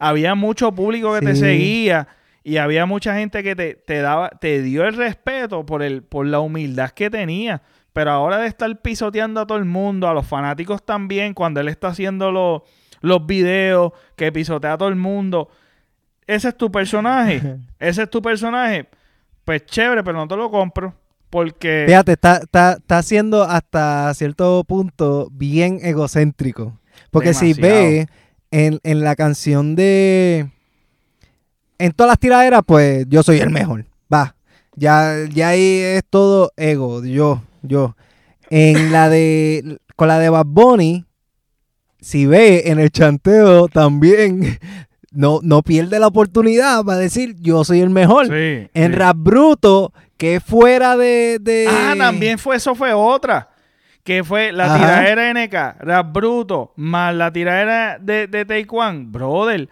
Había 0.00 0.34
mucho 0.34 0.72
público 0.72 1.14
que 1.14 1.24
te 1.24 1.36
seguía 1.36 2.08
y 2.46 2.58
había 2.58 2.86
mucha 2.86 3.16
gente 3.16 3.42
que 3.42 3.56
te, 3.56 4.00
daba, 4.00 4.30
te 4.30 4.62
dio 4.62 4.84
el 4.84 4.94
respeto 4.94 5.66
por, 5.66 5.82
el, 5.82 6.04
por 6.04 6.26
la 6.26 6.38
humildad 6.38 6.90
que 6.90 7.10
tenía. 7.10 7.60
Pero 7.92 8.12
ahora 8.12 8.38
de 8.38 8.46
estar 8.46 8.80
pisoteando 8.80 9.40
a 9.40 9.48
todo 9.48 9.58
el 9.58 9.64
mundo, 9.64 10.06
a 10.06 10.14
los 10.14 10.28
fanáticos 10.28 10.86
también, 10.86 11.34
cuando 11.34 11.58
él 11.58 11.66
está 11.66 11.88
haciendo 11.88 12.30
los, 12.30 12.62
los 13.00 13.26
videos 13.26 13.90
que 14.14 14.30
pisotea 14.30 14.74
a 14.74 14.78
todo 14.78 14.90
el 14.90 14.94
mundo, 14.94 15.48
ese 16.28 16.50
es 16.50 16.56
tu 16.56 16.70
personaje. 16.70 17.42
ese 17.80 18.04
es 18.04 18.10
tu 18.10 18.22
personaje. 18.22 18.90
Pues 19.44 19.66
chévere, 19.66 20.04
pero 20.04 20.16
no 20.16 20.28
te 20.28 20.36
lo 20.36 20.48
compro. 20.48 20.94
Porque. 21.28 21.82
Fíjate, 21.88 22.12
está, 22.12 22.36
está, 22.36 22.74
está 22.74 23.02
siendo 23.02 23.42
hasta 23.42 24.14
cierto 24.14 24.62
punto 24.62 25.30
bien 25.32 25.80
egocéntrico. 25.82 26.78
Porque 27.10 27.34
si 27.34 27.54
ve 27.54 28.06
en, 28.52 28.78
en 28.84 29.00
la 29.00 29.16
canción 29.16 29.74
de 29.74 30.52
en 31.78 31.92
todas 31.92 32.10
las 32.10 32.18
tiraderas, 32.18 32.62
pues 32.66 33.06
yo 33.08 33.22
soy 33.22 33.38
el 33.38 33.50
mejor. 33.50 33.86
Va. 34.12 34.34
Ya, 34.74 35.14
ya 35.32 35.48
ahí 35.48 35.80
es 35.80 36.02
todo 36.08 36.52
ego. 36.56 37.04
Yo, 37.04 37.42
yo. 37.62 37.96
En 38.50 38.92
la 38.92 39.08
de. 39.08 39.78
Con 39.96 40.08
la 40.08 40.18
de 40.18 40.28
Bad 40.28 40.46
Bunny, 40.46 41.06
si 42.00 42.26
ve 42.26 42.64
en 42.66 42.78
el 42.78 42.90
chanteo 42.90 43.68
también. 43.68 44.58
No, 45.12 45.40
no 45.42 45.62
pierde 45.62 45.98
la 45.98 46.08
oportunidad 46.08 46.84
para 46.84 46.98
decir 46.98 47.36
yo 47.38 47.64
soy 47.64 47.80
el 47.80 47.88
mejor. 47.88 48.26
en 48.30 48.92
Rap 48.92 49.16
Bruto, 49.16 49.94
que 50.18 50.40
fuera 50.40 50.94
de, 50.98 51.38
de, 51.40 51.66
Ah, 51.70 51.94
también 51.96 52.38
fue, 52.38 52.56
eso 52.56 52.74
fue 52.74 52.92
otra. 52.92 53.48
Que 54.04 54.22
fue 54.22 54.52
la 54.52 54.76
tiradera 54.76 55.32
NK, 55.32 55.80
Rap 55.80 56.12
Bruto, 56.12 56.74
más 56.76 57.14
la 57.14 57.32
tiradera 57.32 57.98
de, 57.98 58.26
de 58.26 58.44
Taekwondo. 58.44 59.10
Brother, 59.18 59.70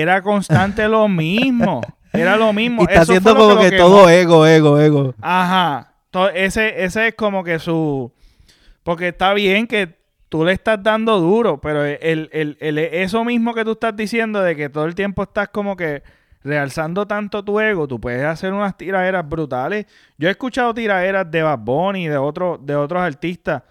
era 0.00 0.22
constante 0.22 0.88
lo 0.88 1.08
mismo. 1.08 1.80
Era 2.12 2.36
lo 2.36 2.52
mismo. 2.52 2.82
Y 2.88 2.92
está 2.92 3.02
haciendo 3.02 3.34
como 3.34 3.58
que, 3.58 3.72
todo 3.72 4.08
ego, 4.08 4.46
ego, 4.46 4.80
ego. 4.80 5.14
Ajá. 5.20 5.94
ese, 6.34 6.84
ese 6.84 7.08
es 7.08 7.14
como 7.14 7.44
que 7.44 7.58
su... 7.58 8.12
Porque 8.82 9.08
está 9.08 9.32
bien 9.32 9.66
que 9.66 9.96
tú 10.28 10.44
le 10.44 10.52
estás 10.52 10.82
dando 10.82 11.18
duro, 11.20 11.60
pero 11.60 11.84
el, 11.84 12.28
eso 12.60 13.24
mismo 13.24 13.54
que 13.54 13.64
tú 13.64 13.72
estás 13.72 13.96
diciendo 13.96 14.42
de 14.42 14.56
que 14.56 14.68
todo 14.68 14.84
el 14.84 14.94
tiempo 14.94 15.22
estás 15.22 15.48
como 15.48 15.76
que 15.76 16.02
realzando 16.42 17.06
tanto 17.06 17.42
tu 17.42 17.58
ego, 17.60 17.88
tú 17.88 17.98
puedes 17.98 18.24
hacer 18.24 18.52
unas 18.52 18.76
tiraderas 18.76 19.26
brutales. 19.26 19.86
Yo 20.18 20.28
he 20.28 20.32
escuchado 20.32 20.74
tiraderas 20.74 21.30
de 21.30 21.42
Bad 21.42 21.60
Bunny 21.60 22.04
y 22.04 22.08
de, 22.08 22.18
otro, 22.18 22.58
de 22.60 22.76
otros 22.76 23.00
artistas 23.00 23.62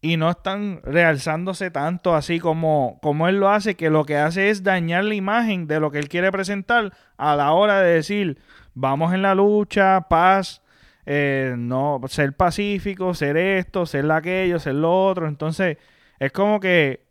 y 0.00 0.16
no 0.16 0.30
están 0.30 0.80
realzándose 0.82 1.70
tanto 1.70 2.14
así 2.14 2.40
como, 2.40 2.98
como 3.02 3.28
él 3.28 3.38
lo 3.38 3.50
hace, 3.50 3.74
que 3.74 3.90
lo 3.90 4.04
que 4.04 4.16
hace 4.16 4.50
es 4.50 4.62
dañar 4.62 5.04
la 5.04 5.14
imagen 5.14 5.66
de 5.66 5.78
lo 5.78 5.90
que 5.90 5.98
él 5.98 6.08
quiere 6.08 6.32
presentar 6.32 6.92
a 7.18 7.36
la 7.36 7.52
hora 7.52 7.80
de 7.80 7.94
decir, 7.94 8.38
vamos 8.74 9.12
en 9.12 9.22
la 9.22 9.34
lucha, 9.34 10.06
paz, 10.08 10.62
eh, 11.04 11.54
no, 11.58 12.00
ser 12.08 12.34
pacífico, 12.34 13.12
ser 13.14 13.36
esto, 13.36 13.84
ser 13.84 14.10
aquello, 14.10 14.58
ser 14.58 14.76
lo 14.76 15.06
otro. 15.06 15.28
Entonces, 15.28 15.76
es 16.18 16.32
como 16.32 16.60
que 16.60 17.04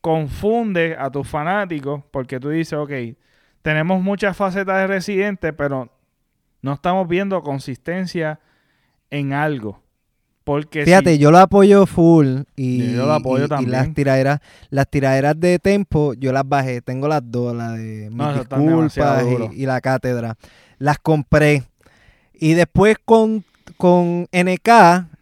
confunde 0.00 0.96
a 0.98 1.10
tus 1.10 1.28
fanáticos 1.28 2.04
porque 2.10 2.38
tú 2.38 2.50
dices, 2.50 2.78
ok, 2.78 2.92
tenemos 3.62 4.00
muchas 4.00 4.36
facetas 4.36 4.76
de 4.78 4.86
residente, 4.86 5.52
pero 5.52 5.92
no 6.62 6.74
estamos 6.74 7.08
viendo 7.08 7.42
consistencia 7.42 8.40
en 9.10 9.32
algo. 9.32 9.82
Fíjate, 10.70 11.18
yo 11.18 11.30
lo 11.30 11.38
apoyo 11.38 11.86
full 11.86 12.40
y, 12.56 12.92
yo 12.92 13.06
lo 13.06 13.12
apoyo 13.12 13.48
también. 13.48 13.72
las 13.72 13.94
tiraderas, 13.94 14.40
las 14.70 14.88
tiraderas 14.88 15.38
de 15.38 15.58
Tempo, 15.58 16.14
yo 16.14 16.32
las 16.32 16.48
bajé. 16.48 16.80
Tengo 16.80 17.08
las 17.08 17.22
dos, 17.24 17.54
la 17.54 17.72
de 17.72 18.10
Mis 18.10 18.38
Disculpas 18.38 19.24
y, 19.52 19.66
la 19.66 19.80
Cátedra. 19.80 20.36
Las 20.78 20.98
compré. 20.98 21.64
Y 22.34 22.54
después 22.54 22.96
con, 23.04 23.44
con 23.76 24.28
NK, 24.32 24.68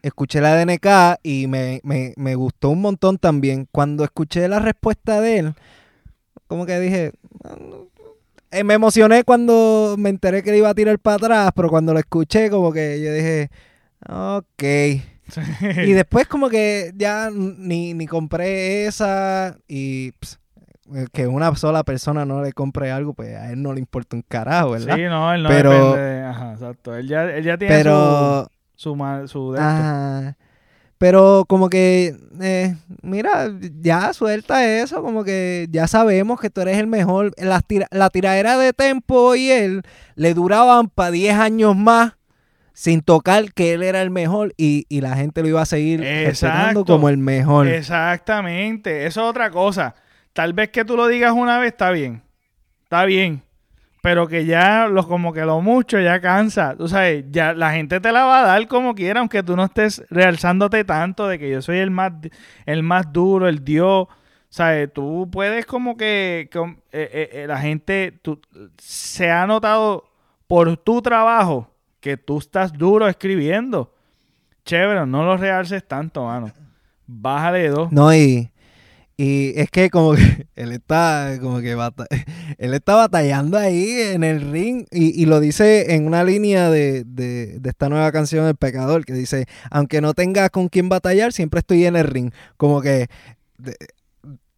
escuché 0.03 0.41
la 0.41 0.55
de 0.55 0.67
NK 0.67 1.19
y 1.23 1.47
me, 1.47 1.81
me 1.83 2.35
gustó 2.35 2.71
un 2.71 2.83
montón 2.83 3.19
también. 3.19 3.67
Cuando 3.71 4.05
escuché 4.05 4.47
la 4.49 4.59
respuesta 4.59 5.21
de 5.21 5.39
él, 5.39 5.55
como 6.47 6.67
que 6.67 6.79
dije, 6.79 7.13
eh, 8.51 8.65
me 8.65 8.75
emocioné 8.75 9.25
cuando 9.25 9.97
me 9.99 10.09
enteré 10.09 10.43
que 10.43 10.53
le 10.53 10.59
iba 10.59 10.69
a 10.69 10.75
tirar 10.75 10.99
para 10.99 11.17
atrás, 11.17 11.51
pero 11.55 11.69
cuando 11.69 11.93
lo 11.93 11.99
escuché, 11.99 12.49
como 12.49 12.73
que 12.73 13.03
yo 13.03 13.13
dije, 13.13 13.51
ok. 14.09 15.16
Y 15.85 15.93
después 15.93 16.27
como 16.27 16.49
que 16.49 16.93
ya 16.97 17.31
ni, 17.33 18.07
compré 18.07 18.87
esa 18.87 19.57
y 19.69 20.13
eh, 20.95 21.07
que 21.13 21.27
una 21.27 21.55
sola 21.57 21.83
persona 21.85 22.25
no 22.25 22.43
le 22.43 22.53
compre 22.53 22.91
algo, 22.91 23.15
pues 23.15 23.35
a 23.35 23.51
él 23.51 23.63
no 23.63 23.73
le 23.73 23.81
importa 23.81 24.17
un 24.17 24.23
carajo, 24.23 24.71
¿verdad? 24.73 24.97
Sí, 24.97 25.03
no, 25.03 25.33
él 25.35 25.43
no 25.43 25.49
Pero- 25.49 25.71
depende. 25.95 26.23
Ajá, 26.25 26.53
exacto. 26.53 26.97
Él 26.97 27.09
ya, 27.09 27.25
él 27.25 27.45
ya 27.45 27.57
tiene 27.59 27.75
Pero, 27.75 28.49
su, 28.75 28.95
su, 28.95 29.29
su 29.29 29.55
ajá, 29.57 30.37
pero 30.99 31.45
como 31.47 31.69
que, 31.69 32.17
eh, 32.41 32.75
mira, 33.03 33.51
ya 33.81 34.13
suelta 34.15 34.65
eso, 34.67 35.03
como 35.03 35.25
que 35.25 35.67
ya 35.71 35.87
sabemos 35.87 36.41
que 36.41 36.49
tú 36.49 36.63
eres 36.63 36.79
el 36.79 36.87
mejor. 36.87 37.33
La, 37.37 37.61
tira, 37.61 37.87
la 37.91 38.09
tiradera 38.09 38.57
de 38.57 38.73
Tempo 38.73 39.35
y 39.35 39.51
él 39.51 39.83
le 40.15 40.33
duraban 40.33 40.89
para 40.89 41.11
10 41.11 41.35
años 41.37 41.77
más 41.77 42.15
sin 42.79 43.01
tocar 43.01 43.55
que 43.55 43.73
él 43.73 43.83
era 43.83 44.03
el 44.03 44.11
mejor 44.11 44.53
y, 44.59 44.85
y 44.91 45.01
la 45.01 45.17
gente 45.17 45.41
lo 45.41 45.49
iba 45.49 45.63
a 45.63 45.67
seguir 45.67 46.01
respetando 46.01 46.81
Exacto. 46.81 46.85
como 46.85 47.09
el 47.09 47.17
mejor. 47.17 47.69
Exactamente. 47.69 49.07
Eso 49.07 49.23
es 49.23 49.27
otra 49.31 49.51
cosa. 49.51 49.95
Tal 50.35 50.53
vez 50.53 50.69
que 50.69 50.85
tú 50.85 50.95
lo 50.95 51.07
digas 51.07 51.33
una 51.33 51.59
vez 51.59 51.73
está 51.73 51.91
bien. 51.91 52.23
Está 52.83 53.07
bien. 53.07 53.43
Pero 54.03 54.29
que 54.29 54.45
ya 54.45 54.89
lo, 54.89 55.09
como 55.09 55.33
que 55.33 55.41
lo 55.47 55.63
mucho 55.63 55.99
ya 55.99 56.21
cansa. 56.21 56.77
Tú 56.77 56.87
sabes, 56.87 57.25
ya 57.31 57.55
la 57.55 57.73
gente 57.73 57.99
te 57.99 58.13
la 58.13 58.25
va 58.27 58.41
a 58.41 58.47
dar 58.47 58.69
como 58.69 58.95
quiera, 58.95 59.21
aunque 59.21 59.43
tú 59.43 59.57
no 59.57 59.65
estés 59.65 60.05
realzándote 60.11 60.85
tanto 60.85 61.27
de 61.29 61.39
que 61.39 61.49
yo 61.51 61.63
soy 61.63 61.79
el 61.79 61.91
más, 61.91 62.13
el 62.67 62.83
más 62.83 63.11
duro, 63.11 63.49
el 63.49 63.65
Dios. 63.65 64.07
¿Sabes? 64.51 64.93
Tú 64.93 65.29
puedes 65.33 65.65
como 65.65 65.97
que, 65.97 66.49
eh, 66.53 66.71
eh, 66.93 67.31
eh, 67.33 67.45
la 67.49 67.59
gente 67.59 68.13
tú- 68.23 68.39
se 68.77 69.31
ha 69.31 69.47
notado 69.47 70.05
por 70.47 70.77
tu 70.77 71.01
trabajo 71.01 71.73
que 72.01 72.17
tú 72.17 72.39
estás 72.39 72.73
duro 72.73 73.09
escribiendo. 73.09 73.93
Chévere, 74.65 75.07
no 75.07 75.25
lo 75.25 75.37
realces 75.37 75.87
tanto, 75.87 76.25
mano. 76.25 76.53
Bájale 77.07 77.69
dos. 77.69 77.93
No, 77.93 78.13
y, 78.15 78.51
y 79.17 79.53
es 79.59 79.71
que 79.71 79.91
como 79.91 80.15
que 80.15 80.47
él 80.57 80.73
está 80.73 81.37
como 81.41 81.61
que 81.61 81.75
bata- 81.75 82.07
él 82.59 82.75
está 82.75 82.95
batallando 82.97 83.57
ahí 83.59 83.89
en 84.13 84.25
el 84.25 84.51
ring 84.51 84.85
y, 84.91 85.21
y 85.23 85.27
lo 85.27 85.39
dice 85.41 85.95
en 85.95 86.07
una 86.07 86.25
línea 86.25 86.69
de, 86.71 87.05
de- 87.05 87.59
de 87.61 87.71
esta 87.71 87.89
nueva 87.89 88.11
canción 88.13 88.47
El 88.47 88.57
Pecador 88.57 89.05
que 89.05 89.13
dice, 89.13 89.47
aunque 89.71 90.01
no 90.01 90.15
tenga 90.15 90.49
con 90.51 90.69
quién 90.69 90.89
batallar, 90.89 91.33
siempre 91.33 91.61
estoy 91.61 91.87
en 91.87 91.97
el 91.97 92.05
ring. 92.05 92.33
Como 92.57 92.83
que 92.83 93.07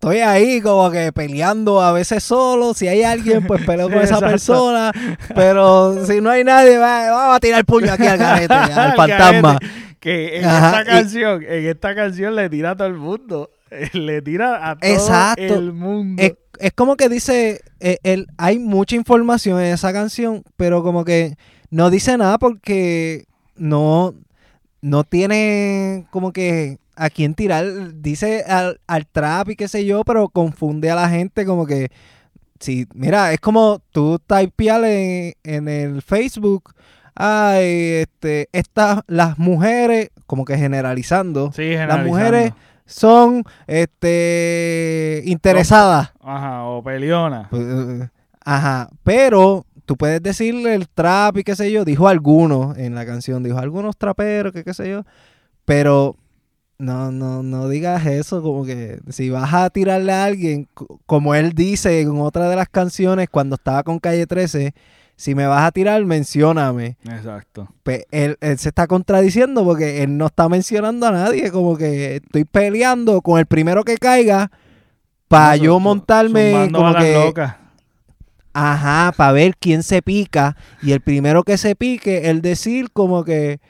estoy 0.00 0.18
ahí 0.18 0.60
como 0.60 0.90
que 0.92 1.12
peleando 1.12 1.80
a 1.82 1.90
veces 1.92 2.22
solo, 2.22 2.72
si 2.72 2.86
hay 2.86 3.02
alguien 3.02 3.44
pues 3.46 3.64
peleo 3.66 3.88
con 3.90 3.98
esa 3.98 4.20
persona, 4.20 4.92
pero 5.34 6.06
si 6.06 6.20
no 6.20 6.30
hay 6.30 6.44
nadie, 6.44 6.78
va- 6.78 7.10
vamos 7.10 7.36
a 7.36 7.40
tirar 7.40 7.58
el 7.60 7.64
puño 7.64 7.92
aquí 7.92 8.06
al 8.06 8.16
garete, 8.18 8.54
al 8.54 8.94
fantasma. 8.94 9.58
Que 9.98 10.38
en 10.38 10.44
Ajá, 10.44 10.78
esta 10.78 10.82
y- 10.82 10.94
canción, 10.94 11.42
en 11.42 11.66
esta 11.66 11.94
canción 11.96 12.36
le 12.36 12.48
tira 12.48 12.70
a 12.70 12.76
todo 12.76 12.86
el 12.86 12.94
mundo. 12.94 13.50
Le 13.92 14.22
tira 14.22 14.70
a 14.70 14.76
todo 14.78 14.90
Exacto. 14.90 15.42
el 15.42 15.72
mundo. 15.74 16.22
es, 16.22 16.34
es 16.60 16.72
como 16.72 16.96
que 16.96 17.08
dice, 17.10 17.60
eh, 17.80 17.98
hay 18.38 18.58
mucha 18.60 18.94
información 18.96 19.60
en 19.60 19.74
esa 19.74 19.92
canción, 19.92 20.42
pero 20.56 20.82
como 20.82 21.04
que 21.04 21.34
no 21.70 21.90
dice 21.90 22.16
nada 22.16 22.38
porque 22.38 23.26
no, 23.56 24.14
no 24.80 25.04
tiene 25.04 26.06
como 26.10 26.32
que 26.32 26.78
a 26.98 27.10
quién 27.10 27.34
tirar. 27.34 27.64
Dice 27.94 28.42
al, 28.46 28.80
al 28.86 29.06
trap 29.06 29.50
y 29.50 29.56
qué 29.56 29.68
sé 29.68 29.84
yo, 29.84 30.02
pero 30.04 30.28
confunde 30.28 30.90
a 30.90 30.94
la 30.94 31.08
gente 31.08 31.44
como 31.46 31.66
que... 31.66 31.90
Sí, 32.60 32.86
mira, 32.92 33.32
es 33.32 33.38
como 33.40 33.80
tú 33.92 34.18
typear 34.18 34.84
en, 34.84 35.32
en 35.44 35.68
el 35.68 36.02
Facebook, 36.02 36.74
ay, 37.14 38.02
este, 38.02 38.48
estas, 38.52 39.00
las 39.06 39.38
mujeres, 39.38 40.10
como 40.26 40.44
que 40.44 40.58
generalizando, 40.58 41.52
Sí, 41.52 41.62
las 41.70 41.80
generalizando. 41.82 42.08
mujeres 42.10 42.52
son 42.84 43.44
este 43.66 45.22
interesadas. 45.24 46.12
Ajá, 46.20 46.64
o 46.64 46.82
peleona. 46.82 47.48
Eh, 47.52 48.08
Ajá, 48.44 48.88
pero 49.04 49.64
tú 49.84 49.96
puedes 49.96 50.22
decirle 50.22 50.74
el 50.74 50.88
trap 50.88 51.36
y 51.38 51.44
qué 51.44 51.54
sé 51.54 51.70
yo, 51.70 51.84
dijo 51.84 52.08
algunos 52.08 52.76
en 52.78 52.94
la 52.94 53.04
canción, 53.06 53.42
dijo 53.42 53.58
algunos 53.58 53.96
traperos, 53.96 54.52
que 54.52 54.64
qué 54.64 54.74
sé 54.74 54.90
yo, 54.90 55.04
pero 55.64 56.16
no, 56.78 57.10
no, 57.10 57.42
no 57.42 57.68
digas 57.68 58.06
eso, 58.06 58.40
como 58.42 58.64
que 58.64 59.00
si 59.08 59.30
vas 59.30 59.52
a 59.52 59.68
tirarle 59.70 60.12
a 60.12 60.24
alguien, 60.24 60.68
co- 60.74 61.00
como 61.06 61.34
él 61.34 61.52
dice 61.52 62.00
en 62.00 62.20
otra 62.20 62.48
de 62.48 62.56
las 62.56 62.68
canciones 62.68 63.28
cuando 63.30 63.56
estaba 63.56 63.82
con 63.82 63.98
Calle 63.98 64.26
13, 64.26 64.74
si 65.16 65.34
me 65.34 65.46
vas 65.48 65.64
a 65.66 65.72
tirar, 65.72 66.04
mencióname. 66.04 66.96
Exacto. 67.04 67.68
Pe- 67.82 68.06
él, 68.12 68.36
él 68.40 68.56
se 68.58 68.68
está 68.68 68.86
contradiciendo 68.86 69.64
porque 69.64 70.04
él 70.04 70.16
no 70.16 70.26
está 70.26 70.48
mencionando 70.48 71.06
a 71.08 71.10
nadie, 71.10 71.50
como 71.50 71.76
que 71.76 72.16
estoy 72.16 72.44
peleando 72.44 73.20
con 73.22 73.40
el 73.40 73.46
primero 73.46 73.82
que 73.82 73.96
caiga 73.96 74.50
para 75.26 75.56
No, 75.56 75.64
yo 75.64 75.80
montarme 75.80 76.52
como 76.72 76.94
que 77.02 77.12
locas. 77.14 77.56
ajá, 78.52 79.12
para 79.16 79.32
ver 79.32 79.56
quién 79.58 79.82
se 79.82 80.02
pica 80.02 80.56
y 80.82 80.92
el 80.92 81.00
primero 81.00 81.42
que 81.42 81.58
se 81.58 81.74
pique 81.76 82.30
el 82.30 82.40
decir 82.40 82.90
como 82.92 83.24
que 83.24 83.60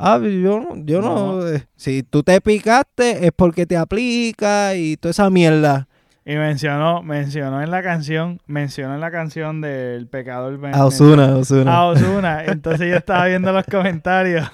ah, 0.00 0.18
yo 0.18 0.60
no, 0.60 0.76
yo 0.84 1.00
no, 1.00 1.36
No. 1.40 1.48
eh, 1.48 1.66
si 1.76 2.02
tú 2.02 2.22
te 2.22 2.40
picaste 2.40 3.26
es 3.26 3.32
porque 3.32 3.66
te 3.66 3.76
aplica 3.76 4.74
y 4.74 4.96
toda 4.96 5.10
esa 5.10 5.30
mierda. 5.30 5.86
Y 6.24 6.34
mencionó, 6.36 7.02
mencionó 7.02 7.62
en 7.62 7.70
la 7.70 7.82
canción, 7.82 8.40
mencionó 8.46 8.94
en 8.94 9.00
la 9.00 9.10
canción 9.10 9.60
del 9.60 10.06
pecador. 10.06 10.58
A 10.72 10.84
Ozuna, 10.84 11.36
Ozuna. 11.36 11.74
a 11.74 11.86
Ozuna. 11.86 12.44
Entonces 12.44 12.88
yo 12.88 12.96
estaba 12.96 13.26
viendo 13.26 13.52
los 13.52 13.64
comentarios 13.64 14.50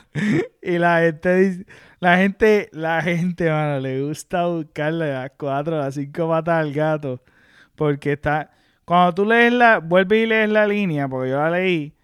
y 0.63 0.79
la 0.79 1.01
gente 1.01 1.37
dice, 1.37 1.67
la 2.01 2.17
gente, 2.19 2.69
la 2.73 3.03
gente, 3.03 3.51
mano, 3.51 3.81
le 3.81 4.03
gusta 4.03 4.47
buscarle 4.47 5.13
las 5.13 5.33
cuatro, 5.37 5.79
las 5.79 5.95
cinco 5.95 6.29
patas 6.29 6.61
al 6.61 6.73
gato. 6.73 7.23
Porque 7.75 8.13
está, 8.13 8.51
cuando 8.85 9.15
tú 9.15 9.25
lees 9.27 9.53
la, 9.53 9.79
vuelve 9.79 10.21
y 10.23 10.27
lees 10.27 10.49
la 10.49 10.67
línea, 10.67 11.09
porque 11.09 11.31
yo 11.31 11.37
la 11.39 11.51
leí, 11.51 11.95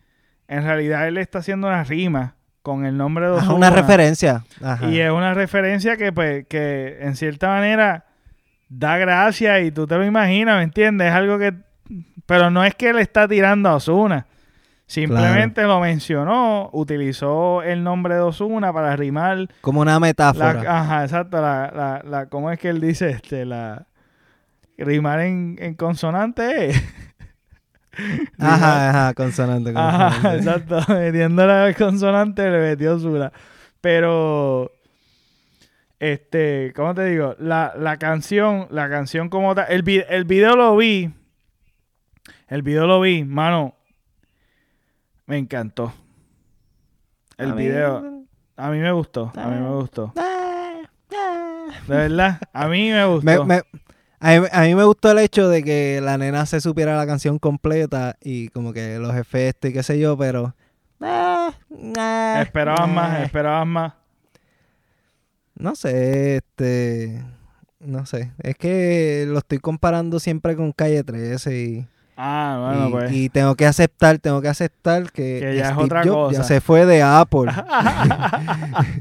en 0.49 0.64
realidad 0.64 1.09
él 1.09 1.16
está 1.18 1.38
haciendo 1.38 1.68
una 1.68 1.84
rima 1.84 2.36
con 2.63 2.85
el 2.87 2.97
nombre 2.97 3.27
de 3.27 3.33
Ozuna. 3.33 3.55
una 3.55 3.71
referencia. 3.71 4.45
Ajá. 4.63 4.87
Y 4.89 5.01
es 5.01 5.11
una 5.11 5.35
referencia 5.35 5.97
que, 5.97 6.13
pues, 6.13 6.47
que 6.47 6.99
en 7.01 7.17
cierta 7.17 7.49
manera 7.49 8.07
da 8.69 8.97
gracia 8.99 9.61
y 9.61 9.71
tú 9.71 9.87
te 9.87 9.97
lo 9.97 10.05
imaginas, 10.05 10.57
¿me 10.59 10.63
entiendes? 10.65 11.09
Es 11.09 11.15
algo 11.15 11.39
que... 11.39 11.55
Pero 12.27 12.51
no 12.51 12.65
es 12.65 12.75
que 12.75 12.93
le 12.93 13.03
está 13.03 13.27
tirando 13.29 13.69
a 13.69 13.75
Osuna. 13.77 14.27
Simplemente 14.87 15.63
lo 15.63 15.81
mencionó, 15.81 16.69
utilizó 16.73 17.63
el 17.63 17.83
nombre 17.83 18.15
de 18.15 18.21
Osuna 18.21 18.73
para 18.73 18.95
rimar. 18.95 19.49
Como 19.63 19.81
una 19.81 19.95
La, 19.95 20.01
metáfora. 20.01 20.63
ajá, 20.67 21.03
exacto. 21.05 21.41
La, 21.41 21.73
la, 21.75 22.03
la, 22.09 22.27
¿Cómo 22.27 22.51
es 22.51 22.59
que 22.59 22.69
él 22.69 22.81
dice? 22.81 23.11
este 23.11 23.45
la 23.45 23.87
Rimar 24.79 25.21
en, 25.21 25.57
en 25.61 25.75
consonante. 25.75 26.73
Ajá, 28.38 28.88
ajá, 28.90 29.14
consonante. 29.14 29.72
Ajá, 29.76 30.11
consonante. 30.11 30.38
exacto. 30.68 30.93
Metiéndole 30.95 31.53
al 31.53 31.76
consonante 31.76 32.51
le 32.51 32.59
metió 32.59 32.95
Osuna. 32.95 33.32
Pero, 33.80 34.70
este, 35.99 36.72
¿cómo 36.74 36.95
te 36.95 37.05
digo? 37.07 37.34
La, 37.38 37.74
la 37.76 37.97
canción, 37.99 38.66
la 38.70 38.88
canción 38.88 39.28
como 39.28 39.55
tal, 39.55 39.66
el, 39.68 39.86
el 40.09 40.24
video 40.24 40.57
lo 40.57 40.76
vi. 40.76 41.12
El 42.49 42.62
video 42.62 42.86
lo 42.86 43.01
vi, 43.01 43.24
mano. 43.24 43.74
Me 45.26 45.38
encantó. 45.38 45.93
El 47.38 47.51
A 47.51 47.55
mí- 47.55 47.62
video, 47.66 48.24
a 48.57 48.70
mí 48.70 48.78
me 48.78 48.93
gustó, 48.93 49.32
a 49.34 49.47
mí 49.49 49.61
me 49.61 49.70
gustó. 49.70 50.12
Ah, 50.16 50.82
ah. 51.14 51.66
De 51.88 51.97
verdad, 51.97 52.40
a 52.53 52.68
mí 52.68 52.90
me 52.90 53.05
gustó. 53.07 53.45
Me- 53.45 53.57
me- 53.57 53.62
a, 54.23 54.41
mí, 54.41 54.47
a 54.53 54.61
mí 54.62 54.75
me 54.75 54.85
gustó 54.85 55.11
el 55.11 55.18
hecho 55.18 55.49
de 55.49 55.62
que 55.62 56.01
la 56.03 56.16
nena 56.16 56.47
se 56.47 56.61
supiera 56.61 56.97
la 56.97 57.07
canción 57.07 57.39
completa 57.39 58.16
y 58.23 58.49
como 58.49 58.73
que 58.73 58.99
los 58.99 59.14
efectos 59.16 59.70
y 59.70 59.75
qué 59.75 59.83
sé 59.83 59.99
yo, 59.99 60.16
pero... 60.16 60.55
ah, 61.01 61.53
Esperabas 62.41 62.89
más, 62.89 63.23
esperabas 63.23 63.66
más. 63.66 63.93
No 65.57 65.75
sé, 65.75 66.37
este... 66.37 67.23
No 67.81 68.07
sé, 68.07 68.31
es 68.39 68.55
que 68.57 69.25
lo 69.27 69.39
estoy 69.39 69.59
comparando 69.59 70.20
siempre 70.20 70.55
con 70.55 70.70
Calle 70.70 71.03
13 71.03 71.59
y, 71.61 71.87
Ah, 72.16 72.68
bueno, 72.70 72.89
y, 72.89 72.93
pues. 72.93 73.12
y 73.12 73.29
tengo 73.29 73.57
que 73.57 73.66
aceptar, 73.66 74.18
tengo 74.18 74.41
que 74.41 74.47
aceptar 74.49 75.11
que, 75.11 75.41
Que 75.41 75.57
ya 75.57 75.70
es 75.70 75.77
otra 75.77 76.05
Jobs 76.05 76.33
ya 76.35 76.39
cosa. 76.43 76.49
se 76.49 76.61
fue 76.61 76.87
de 76.87 77.03
Apple. 77.03 77.51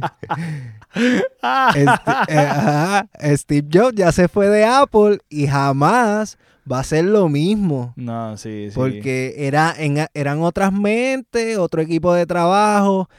Este- 0.93 1.89
eh, 2.29 3.37
Steve 3.37 3.67
Jobs 3.71 3.95
ya 3.95 4.11
se 4.11 4.27
fue 4.27 4.47
de 4.49 4.65
Apple 4.65 5.19
y 5.29 5.47
jamás 5.47 6.37
va 6.71 6.79
a 6.79 6.83
ser 6.83 7.05
lo 7.05 7.29
mismo. 7.29 7.93
no, 7.95 8.37
sí, 8.37 8.67
sí. 8.69 8.75
Porque 8.75 9.33
era 9.37 9.73
en- 9.77 10.05
eran 10.13 10.41
otras 10.41 10.71
mentes, 10.71 11.57
otro 11.57 11.81
equipo 11.81 12.13
de 12.13 12.25
trabajo. 12.25 13.09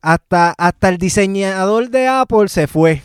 Hasta, 0.00 0.54
hasta 0.56 0.88
el 0.88 0.98
diseñador 0.98 1.90
de 1.90 2.06
Apple 2.06 2.48
se 2.48 2.66
fue. 2.68 3.02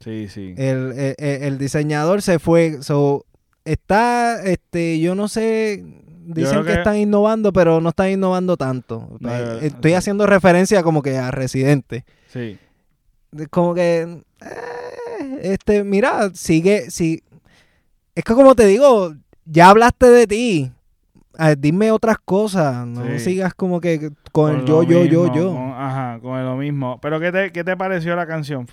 Sí, 0.00 0.28
sí. 0.28 0.54
El, 0.56 0.92
el- 0.92 1.14
el- 1.18 1.42
el 1.42 1.58
diseñador 1.58 2.22
se 2.22 2.38
fue. 2.38 2.78
So, 2.82 3.26
está, 3.64 4.42
este, 4.42 5.00
yo 5.00 5.14
no 5.14 5.28
sé, 5.28 5.84
dicen 6.24 6.60
que, 6.60 6.66
que- 6.72 6.78
están 6.78 6.96
innovando, 6.96 7.52
pero 7.52 7.80
no 7.82 7.90
están 7.90 8.10
innovando 8.10 8.56
tanto. 8.56 9.16
No, 9.20 9.34
Eh, 9.34 9.38
yo- 9.60 9.66
Estoy 9.66 9.92
haciendo 9.94 10.26
referencia 10.26 10.82
como 10.82 11.02
que 11.02 11.18
a 11.18 11.30
Residente. 11.30 12.04
Sí. 12.32 12.58
Como 13.50 13.74
que 13.74 14.22
eh, 14.40 15.38
este 15.42 15.84
mira 15.84 16.30
sigue 16.34 16.90
si 16.90 17.22
es 18.18 18.24
que 18.24 18.34
como 18.34 18.56
te 18.56 18.66
digo, 18.66 19.14
ya 19.44 19.70
hablaste 19.70 20.06
de 20.06 20.26
ti. 20.26 20.72
dime 21.56 21.92
otras 21.92 22.16
cosas, 22.18 22.84
no 22.84 23.16
sigas 23.20 23.54
como 23.54 23.80
que 23.80 24.10
con, 24.32 24.56
el 24.56 24.64
yo, 24.64 24.82
yo, 24.82 25.04
yo, 25.04 25.32
yo. 25.32 25.56
ajá, 25.56 26.18
con 26.20 26.44
lo 26.44 26.56
mismo. 26.56 26.98
Pero 27.00 27.20
¿qué 27.20 27.30
te, 27.30 27.52
¿qué 27.52 27.62
te 27.62 27.76
pareció 27.76 28.16
la 28.16 28.26
canción? 28.26 28.66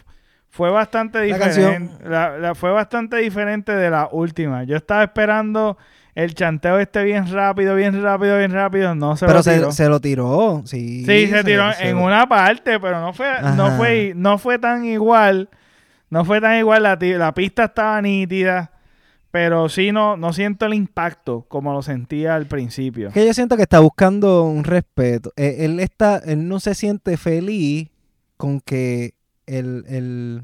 Fue 0.49 0.71
bastante 0.71 1.21
diferente. 1.21 2.09
La, 2.09 2.55
fue 2.55 2.71
bastante 2.71 3.17
diferente 3.17 3.71
de 3.71 3.89
la 3.91 4.09
última. 4.11 4.63
Yo 4.63 4.77
estaba 4.77 5.03
esperando 5.03 5.77
el 6.15 6.33
chanteo 6.33 6.79
este 6.79 7.03
bien 7.03 7.29
rápido, 7.29 7.75
bien 7.75 8.01
rápido, 8.01 8.37
bien 8.37 8.51
rápido. 8.51 8.95
No 8.95 9.17
se 9.17 9.25
pero 9.25 9.39
lo 9.39 9.43
tiró. 9.43 9.71
Se, 9.71 9.83
se 9.83 9.89
lo 9.89 9.99
tiró, 9.99 10.61
sí. 10.65 11.05
Sí, 11.05 11.27
se, 11.27 11.43
tiró 11.43 11.65
en 11.77 11.97
una 11.97 12.27
parte, 12.27 12.79
pero 12.79 13.01
no 13.01 13.13
fue, 13.13 13.27
no 13.55 13.75
fue, 13.77 14.13
no 14.15 14.37
fue 14.37 14.57
tan 14.57 14.85
igual. 14.85 15.49
No 16.09 16.23
fue 16.23 16.39
tan 16.39 16.57
igual. 16.57 16.83
La, 16.83 16.97
la 16.99 17.33
pista 17.33 17.65
estaba 17.65 18.01
nítida. 18.01 18.71
Pero 19.31 19.67
sí 19.67 19.91
no, 19.91 20.15
no 20.15 20.31
siento 20.31 20.65
el 20.65 20.73
impacto 20.73 21.45
como 21.49 21.73
lo 21.73 21.81
sentía 21.81 22.35
al 22.35 22.45
principio. 22.45 23.11
Que 23.11 23.25
yo 23.25 23.33
siento 23.33 23.57
que 23.57 23.63
está 23.63 23.79
buscando 23.79 24.43
un 24.43 24.63
respeto. 24.63 25.33
Él, 25.35 25.55
él 25.59 25.79
está, 25.81 26.21
él 26.25 26.47
no 26.47 26.61
se 26.61 26.73
siente 26.73 27.17
feliz 27.17 27.89
con 28.37 28.61
que 28.61 29.15
el, 29.45 29.83
el, 29.89 30.43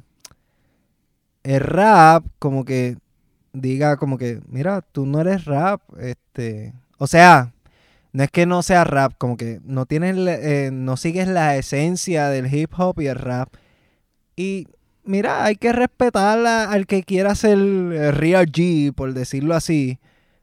el 1.44 1.60
rap 1.62 2.26
como 2.38 2.66
que 2.66 2.98
diga 3.54 3.98
como 3.98 4.18
que, 4.18 4.42
mira, 4.48 4.82
tú 4.82 5.06
no 5.06 5.22
eres 5.22 5.46
rap, 5.46 5.82
este, 6.00 6.74
o 6.98 7.08
sea, 7.08 7.54
no 8.14 8.24
es 8.24 8.32
que 8.32 8.46
no 8.46 8.62
sea 8.64 8.84
rap, 8.84 9.14
como 9.18 9.38
que 9.38 9.60
no 9.64 9.86
tienes, 9.86 10.16
eh, 10.18 10.70
no 10.72 10.98
sigues 10.98 11.28
la 11.28 11.56
esencia 11.56 12.30
del 12.30 12.54
hip 12.54 12.72
hop 12.78 13.00
y 13.02 13.08
el 13.08 13.16
rap. 13.16 13.50
Y 14.36 14.68
mira, 15.04 15.46
hay 15.46 15.56
que 15.56 15.72
respetar 15.72 16.46
al 16.46 16.88
que 16.88 17.04
quiera 17.04 17.36
ser 17.36 17.58
real 18.16 18.48
G, 18.52 18.94
por 18.94 19.14
decirlo 19.14 19.56
así, 19.56 20.00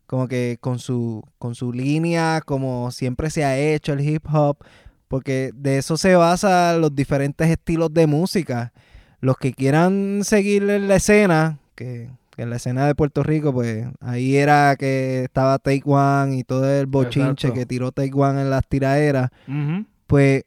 como 0.06 0.28
que 0.28 0.58
con 0.60 0.78
su, 0.78 1.22
con 1.38 1.54
su 1.54 1.72
línea, 1.72 2.40
como 2.44 2.90
siempre 2.90 3.30
se 3.30 3.44
ha 3.44 3.58
hecho 3.58 3.92
el 3.92 4.00
hip 4.00 4.24
hop, 4.32 4.58
porque 5.08 5.50
de 5.54 5.78
eso 5.78 5.96
se 5.96 6.14
basa 6.16 6.76
los 6.78 6.94
diferentes 6.94 7.48
estilos 7.48 7.92
de 7.92 8.06
música. 8.06 8.72
Los 9.20 9.36
que 9.36 9.52
quieran 9.52 10.20
seguir 10.22 10.62
la 10.62 10.96
escena, 10.96 11.58
que, 11.74 12.08
en 12.38 12.50
la 12.50 12.56
escena 12.56 12.86
de 12.86 12.94
Puerto 12.94 13.22
Rico, 13.22 13.52
pues 13.52 13.86
ahí 14.00 14.36
era 14.36 14.76
que 14.76 15.24
estaba 15.24 15.58
Take 15.58 15.82
One 15.84 16.36
y 16.36 16.44
todo 16.44 16.68
el 16.70 16.86
bochinche 16.86 17.52
que 17.52 17.66
tiró 17.66 17.92
Take 17.92 18.12
One 18.14 18.40
en 18.40 18.50
las 18.50 18.66
tiraderas, 18.66 19.30
pues 20.06 20.44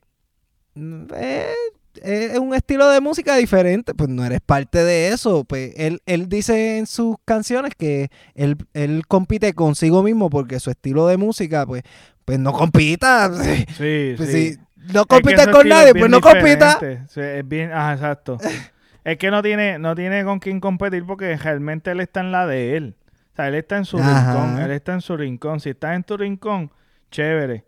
eh, 0.75 1.53
es 2.01 2.39
un 2.39 2.55
estilo 2.55 2.89
de 2.89 3.01
música 3.01 3.35
diferente, 3.35 3.93
pues 3.93 4.09
no 4.09 4.23
eres 4.25 4.39
parte 4.41 4.83
de 4.83 5.09
eso. 5.09 5.43
Pues 5.43 5.73
él, 5.75 6.01
él 6.05 6.29
dice 6.29 6.77
en 6.77 6.87
sus 6.87 7.17
canciones 7.25 7.73
que 7.77 8.09
él, 8.33 8.57
él 8.73 9.05
compite 9.07 9.53
consigo 9.53 10.01
mismo 10.01 10.29
porque 10.29 10.59
su 10.59 10.71
estilo 10.71 11.07
de 11.07 11.17
música, 11.17 11.65
pues 11.65 11.83
pues 12.25 12.39
no 12.39 12.53
compita. 12.53 13.29
Sí, 13.77 14.13
pues 14.15 14.29
sí. 14.31 14.53
Si 14.53 14.93
no 14.93 15.05
compite 15.05 15.49
con 15.51 15.67
nadie, 15.67 15.93
pues 15.93 16.09
no 16.09 16.21
compita. 16.21 16.79
Sí, 17.09 17.19
es 17.19 17.47
bien, 17.47 17.71
ajá, 17.71 17.93
exacto. 17.93 18.37
es 19.03 19.17
que 19.17 19.31
no 19.31 19.41
tiene, 19.41 19.79
no 19.79 19.95
tiene 19.95 20.23
con 20.23 20.39
quién 20.39 20.59
competir 20.59 21.05
porque 21.05 21.35
realmente 21.35 21.91
él 21.91 21.99
está 21.99 22.19
en 22.19 22.31
la 22.31 22.45
de 22.45 22.77
él. 22.77 22.95
O 23.33 23.35
sea, 23.35 23.47
él 23.47 23.55
está 23.55 23.77
en 23.77 23.85
su 23.85 23.97
rincón, 23.97 24.59
él 24.59 24.71
está 24.71 24.93
en 24.93 25.01
su 25.01 25.17
rincón. 25.17 25.59
Si 25.59 25.69
estás 25.69 25.95
en 25.95 26.03
tu 26.03 26.17
rincón, 26.17 26.71
chévere. 27.09 27.65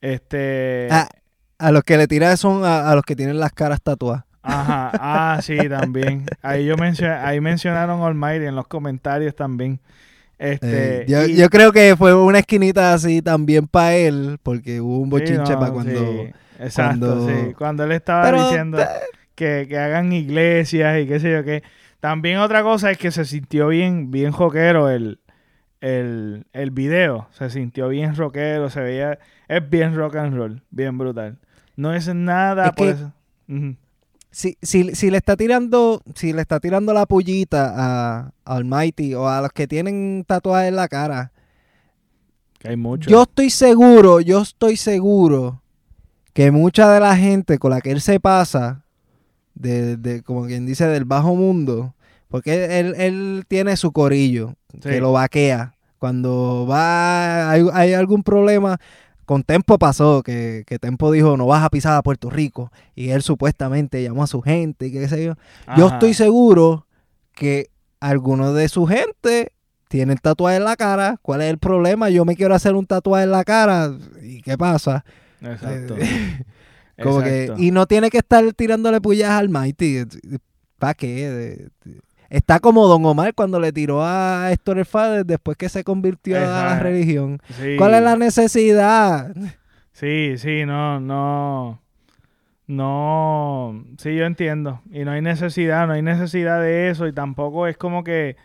Este. 0.00 0.88
a 1.58 1.72
los 1.72 1.82
que 1.82 1.96
le 1.96 2.06
tira 2.06 2.36
son 2.36 2.64
a, 2.64 2.94
los 2.94 3.04
que 3.04 3.16
tienen 3.16 3.38
las 3.38 3.52
caras 3.52 3.80
tatuadas. 3.82 4.24
Ajá, 4.42 4.90
ah, 4.94 5.40
sí, 5.42 5.56
también. 5.68 6.26
Ahí 6.42 6.66
yo 6.66 6.76
mencioné, 6.76 7.14
ahí 7.14 7.40
mencionaron 7.40 8.02
Almighty 8.02 8.46
en 8.46 8.54
los 8.54 8.66
comentarios 8.66 9.34
también. 9.34 9.80
Este, 10.38 11.02
eh, 11.02 11.34
yo, 11.34 11.50
creo 11.50 11.72
que 11.72 11.96
fue 11.96 12.14
una 12.14 12.38
esquinita 12.38 12.92
así 12.92 13.20
también 13.22 13.66
para 13.66 13.94
él, 13.96 14.38
porque 14.42 14.80
hubo 14.80 14.98
un 14.98 15.10
bochinche 15.10 15.54
para 15.54 15.72
cuando, 15.72 16.28
Exacto, 16.60 17.26
sí. 17.28 17.54
Cuando 17.54 17.84
él 17.84 17.92
estaba 17.92 18.30
diciendo 18.30 18.78
que, 19.38 19.78
hagan 19.78 20.12
iglesias 20.12 21.00
y 21.00 21.06
qué 21.06 21.20
sé 21.20 21.32
yo 21.32 21.44
qué. 21.44 21.62
También 22.00 22.38
otra 22.38 22.62
cosa 22.62 22.90
es 22.90 22.98
que 22.98 23.10
se 23.10 23.24
sintió 23.24 23.68
bien, 23.68 24.10
bien 24.10 24.32
joquero 24.32 24.88
el, 24.90 25.20
el, 25.80 26.46
el 26.52 26.70
video. 26.70 27.28
Se 27.32 27.50
sintió 27.50 27.88
bien 27.88 28.14
rockero, 28.14 28.70
se 28.70 28.80
veía... 28.80 29.18
Es 29.48 29.68
bien 29.68 29.96
rock 29.96 30.16
and 30.16 30.36
roll, 30.36 30.62
bien 30.70 30.98
brutal. 30.98 31.38
No 31.76 31.94
es 31.94 32.12
nada 32.14 32.72
por 32.72 32.88
eso 32.88 33.12
si, 34.30 34.58
si, 34.62 34.94
si, 34.94 35.10
le 35.10 35.16
está 35.16 35.36
tirando, 35.36 36.02
si 36.14 36.32
le 36.32 36.42
está 36.42 36.60
tirando 36.60 36.92
la 36.92 37.06
pullita 37.06 37.72
a, 37.76 38.32
Almighty 38.44 39.14
o 39.14 39.28
a 39.28 39.40
los 39.40 39.52
que 39.52 39.66
tienen 39.66 40.24
tatuajes 40.26 40.68
en 40.68 40.76
la 40.76 40.88
cara. 40.88 41.32
Que 42.58 42.70
hay 42.70 42.76
muchos. 42.76 43.10
Yo 43.10 43.22
estoy 43.22 43.50
seguro, 43.50 44.20
yo 44.20 44.42
estoy 44.42 44.76
seguro 44.76 45.62
que 46.32 46.50
mucha 46.50 46.92
de 46.92 47.00
la 47.00 47.16
gente 47.16 47.58
con 47.58 47.70
la 47.70 47.80
que 47.80 47.90
él 47.90 48.00
se 48.00 48.20
pasa, 48.20 48.84
de, 49.58 50.22
como 50.24 50.46
quien 50.46 50.66
dice, 50.66 50.86
del 50.86 51.04
bajo 51.04 51.34
mundo, 51.34 51.94
porque 52.28 52.78
él, 52.78 52.94
él 52.96 53.44
tiene 53.48 53.76
su 53.76 53.92
corillo, 53.92 54.54
que 54.82 55.00
lo 55.00 55.12
vaquea. 55.12 55.74
Cuando 55.98 56.66
va, 56.68 57.50
hay, 57.50 57.66
hay 57.72 57.92
algún 57.92 58.22
problema, 58.22 58.78
con 59.24 59.42
Tempo 59.42 59.78
pasó 59.78 60.22
que, 60.22 60.62
que, 60.66 60.78
Tempo 60.78 61.10
dijo 61.10 61.36
no 61.36 61.46
vas 61.46 61.64
a 61.64 61.70
pisar 61.70 61.96
a 61.96 62.02
Puerto 62.02 62.30
Rico 62.30 62.72
y 62.94 63.10
él 63.10 63.22
supuestamente 63.22 64.02
llamó 64.02 64.22
a 64.22 64.28
su 64.28 64.40
gente 64.40 64.86
y 64.86 64.92
qué 64.92 65.08
sé 65.08 65.24
yo. 65.24 65.34
Yo 65.76 65.88
estoy 65.88 66.14
seguro 66.14 66.86
que 67.34 67.68
algunos 68.00 68.54
de 68.54 68.68
su 68.68 68.86
gente 68.86 69.52
tienen 69.88 70.18
tatuaje 70.18 70.56
en 70.56 70.64
la 70.64 70.76
cara. 70.76 71.18
¿Cuál 71.20 71.42
es 71.42 71.50
el 71.50 71.58
problema? 71.58 72.10
Yo 72.10 72.24
me 72.24 72.36
quiero 72.36 72.54
hacer 72.54 72.74
un 72.74 72.86
tatuaje 72.86 73.24
en 73.24 73.32
la 73.32 73.44
cara 73.44 73.92
y 74.22 74.40
qué 74.42 74.56
pasa. 74.56 75.04
Exacto. 75.40 75.96
Como 77.02 77.22
que 77.22 77.52
y 77.56 77.70
no 77.70 77.86
tiene 77.86 78.10
que 78.10 78.18
estar 78.18 78.52
tirándole 78.54 79.00
puyas 79.00 79.30
al 79.30 79.48
Mighty. 79.48 80.04
¿Para 80.78 80.94
qué? 80.94 81.68
Está 82.28 82.60
como 82.60 82.86
Don 82.86 83.04
Omar 83.04 83.34
cuando 83.34 83.58
le 83.58 83.72
tiró 83.72 84.04
a 84.04 84.50
Héctor 84.52 84.78
el 84.78 84.84
Fader 84.84 85.24
después 85.24 85.56
que 85.56 85.68
se 85.68 85.84
convirtió 85.84 86.36
a 86.36 86.40
la 86.40 86.78
religión. 86.78 87.40
¿Cuál 87.78 87.94
es 87.94 88.02
la 88.02 88.16
necesidad? 88.16 89.34
Sí, 89.92 90.34
sí, 90.36 90.64
no, 90.66 91.00
no. 91.00 91.82
No, 92.66 93.82
sí, 93.96 94.14
yo 94.14 94.26
entiendo. 94.26 94.82
Y 94.90 95.04
no 95.04 95.12
hay 95.12 95.22
necesidad, 95.22 95.86
no 95.86 95.94
hay 95.94 96.02
necesidad 96.02 96.60
de 96.60 96.90
eso. 96.90 97.06
Y 97.06 97.14
tampoco 97.14 97.66
es 97.66 97.78
como 97.78 98.04
que 98.04 98.36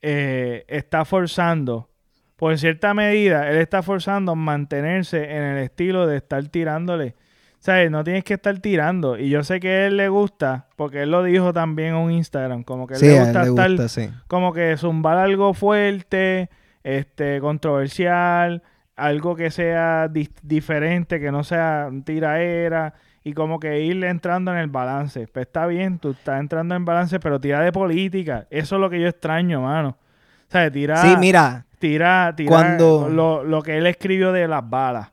eh, 0.00 0.64
está 0.66 1.04
forzando. 1.04 1.90
Por 2.36 2.58
cierta 2.58 2.94
medida, 2.94 3.50
él 3.50 3.58
está 3.58 3.82
forzando 3.82 4.34
mantenerse 4.34 5.24
en 5.24 5.42
el 5.42 5.58
estilo 5.58 6.06
de 6.06 6.16
estar 6.16 6.42
tirándole 6.48 7.16
¿sabes? 7.60 7.90
No 7.90 8.02
tienes 8.02 8.24
que 8.24 8.34
estar 8.34 8.58
tirando. 8.58 9.16
Y 9.16 9.28
yo 9.28 9.44
sé 9.44 9.60
que 9.60 9.68
a 9.68 9.86
él 9.86 9.96
le 9.96 10.08
gusta, 10.08 10.66
porque 10.76 11.02
él 11.02 11.10
lo 11.10 11.22
dijo 11.22 11.52
también 11.52 11.90
en 11.90 11.94
un 11.96 12.10
Instagram, 12.10 12.64
como 12.64 12.86
que 12.86 12.98
le 12.98 13.20
gusta 13.20 13.42
estar, 13.44 13.70
como 14.26 14.52
que 14.52 14.76
zumbar 14.76 15.18
algo 15.18 15.54
fuerte, 15.54 16.50
este, 16.82 17.40
controversial, 17.40 18.62
algo 18.96 19.36
que 19.36 19.50
sea 19.50 20.08
diferente, 20.42 21.20
que 21.20 21.30
no 21.30 21.44
sea 21.44 21.90
tiraera, 22.04 22.94
y 23.22 23.34
como 23.34 23.60
que 23.60 23.80
irle 23.80 24.08
entrando 24.08 24.50
en 24.52 24.58
el 24.58 24.68
balance. 24.68 25.28
Pues 25.32 25.46
está 25.46 25.66
bien, 25.66 25.98
tú 25.98 26.10
estás 26.10 26.40
entrando 26.40 26.74
en 26.74 26.84
balance, 26.84 27.20
pero 27.20 27.40
tira 27.40 27.60
de 27.60 27.70
política. 27.70 28.46
Eso 28.50 28.76
es 28.76 28.80
lo 28.80 28.88
que 28.88 29.00
yo 29.00 29.08
extraño, 29.08 29.60
mano. 29.62 29.96
¿Sabes? 30.48 30.72
Tira. 30.72 30.96
Sí, 30.96 31.14
mira. 31.18 31.66
Tira, 31.78 32.34
tira 32.36 32.48
cuando... 32.48 33.08
lo, 33.08 33.44
lo 33.44 33.62
que 33.62 33.78
él 33.78 33.86
escribió 33.86 34.32
de 34.32 34.48
las 34.48 34.68
balas. 34.68 35.12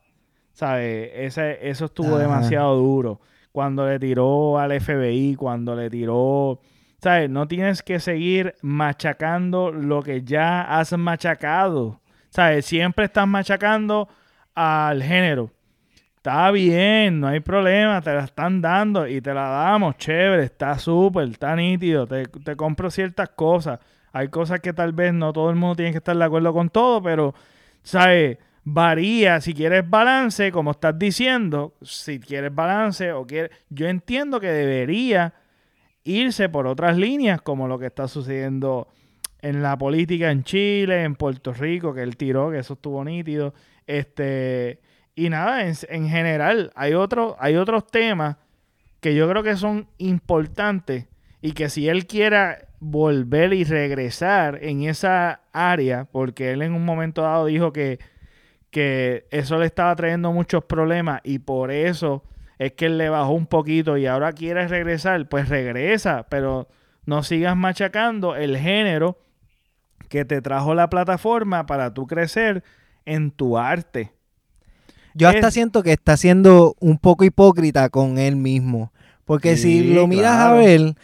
¿Sabes? 0.58 1.12
Ese, 1.14 1.70
eso 1.70 1.86
estuvo 1.86 2.18
demasiado 2.18 2.76
duro. 2.78 3.22
Cuando 3.52 3.88
le 3.88 4.00
tiró 4.00 4.58
al 4.58 4.72
FBI, 4.82 5.36
cuando 5.36 5.76
le 5.76 5.88
tiró... 5.88 6.60
¿Sabes? 6.98 7.30
No 7.30 7.48
tienes 7.48 7.84
que 7.84 8.00
seguir 8.00 8.56
machacando 8.64 9.72
lo 9.72 10.02
que 10.02 10.24
ya 10.24 10.64
has 10.64 10.98
machacado. 10.98 12.02
¿Sabes? 12.32 12.66
Siempre 12.66 13.06
estás 13.06 13.28
machacando 13.28 14.10
al 14.56 15.04
género. 15.04 15.52
Está 16.16 16.50
bien, 16.50 17.20
no 17.20 17.28
hay 17.28 17.40
problema, 17.40 18.02
te 18.02 18.16
la 18.16 18.24
están 18.24 18.60
dando 18.60 19.08
y 19.08 19.22
te 19.22 19.36
la 19.36 19.50
damos, 19.50 19.96
chévere, 19.98 20.46
está 20.46 20.80
súper, 20.80 21.30
está 21.30 21.56
nítido, 21.56 22.08
te, 22.08 22.26
te 22.26 22.56
compro 22.56 22.90
ciertas 22.90 23.30
cosas. 23.30 23.80
Hay 24.12 24.30
cosas 24.30 24.60
que 24.60 24.74
tal 24.74 24.92
vez 24.92 25.14
no 25.14 25.32
todo 25.34 25.52
el 25.52 25.56
mundo 25.56 25.76
tiene 25.76 25.92
que 25.92 26.00
estar 26.00 26.18
de 26.18 26.24
acuerdo 26.24 26.52
con 26.52 26.72
todo, 26.72 27.00
pero, 27.04 27.36
¿sabes? 27.84 28.40
Varía 28.70 29.40
si 29.40 29.54
quieres 29.54 29.90
balance, 29.90 30.52
como 30.52 30.72
estás 30.72 31.00
diciendo, 31.00 31.74
si 31.82 32.20
quieres 32.20 32.54
balance 32.54 33.14
o 33.14 33.26
quieres, 33.26 33.52
yo 33.70 33.88
entiendo 33.88 34.42
que 34.42 34.52
debería 34.52 35.34
irse 36.04 36.50
por 36.50 36.68
otras 36.68 36.98
líneas, 36.98 37.42
como 37.42 37.70
lo 37.70 37.80
que 37.80 37.86
está 37.86 38.10
sucediendo 38.10 38.90
en 39.42 39.64
la 39.64 39.78
política 39.78 40.32
en 40.32 40.44
Chile, 40.44 41.04
en 41.04 41.16
Puerto 41.16 41.54
Rico, 41.54 41.94
que 41.94 42.02
él 42.04 42.18
tiró, 42.18 42.52
que 42.52 42.60
eso 42.60 42.74
estuvo 42.74 43.06
nítido. 43.06 43.54
Este, 43.86 44.82
y 45.16 45.30
nada, 45.30 45.66
en, 45.66 45.74
en 45.88 46.10
general, 46.10 46.74
hay, 46.76 46.92
hay 47.40 47.56
otros 47.56 47.88
temas 47.88 48.36
que 49.00 49.16
yo 49.16 49.30
creo 49.30 49.44
que 49.44 49.56
son 49.56 49.88
importantes 49.98 51.08
y 51.42 51.54
que 51.54 51.70
si 51.70 51.88
él 51.88 52.06
quiera 52.06 52.68
volver 52.82 53.54
y 53.54 53.64
regresar 53.64 54.60
en 54.62 54.84
esa 54.84 55.40
área, 55.54 56.04
porque 56.04 56.52
él 56.52 56.64
en 56.64 56.74
un 56.74 56.84
momento 56.84 57.22
dado 57.22 57.46
dijo 57.46 57.72
que, 57.72 58.00
que 58.72 59.28
eso 59.32 59.58
le 59.58 59.66
estaba 59.66 59.96
trayendo 59.96 60.32
muchos 60.32 60.64
problemas 60.64 61.22
y 61.24 61.40
por 61.40 61.72
eso 61.72 62.24
es 62.60 62.74
que 62.74 62.88
él 62.88 62.98
le 62.98 63.10
bajó 63.10 63.32
un 63.32 63.46
poquito 63.46 63.98
y 63.98 64.08
ahora 64.08 64.34
quiere 64.34 64.68
regresar, 64.68 65.28
pues 65.30 65.50
regresa, 65.50 66.26
pero 66.30 66.68
no 67.06 67.24
sigas 67.24 67.56
machacando 67.56 68.36
el 68.36 68.58
género 68.58 69.20
que 70.10 70.26
te 70.26 70.42
trajo 70.42 70.74
la 70.74 70.90
plataforma 70.90 71.66
para 71.66 71.94
tú 71.94 72.08
crecer 72.08 72.64
en 73.06 73.32
tu 73.32 73.58
arte. 73.58 74.12
Yo 75.14 75.30
hasta 75.30 75.50
siento 75.50 75.82
que 75.82 75.94
está 75.94 76.16
siendo 76.16 76.76
un 76.80 77.00
poco 77.00 77.24
hipócrita 77.24 77.90
con 77.90 78.20
él 78.20 78.36
mismo. 78.36 78.92
Porque 79.26 79.58
si 79.58 79.94
lo 79.94 80.08
miras 80.08 80.38
a 80.38 80.54
ver, 80.54 80.96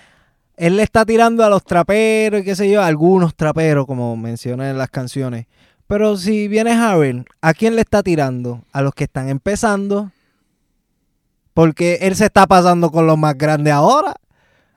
él 0.56 0.78
le 0.78 0.84
está 0.84 1.04
tirando 1.06 1.44
a 1.44 1.50
los 1.50 1.64
traperos 1.64 2.42
y 2.42 2.44
qué 2.44 2.56
sé 2.56 2.70
yo, 2.70 2.82
a 2.82 2.88
algunos 2.88 3.36
traperos, 3.36 3.86
como 3.86 4.16
menciona 4.16 4.70
en 4.70 4.78
las 4.78 4.90
canciones. 4.90 5.48
Pero 5.88 6.18
si 6.18 6.48
vienes 6.48 6.78
a 6.78 6.96
ver, 6.96 7.26
¿a 7.42 7.54
quién 7.54 7.76
le 7.76 7.82
está 7.82 8.04
tirando? 8.04 8.64
A 8.72 8.82
los 8.82 8.94
que 8.94 9.04
están 9.04 9.30
empezando. 9.30 10.12
Porque 11.54 12.00
él 12.02 12.16
se 12.16 12.26
está 12.26 12.48
pasando 12.48 12.92
con 12.92 13.06
los 13.06 13.18
más 13.18 13.38
grandes 13.38 13.74
ahora. 13.74 14.16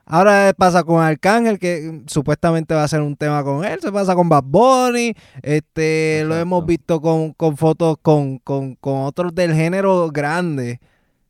Ahora 0.09 0.53
pasa 0.57 0.83
con 0.85 1.03
Arcángel, 1.03 1.59
que 1.59 2.03
supuestamente 2.07 2.73
va 2.73 2.83
a 2.83 2.87
ser 2.87 3.01
un 3.01 3.17
tema 3.17 3.43
con 3.43 3.65
él. 3.65 3.79
Se 3.81 3.91
pasa 3.91 4.15
con 4.15 4.29
Bad 4.29 4.43
Bunny. 4.45 5.13
Este, 5.41 6.23
lo 6.25 6.37
hemos 6.37 6.65
visto 6.65 7.01
con, 7.01 7.35
fotos 7.57 7.97
con, 8.01 8.37
con, 8.39 8.77
otros 8.81 9.35
del 9.35 9.53
género 9.53 10.09
grande. 10.09 10.79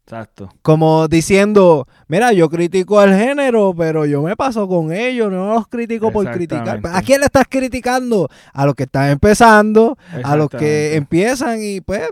Exacto. 0.08 0.50
Como 0.62 1.10
diciendo, 1.10 1.86
mira, 2.08 2.32
yo 2.32 2.50
critico 2.50 2.98
al 2.98 3.14
género, 3.14 3.74
pero 3.78 4.06
yo 4.06 4.22
me 4.22 4.38
paso 4.38 4.66
con 4.66 4.94
ellos, 4.94 5.30
no 5.30 5.56
los 5.56 5.68
critico 5.68 6.14
por 6.14 6.32
criticar. 6.32 6.80
¿A 6.94 7.02
quién 7.02 7.20
le 7.20 7.26
estás 7.26 7.44
criticando? 7.50 8.30
A 8.54 8.66
los 8.66 8.74
que 8.74 8.84
están 8.84 9.10
empezando, 9.10 9.98
a 10.24 10.38
los 10.38 10.50
que 10.50 10.96
empiezan 10.96 11.60
y 11.62 11.82
pues 11.82 12.08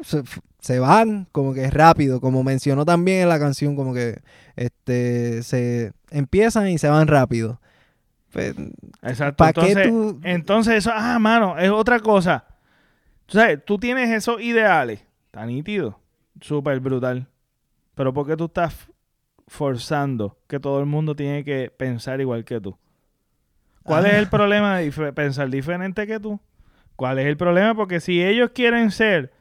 se 0.59 0.79
van 0.79 1.29
como 1.31 1.53
que 1.53 1.71
rápido, 1.71 2.19
como 2.19 2.43
mencionó 2.43 2.83
también 2.83 3.21
en 3.21 3.29
la 3.29 3.39
canción, 3.39 3.77
como 3.77 3.93
que 3.93 4.19
este 4.57 5.41
se 5.43 5.93
empiezan 6.11 6.67
y 6.67 6.77
se 6.77 6.89
van 6.89 7.07
rápido. 7.07 7.61
Pues, 8.33 8.55
Exacto. 9.03 9.45
Entonces, 9.45 9.93
entonces, 10.23 10.73
eso, 10.75 10.91
ah, 10.93 11.17
mano, 11.17 11.57
es 11.57 11.69
otra 11.69 12.01
cosa. 12.01 12.43
Tú 13.25 13.37
sabes, 13.37 13.63
tú 13.63 13.77
tienes 13.77 14.09
esos 14.09 14.41
ideales, 14.41 14.99
tan 15.31 15.47
nítido, 15.47 15.97
súper 16.41 16.81
brutal. 16.81 17.29
Pero 17.95 18.13
¿por 18.13 18.27
qué 18.27 18.37
tú 18.37 18.45
estás 18.45 18.75
forzando 19.47 20.37
que 20.47 20.59
todo 20.59 20.79
el 20.79 20.85
mundo 20.85 21.15
tiene 21.15 21.43
que 21.43 21.71
pensar 21.75 22.21
igual 22.21 22.45
que 22.45 22.59
tú? 22.61 22.77
¿Cuál 23.83 24.05
es 24.07 24.15
el 24.15 24.25
ah. 24.25 24.29
problema 24.29 24.77
de 24.79 25.13
pensar 25.13 25.49
diferente 25.49 26.07
que 26.07 26.19
tú? 26.19 26.39
¿Cuál 26.95 27.19
es 27.19 27.27
el 27.27 27.37
problema? 27.37 27.75
Porque 27.75 27.99
si 27.99 28.23
ellos 28.23 28.51
quieren 28.53 28.91
ser 28.91 29.31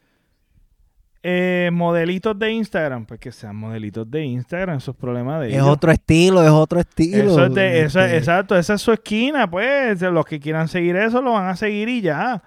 eh, 1.22 1.70
modelitos 1.72 2.38
de 2.38 2.50
Instagram, 2.50 3.06
pues 3.06 3.18
que 3.18 3.32
sean 3.32 3.56
modelitos 3.56 4.10
de 4.10 4.24
Instagram, 4.24 4.76
esos 4.76 4.94
problemas 4.94 5.40
de 5.40 5.56
Es 5.56 5.62
otro 5.62 5.90
estilo, 5.90 6.42
es 6.42 6.50
otro 6.50 6.80
estilo. 6.80 7.30
Eso 7.30 7.46
es 7.46 7.54
de, 7.54 7.84
este. 7.84 8.16
exacto, 8.18 8.58
esa 8.58 8.74
es 8.74 8.82
su 8.82 8.92
esquina, 8.92 9.50
pues. 9.50 10.02
Los 10.02 10.26
que 10.26 10.38
quieran 10.38 10.68
seguir 10.68 10.96
eso 10.96 11.22
lo 11.22 11.32
van 11.32 11.48
a 11.48 11.56
seguir 11.56 11.88
y 11.88 12.02
ya. 12.02 12.42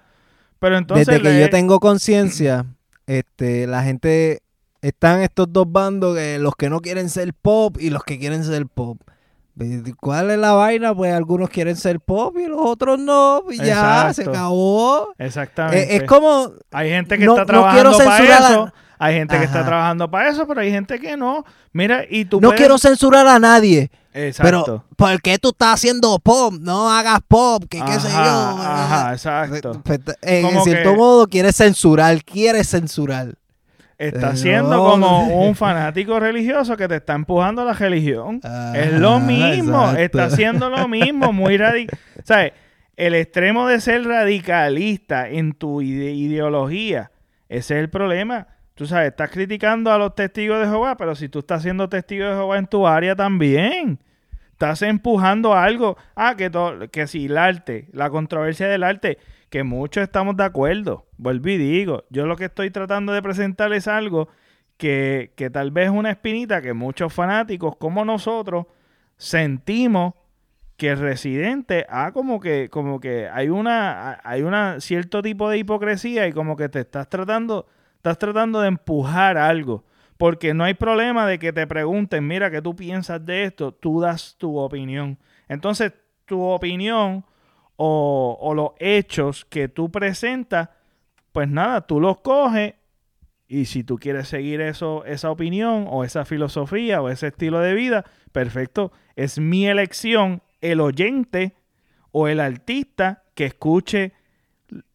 Pero 0.60 0.78
entonces. 0.78 1.08
Desde 1.08 1.22
que 1.22 1.40
yo 1.40 1.50
tengo 1.50 1.80
conciencia, 1.80 2.66
este, 3.06 3.66
la 3.66 3.82
gente. 3.82 4.42
Están 4.80 5.22
estos 5.22 5.52
dos 5.52 5.70
bandos, 5.70 6.16
los 6.38 6.54
que 6.54 6.70
no 6.70 6.80
quieren 6.80 7.10
ser 7.10 7.34
pop 7.34 7.76
y 7.80 7.90
los 7.90 8.04
que 8.04 8.18
quieren 8.18 8.44
ser 8.44 8.66
pop. 8.66 9.00
¿Cuál 9.98 10.30
es 10.30 10.38
la 10.38 10.52
vaina? 10.52 10.94
Pues 10.94 11.12
algunos 11.12 11.50
quieren 11.50 11.76
ser 11.76 12.00
pop 12.00 12.36
y 12.38 12.46
los 12.46 12.60
otros 12.60 12.98
no. 12.98 13.42
Y 13.50 13.56
ya, 13.56 14.12
se 14.14 14.22
acabó. 14.22 15.14
Exactamente. 15.18 15.96
es 15.96 16.04
como. 16.04 16.52
Hay 16.70 16.90
gente 16.90 17.18
que 17.18 17.24
está 17.24 17.44
trabajando 17.44 17.98
para 17.98 18.38
eso. 18.38 18.72
Hay 19.00 19.14
gente 19.14 19.38
que 19.38 19.44
está 19.44 19.64
trabajando 19.64 20.10
para 20.10 20.28
eso, 20.28 20.46
pero 20.46 20.60
hay 20.60 20.70
gente 20.70 20.98
que 20.98 21.16
no. 21.16 21.44
Mira, 21.72 22.04
y 22.08 22.24
tú. 22.24 22.40
No 22.40 22.52
quiero 22.52 22.78
censurar 22.78 23.26
a 23.26 23.38
nadie. 23.38 23.90
Exacto. 24.12 24.64
Pero, 24.64 24.84
¿por 24.96 25.22
qué 25.22 25.38
tú 25.38 25.50
estás 25.50 25.74
haciendo 25.74 26.18
pop? 26.18 26.54
No 26.58 26.90
hagas 26.90 27.20
pop, 27.26 27.64
que 27.68 27.80
qué 27.80 28.00
sé 28.00 28.08
yo. 28.10 28.16
Ajá, 28.16 29.12
exacto. 29.12 29.80
Pues, 29.84 30.00
en, 30.22 30.62
cierto 30.62 30.94
modo, 30.96 31.26
quieres 31.26 31.56
censurar, 31.56 32.24
quieres 32.24 32.70
censurar. 32.70 33.37
Está 33.98 34.36
siendo 34.36 34.78
como 34.78 35.42
un 35.44 35.56
fanático 35.56 36.20
religioso 36.20 36.76
que 36.76 36.86
te 36.86 36.96
está 36.96 37.14
empujando 37.14 37.62
a 37.62 37.64
la 37.64 37.72
religión. 37.72 38.40
es 38.74 38.92
lo 38.92 39.18
mismo, 39.18 39.90
está 39.90 40.26
haciendo 40.26 40.70
lo 40.70 40.86
mismo, 40.86 41.32
muy 41.32 41.56
radical. 41.56 41.98
¿Sabes? 42.22 42.52
El 42.96 43.14
extremo 43.14 43.66
de 43.66 43.80
ser 43.80 44.04
radicalista 44.04 45.28
en 45.28 45.52
tu 45.52 45.82
ideología, 45.82 47.10
ese 47.48 47.74
es 47.74 47.80
el 47.80 47.90
problema. 47.90 48.46
Tú 48.74 48.86
sabes, 48.86 49.08
estás 49.08 49.30
criticando 49.30 49.90
a 49.90 49.98
los 49.98 50.14
testigos 50.14 50.60
de 50.60 50.66
Jehová, 50.66 50.96
pero 50.96 51.16
si 51.16 51.28
tú 51.28 51.40
estás 51.40 51.62
siendo 51.62 51.88
testigo 51.88 52.26
de 52.26 52.34
Jehová 52.34 52.58
en 52.58 52.68
tu 52.68 52.86
área 52.86 53.16
también, 53.16 53.98
estás 54.52 54.82
empujando 54.82 55.54
algo. 55.54 55.96
Ah, 56.14 56.36
que, 56.36 56.52
que 56.92 57.08
si 57.08 57.26
el 57.26 57.36
arte, 57.36 57.88
la 57.92 58.10
controversia 58.10 58.68
del 58.68 58.84
arte, 58.84 59.18
que 59.50 59.64
muchos 59.64 60.02
estamos 60.02 60.36
de 60.36 60.44
acuerdo. 60.44 61.06
Vuelvo 61.16 61.48
y 61.48 61.56
digo, 61.56 62.04
yo 62.10 62.26
lo 62.26 62.36
que 62.36 62.46
estoy 62.46 62.70
tratando 62.70 63.12
de 63.12 63.22
presentar 63.22 63.72
es 63.72 63.88
algo 63.88 64.28
que, 64.76 65.32
que 65.36 65.50
tal 65.50 65.70
vez 65.70 65.86
es 65.86 65.90
una 65.90 66.10
espinita 66.10 66.62
que 66.62 66.72
muchos 66.72 67.12
fanáticos 67.12 67.76
como 67.76 68.04
nosotros 68.04 68.66
sentimos 69.16 70.14
que 70.76 70.90
el 70.90 70.98
residente 70.98 71.84
ha 71.88 72.12
como 72.12 72.38
que 72.38 72.68
como 72.70 73.00
que 73.00 73.28
hay 73.28 73.48
una 73.48 74.20
hay 74.22 74.42
una 74.42 74.80
cierto 74.80 75.22
tipo 75.22 75.50
de 75.50 75.58
hipocresía 75.58 76.28
y 76.28 76.32
como 76.32 76.56
que 76.56 76.68
te 76.68 76.80
estás 76.80 77.08
tratando 77.08 77.66
estás 77.96 78.16
tratando 78.16 78.60
de 78.60 78.68
empujar 78.68 79.36
algo. 79.36 79.84
Porque 80.16 80.52
no 80.52 80.64
hay 80.64 80.74
problema 80.74 81.26
de 81.26 81.38
que 81.38 81.52
te 81.52 81.66
pregunten 81.66 82.26
mira 82.26 82.50
qué 82.50 82.62
tú 82.62 82.76
piensas 82.76 83.24
de 83.26 83.44
esto 83.44 83.72
tú 83.72 84.00
das 84.00 84.36
tu 84.38 84.56
opinión. 84.56 85.18
Entonces 85.48 85.92
tu 86.26 86.42
opinión 86.42 87.24
o, 87.80 88.52
los 88.54 88.70
hechos 88.80 89.44
que 89.44 89.68
tú 89.68 89.90
presentas, 89.90 90.68
pues 91.30 91.48
nada, 91.48 91.86
tú 91.86 92.00
los 92.00 92.20
coges 92.20 92.74
y 93.46 93.66
si 93.66 93.84
tú 93.84 93.98
quieres 93.98 94.26
seguir 94.26 94.60
eso, 94.60 95.04
esa 95.04 95.30
opinión 95.30 95.86
o 95.88 96.02
esa 96.02 96.24
filosofía 96.24 97.00
o 97.00 97.08
ese 97.08 97.28
estilo 97.28 97.60
de 97.60 97.74
vida, 97.74 98.04
perfecto, 98.32 98.92
es 99.14 99.38
mi 99.38 99.68
elección, 99.68 100.42
el 100.60 100.80
oyente 100.80 101.54
o 102.10 102.26
el 102.26 102.40
artista 102.40 103.22
que 103.34 103.46
escuche 103.46 104.12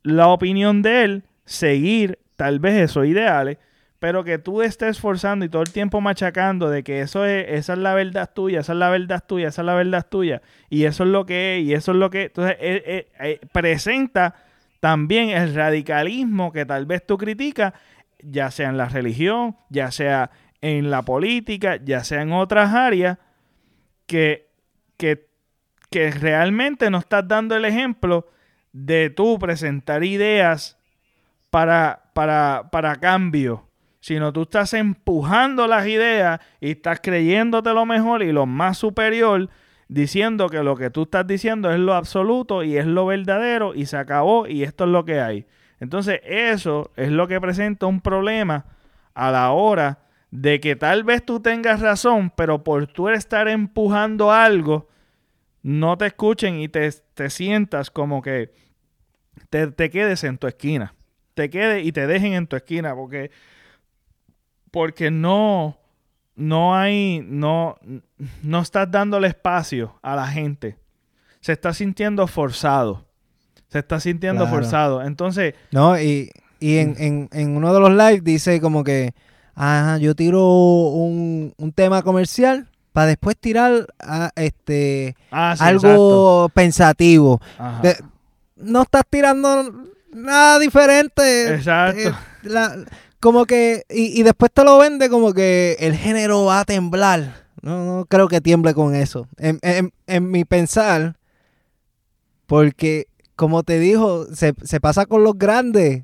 la 0.02 0.28
opinión 0.28 0.82
de 0.82 1.04
él, 1.06 1.24
seguir 1.46 2.20
tal 2.36 2.60
vez 2.60 2.76
esos 2.76 3.06
ideales 3.06 3.60
pero 4.04 4.26
que 4.26 4.38
tú 4.38 4.62
estés 4.62 5.00
forzando 5.00 5.46
y 5.46 5.50
todo 5.50 5.62
el 5.62 5.72
tiempo 5.72 6.02
machacando 6.02 6.70
de 6.70 6.84
que 6.84 7.00
eso 7.00 7.24
es, 7.24 7.46
esa 7.48 7.72
es 7.72 7.80
la 7.80 7.94
verdad 7.94 8.30
tuya, 8.36 8.60
esa 8.60 8.74
es 8.74 8.78
la 8.78 8.90
verdad 8.90 9.24
tuya, 9.26 9.48
esa 9.48 9.62
es 9.62 9.66
la 9.66 9.76
verdad 9.76 10.06
tuya, 10.10 10.42
y 10.70 10.84
eso 10.84 11.06
es 11.06 11.10
lo 11.10 11.26
que 11.26 11.58
es, 11.58 11.64
y 11.64 11.74
eso 11.74 11.94
es 11.94 11.98
lo 11.98 12.10
que. 12.10 12.24
Entonces, 12.24 12.58
eh, 12.60 12.84
eh, 12.86 13.08
eh, 13.22 13.40
presenta 13.54 14.36
también 14.82 15.30
el 15.30 15.56
radicalismo 15.56 16.52
que 16.52 16.66
tal 16.66 16.86
vez 16.86 17.08
tú 17.08 17.18
criticas, 17.18 17.76
ya 18.22 18.52
sea 18.52 18.68
en 18.68 18.76
la 18.76 18.90
religión, 18.90 19.56
ya 19.70 19.90
sea 19.90 20.32
en 20.60 20.92
la 20.92 21.04
política, 21.04 21.78
ya 21.82 22.04
sea 22.04 22.24
en 22.24 22.34
otras 22.34 22.74
áreas, 22.74 23.20
que, 24.06 24.50
que, 24.98 25.30
que 25.90 26.12
realmente 26.12 26.90
no 26.90 26.98
estás 26.98 27.26
dando 27.26 27.56
el 27.56 27.64
ejemplo 27.64 28.28
de 28.74 29.10
tú 29.10 29.40
presentar 29.40 30.04
ideas 30.04 30.78
para, 31.50 32.12
para, 32.14 32.68
para 32.70 32.98
cambio 32.98 33.70
sino 34.04 34.34
tú 34.34 34.42
estás 34.42 34.74
empujando 34.74 35.66
las 35.66 35.88
ideas 35.88 36.42
y 36.60 36.72
estás 36.72 37.00
creyéndote 37.02 37.74
lo 37.74 37.86
mejor 37.86 38.22
y 38.22 38.34
lo 38.34 38.46
más 38.46 38.78
superior, 38.78 39.50
diciendo 39.88 40.50
que 40.50 40.62
lo 40.62 40.76
que 40.76 40.90
tú 40.90 41.04
estás 41.04 41.26
diciendo 41.26 41.72
es 41.72 41.80
lo 41.80 41.94
absoluto 41.94 42.66
y 42.66 42.76
es 42.76 42.86
lo 42.86 43.06
verdadero 43.06 43.74
y 43.74 43.86
se 43.86 43.96
acabó 43.96 44.46
y 44.46 44.64
esto 44.64 44.84
es 44.84 44.90
lo 44.90 45.06
que 45.06 45.22
hay. 45.22 45.46
Entonces 45.80 46.20
eso 46.26 46.92
es 46.98 47.12
lo 47.12 47.30
que 47.30 47.40
presenta 47.40 47.86
un 47.86 48.02
problema 48.02 48.66
a 49.14 49.32
la 49.32 49.52
hora 49.52 50.00
de 50.32 50.60
que 50.60 50.76
tal 50.76 51.06
vez 51.06 51.24
tú 51.26 51.40
tengas 51.40 51.80
razón, 51.80 52.30
pero 52.36 52.62
por 52.62 52.88
tú 52.88 53.08
estar 53.08 53.48
empujando 53.48 54.34
algo, 54.34 54.90
no 55.62 55.98
te 55.98 56.08
escuchen 56.08 56.60
y 56.60 56.68
te, 56.68 56.92
te 57.14 57.30
sientas 57.30 57.90
como 57.90 58.22
que 58.22 58.52
te, 59.50 59.68
te, 59.68 59.90
quedes 59.90 60.26
en 60.26 60.38
tu 60.38 60.48
esquina. 60.48 60.94
Te 61.36 61.50
quedes 61.50 61.86
y 61.86 61.94
te 61.94 62.06
dejen 62.06 62.34
en 62.34 62.48
tu 62.48 62.58
esquina, 62.58 62.94
porque 62.94 63.32
porque 64.74 65.12
no, 65.12 65.78
no 66.36 66.76
hay, 66.76 67.24
no, 67.24 67.78
no 68.42 68.60
estás 68.60 68.90
dándole 68.90 69.28
espacio 69.28 70.00
a 70.02 70.16
la 70.16 70.26
gente. 70.26 70.80
Se 71.42 71.52
está 71.52 71.76
sintiendo 71.76 72.26
forzado. 72.26 73.06
Se 73.70 73.78
está 73.78 74.00
sintiendo 74.00 74.48
forzado. 74.48 75.04
Entonces. 75.04 75.54
No, 75.70 76.00
y, 76.00 76.32
y 76.60 76.80
en, 76.80 76.96
en, 76.98 77.30
en, 77.34 77.56
uno 77.56 77.72
de 77.72 77.80
los 77.82 77.92
lives 77.92 78.24
dice 78.24 78.60
como 78.60 78.84
que, 78.84 79.14
ajá, 79.54 80.00
yo 80.00 80.16
tiro 80.16 80.44
un, 80.44 81.54
un 81.56 81.72
tema 81.72 82.02
comercial 82.02 82.68
para 82.94 83.08
después 83.08 83.38
tirar 83.38 83.86
a, 84.00 84.32
este 84.36 85.16
ah, 85.30 85.56
algo 85.60 86.50
pensativo. 86.50 87.40
no 88.56 88.82
estás 88.82 89.04
tirando 89.08 89.72
nada 90.12 90.58
diferente. 90.58 91.54
Exacto. 91.54 92.10
Eh, 92.10 92.86
como 93.24 93.46
que, 93.46 93.86
y, 93.90 94.22
después 94.24 94.52
te 94.54 94.66
lo 94.66 94.78
vende 94.78 95.08
como 95.08 95.32
que 95.32 95.78
el 95.80 95.96
género 95.96 96.44
va 96.44 96.60
a 96.60 96.66
temblar. 96.66 97.46
No, 97.62 97.86
no 97.86 98.06
creo 98.06 98.28
que 98.28 98.42
tiemble 98.42 98.74
con 98.74 98.96
eso. 98.96 99.30
En, 99.38 99.62
en, 99.62 100.30
mi 100.30 100.44
pensar, 100.44 101.16
porque 102.48 103.08
como 103.38 103.64
te 103.64 103.80
dijo, 103.80 104.26
se, 104.36 104.54
pasa 104.82 105.06
con 105.06 105.24
los 105.24 105.38
grandes. 105.38 106.04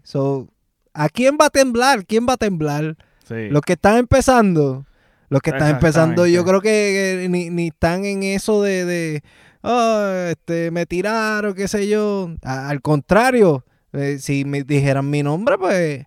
¿A 0.93 1.09
quién 1.09 1.37
va 1.39 1.47
a 1.47 1.49
temblar? 1.49 2.05
¿Quién 2.05 2.25
va 2.25 2.33
a 2.33 2.37
temblar? 2.37 2.95
Los 3.27 3.63
que 3.63 3.73
están 3.73 3.97
empezando. 3.97 4.85
Los 5.27 5.41
que 5.41 5.49
están 5.49 5.71
empezando, 5.71 6.25
yo 6.25 6.45
creo 6.45 6.61
que, 6.61 7.27
ni, 7.29 7.67
están 7.67 8.05
en 8.05 8.23
eso 8.23 8.61
de, 8.61 8.85
de 8.85 9.23
oh, 9.61 10.05
este, 10.29 10.71
me 10.71 10.85
tiraron, 10.85 11.53
qué 11.53 11.67
sé 11.67 11.85
yo. 11.89 12.33
al 12.43 12.81
contrario, 12.81 13.65
eh, 13.91 14.19
si 14.21 14.45
me 14.45 14.63
dijeran 14.63 15.09
mi 15.09 15.21
nombre, 15.21 15.57
pues 15.57 16.05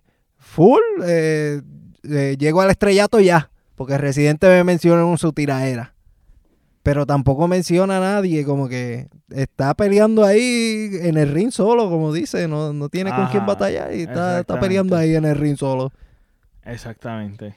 full, 0.53 0.81
eh, 1.03 1.61
eh, 2.03 2.37
llego 2.37 2.61
al 2.61 2.69
estrellato 2.69 3.19
ya. 3.19 3.49
Porque 3.75 3.97
Residente 3.97 4.47
me 4.47 4.63
menciona 4.63 5.01
en 5.01 5.17
su 5.17 5.33
tiraera. 5.33 5.95
Pero 6.83 7.05
tampoco 7.05 7.47
menciona 7.47 7.97
a 7.97 7.99
nadie, 7.99 8.45
como 8.45 8.67
que 8.67 9.07
está 9.29 9.73
peleando 9.73 10.23
ahí 10.23 10.89
en 11.01 11.17
el 11.17 11.31
ring 11.31 11.49
solo, 11.49 11.89
como 11.89 12.13
dice, 12.13 12.47
no, 12.47 12.73
no 12.73 12.89
tiene 12.89 13.09
con 13.11 13.27
quién 13.27 13.45
batallar 13.45 13.95
y 13.95 14.01
está, 14.01 14.41
está 14.41 14.59
peleando 14.59 14.95
ahí 14.95 15.15
en 15.15 15.25
el 15.25 15.35
ring 15.35 15.57
solo. 15.57 15.91
Exactamente. 16.65 17.55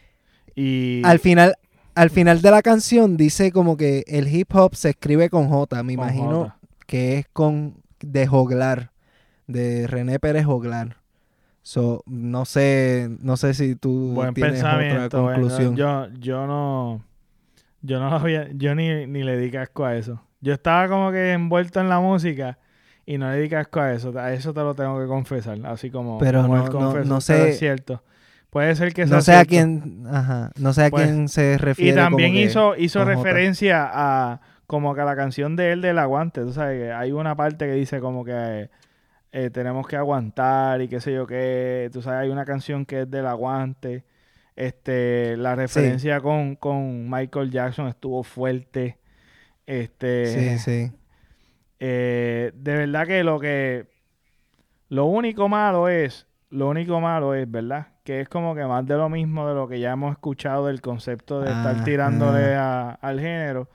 Y 0.54 1.02
al 1.04 1.18
final, 1.18 1.56
al 1.96 2.10
final 2.10 2.40
de 2.40 2.50
la 2.50 2.62
canción 2.62 3.16
dice 3.16 3.50
como 3.50 3.76
que 3.76 4.04
el 4.06 4.32
hip 4.32 4.54
hop 4.54 4.76
se 4.76 4.90
escribe 4.90 5.28
con 5.28 5.48
J. 5.48 5.82
Me 5.82 5.92
imagino 5.92 6.54
que 6.86 7.18
es 7.18 7.26
con 7.32 7.82
de 8.00 8.26
Joglar, 8.26 8.92
de 9.48 9.86
René 9.88 10.20
Pérez 10.20 10.46
Joglar. 10.46 10.98
So, 11.66 12.04
no 12.06 12.44
sé, 12.44 13.08
no 13.18 13.36
sé 13.36 13.52
si 13.52 13.74
tú 13.74 14.16
tienes 14.34 14.62
otra 14.62 15.08
conclusión. 15.10 15.74
yo, 15.74 16.06
yo 16.20 16.46
no, 16.46 17.02
yo 17.82 17.98
no 17.98 18.06
había, 18.06 18.48
yo 18.52 18.76
ni, 18.76 19.06
ni 19.06 19.24
le 19.24 19.36
di 19.36 19.50
casco 19.50 19.84
a 19.84 19.96
eso. 19.96 20.22
Yo 20.40 20.52
estaba 20.52 20.86
como 20.86 21.10
que 21.10 21.32
envuelto 21.32 21.80
en 21.80 21.88
la 21.88 21.98
música 21.98 22.56
y 23.04 23.18
no 23.18 23.32
le 23.32 23.40
di 23.40 23.48
casco 23.48 23.80
a 23.80 23.92
eso. 23.92 24.16
A 24.16 24.32
eso 24.32 24.54
te 24.54 24.60
lo 24.60 24.76
tengo 24.76 25.00
que 25.00 25.08
confesar, 25.08 25.58
así 25.64 25.90
como, 25.90 26.18
pero 26.18 26.46
no, 26.46 27.02
no, 27.02 27.20
sé, 27.20 27.48
es 27.48 27.58
cierto. 27.58 28.00
Puede 28.48 28.76
ser 28.76 28.94
que 28.94 29.04
no 29.04 29.20
sé 29.20 29.34
a 29.34 29.44
quién, 29.44 30.04
ajá, 30.08 30.52
no 30.60 30.72
sé 30.72 30.84
a 30.84 30.90
pues, 30.90 31.08
quién 31.08 31.28
se 31.28 31.58
refiere. 31.58 31.90
Y 31.90 31.94
también 31.96 32.36
hizo, 32.36 32.76
hizo 32.76 33.04
referencia 33.04 33.90
a 33.92 34.40
como 34.68 34.94
que 34.94 35.00
a 35.00 35.04
la 35.04 35.16
canción 35.16 35.56
de 35.56 35.72
él 35.72 35.80
del 35.80 35.98
aguante. 35.98 36.42
Tú 36.42 36.52
sabes 36.52 36.92
hay 36.92 37.10
una 37.10 37.34
parte 37.34 37.66
que 37.66 37.72
dice 37.72 37.98
como 37.98 38.24
que 38.24 38.70
eh, 39.32 39.50
tenemos 39.50 39.86
que 39.86 39.96
aguantar 39.96 40.80
y 40.82 40.88
qué 40.88 41.00
sé 41.00 41.12
yo 41.12 41.26
qué. 41.26 41.90
Tú 41.92 42.02
sabes, 42.02 42.20
hay 42.20 42.28
una 42.28 42.44
canción 42.44 42.84
que 42.86 43.02
es 43.02 43.10
del 43.10 43.26
aguante. 43.26 44.04
Este, 44.54 45.36
la 45.36 45.54
referencia 45.54 46.20
con, 46.20 46.56
con 46.56 47.10
Michael 47.10 47.50
Jackson 47.50 47.88
estuvo 47.88 48.22
fuerte. 48.22 48.98
Este. 49.66 50.26
Sí, 50.26 50.58
sí. 50.58 50.92
Eh, 51.78 52.52
de 52.54 52.76
verdad 52.76 53.06
que 53.06 53.22
lo 53.24 53.38
que. 53.38 53.86
Lo 54.88 55.06
único 55.06 55.48
malo 55.48 55.88
es. 55.88 56.26
Lo 56.50 56.68
único 56.68 57.00
malo 57.00 57.34
es, 57.34 57.50
¿verdad? 57.50 57.88
que 58.06 58.20
es 58.20 58.28
como 58.28 58.54
que 58.54 58.64
más 58.64 58.86
de 58.86 58.94
lo 58.94 59.08
mismo 59.08 59.48
de 59.48 59.54
lo 59.54 59.66
que 59.66 59.80
ya 59.80 59.90
hemos 59.90 60.12
escuchado 60.12 60.68
del 60.68 60.80
concepto 60.80 61.40
de 61.40 61.50
estar 61.50 61.82
tirándole 61.84 62.54
al 62.54 63.20
género. 63.20 63.68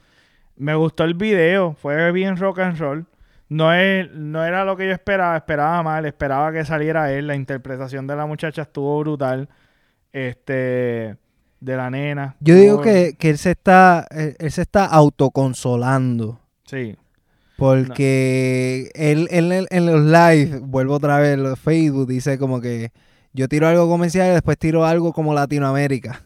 Me 0.56 0.74
gustó 0.74 1.04
el 1.04 1.16
video, 1.16 1.74
fue 1.74 2.12
bien 2.14 2.38
rock 2.38 2.60
and 2.60 2.80
roll. 2.80 3.06
No, 3.52 3.74
es, 3.74 4.10
no 4.14 4.46
era 4.46 4.64
lo 4.64 4.78
que 4.78 4.88
yo 4.88 4.94
esperaba, 4.94 5.36
esperaba 5.36 5.84
mal, 5.84 6.06
esperaba 6.06 6.54
que 6.54 6.64
saliera 6.64 7.12
él. 7.12 7.28
La 7.28 7.36
interpretación 7.36 8.08
de 8.08 8.16
la 8.16 8.26
muchacha 8.26 8.62
estuvo 8.62 8.98
brutal. 9.00 9.50
Este, 10.14 11.18
de 11.60 11.76
la 11.76 11.90
nena. 11.90 12.38
Yo 12.40 12.56
digo 12.56 12.82
que, 12.82 13.18
él 13.20 13.38
se 13.38 13.52
está, 13.52 14.08
él, 14.10 14.52
se 14.52 14.62
está 14.62 14.86
autoconsolando. 14.86 16.40
Sí. 16.64 16.96
Porque 17.58 18.90
él, 18.96 19.28
él, 19.32 19.68
en 19.70 19.86
los 19.86 20.02
live, 20.02 20.60
vuelvo 20.64 20.94
otra 20.94 21.20
vez, 21.20 21.38
los 21.38 21.60
Facebook, 21.60 22.08
dice 22.08 22.38
como 22.38 22.62
que 22.62 22.94
yo 23.34 23.50
tiro 23.50 23.68
algo 23.68 23.90
comercial 23.90 24.30
y 24.30 24.32
después 24.32 24.58
tiro 24.58 24.86
algo 24.86 25.12
como 25.12 25.34
Latinoamérica. 25.34 26.24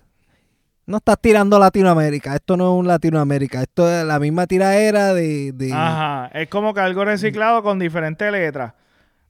No 0.88 0.98
estás 0.98 1.20
tirando 1.20 1.58
Latinoamérica, 1.58 2.36
esto 2.36 2.56
no 2.56 2.74
es 2.74 2.80
un 2.80 2.88
Latinoamérica, 2.88 3.64
esto 3.64 3.90
es 3.92 4.06
la 4.06 4.20
misma 4.20 4.46
tiraera 4.46 5.16
de, 5.16 5.52
de... 5.52 5.74
Ajá, 5.74 6.30
es 6.34 6.48
como 6.48 6.76
que 6.76 6.80
algo 6.80 7.04
reciclado 7.04 7.64
con 7.64 7.80
diferentes 7.80 8.32
letras. 8.32 8.74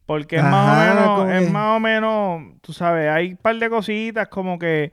Porque 0.05 0.35
es 0.35 0.43
más 0.43 0.69
o 0.69 1.25
menos, 1.25 1.41
es 1.41 1.51
más 1.51 1.77
o 1.77 1.79
menos, 1.79 2.43
tú 2.61 2.73
sabes, 2.73 3.09
hay 3.09 3.31
un 3.31 3.37
par 3.37 3.57
de 3.57 3.69
cositas 3.69 4.27
como 4.27 4.59
que, 4.59 4.91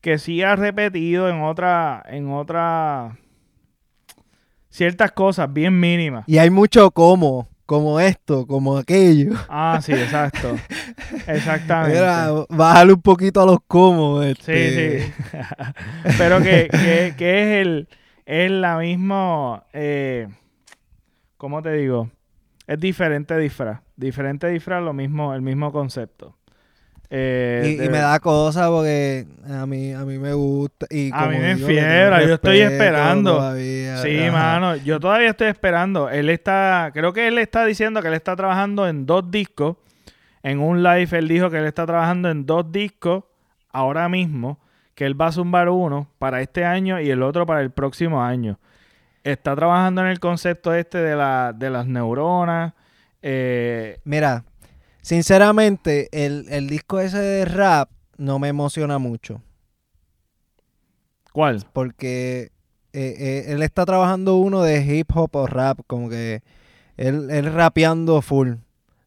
que 0.00 0.18
sí 0.18 0.42
ha 0.42 0.54
repetido 0.54 1.28
en 1.28 1.42
otra, 1.42 2.04
en 2.06 2.30
otra, 2.30 3.18
ciertas 4.68 5.10
cosas 5.10 5.52
bien 5.52 5.80
mínimas. 5.80 6.24
Y 6.28 6.38
hay 6.38 6.50
mucho 6.50 6.90
como 6.92 7.48
como 7.66 8.00
esto, 8.00 8.46
como 8.46 8.76
aquello. 8.76 9.32
Ah, 9.48 9.80
sí, 9.82 9.92
exacto. 9.92 10.56
Exactamente. 11.26 11.98
Mira, 11.98 12.30
bájale 12.48 12.92
un 12.92 13.02
poquito 13.02 13.42
a 13.42 13.46
los 13.46 13.58
comos. 13.66 14.24
Este. 14.24 15.00
Sí, 15.00 15.12
sí. 15.12 15.38
Pero 16.18 16.40
que, 16.40 16.68
que, 16.70 17.14
que, 17.16 17.42
es 17.42 17.66
el 17.66 17.88
es 18.26 18.50
la 18.50 18.78
misma 18.78 19.64
eh, 19.72 20.28
¿cómo 21.36 21.62
te 21.62 21.72
digo? 21.72 22.10
Es 22.66 22.80
diferente 22.80 23.36
disfraz. 23.36 23.82
Diferente 23.96 24.48
disfraz, 24.48 24.82
lo 24.82 24.94
mismo, 24.94 25.34
el 25.34 25.42
mismo 25.42 25.72
concepto. 25.72 26.36
Eh, 27.16 27.78
y, 27.80 27.88
me 27.90 27.98
da 27.98 28.18
cosa 28.18 28.68
porque 28.70 29.24
a 29.48 29.66
mí, 29.66 29.92
a 29.92 30.00
mí 30.00 30.18
me 30.18 30.34
gusta. 30.34 30.86
Y 30.90 31.12
a 31.12 31.26
mí 31.28 31.38
me 31.38 31.54
fiebra, 31.54 32.24
yo 32.26 32.34
estoy 32.34 32.58
esperando. 32.58 33.54
sí, 33.56 34.18
mano, 34.32 34.74
yo 34.74 34.98
todavía 34.98 35.30
estoy 35.30 35.46
esperando. 35.46 36.10
Él 36.10 36.28
está, 36.28 36.90
creo 36.92 37.12
que 37.12 37.28
él 37.28 37.38
está 37.38 37.64
diciendo 37.64 38.02
que 38.02 38.08
él 38.08 38.14
está 38.14 38.34
trabajando 38.34 38.88
en 38.88 39.06
dos 39.06 39.30
discos. 39.30 39.76
En 40.42 40.58
un 40.58 40.82
live 40.82 41.08
él 41.16 41.28
dijo 41.28 41.50
que 41.50 41.58
él 41.58 41.66
está 41.66 41.86
trabajando 41.86 42.28
en 42.30 42.46
dos 42.46 42.72
discos 42.72 43.22
ahora 43.70 44.08
mismo, 44.08 44.58
que 44.96 45.06
él 45.06 45.18
va 45.18 45.28
a 45.28 45.32
zumbar 45.32 45.68
uno 45.68 46.08
para 46.18 46.40
este 46.40 46.64
año 46.64 47.00
y 47.00 47.10
el 47.10 47.22
otro 47.22 47.46
para 47.46 47.60
el 47.60 47.70
próximo 47.70 48.24
año. 48.24 48.58
Está 49.22 49.54
trabajando 49.54 50.00
en 50.00 50.08
el 50.08 50.18
concepto 50.18 50.74
este 50.74 50.98
de, 50.98 51.14
la, 51.14 51.52
de 51.54 51.70
las 51.70 51.86
neuronas. 51.86 52.72
Eh, 53.22 54.00
Mira, 54.02 54.42
Sinceramente, 55.04 56.08
el, 56.12 56.66
disco 56.66 56.98
ese 56.98 57.18
de 57.18 57.44
rap 57.44 57.90
no 58.16 58.38
me 58.38 58.48
emociona 58.48 58.96
mucho. 58.96 59.42
¿Cuál? 61.30 61.62
Porque 61.74 62.52
eh, 62.94 63.14
eh, 63.18 63.44
él 63.48 63.62
está 63.62 63.84
trabajando 63.84 64.36
uno 64.36 64.62
de 64.62 64.82
hip 64.82 65.14
hop 65.14 65.36
o 65.36 65.46
rap, 65.46 65.80
como 65.86 66.08
que 66.08 66.42
él, 66.96 67.28
él 67.30 67.52
rapeando 67.52 68.22
full. 68.22 68.54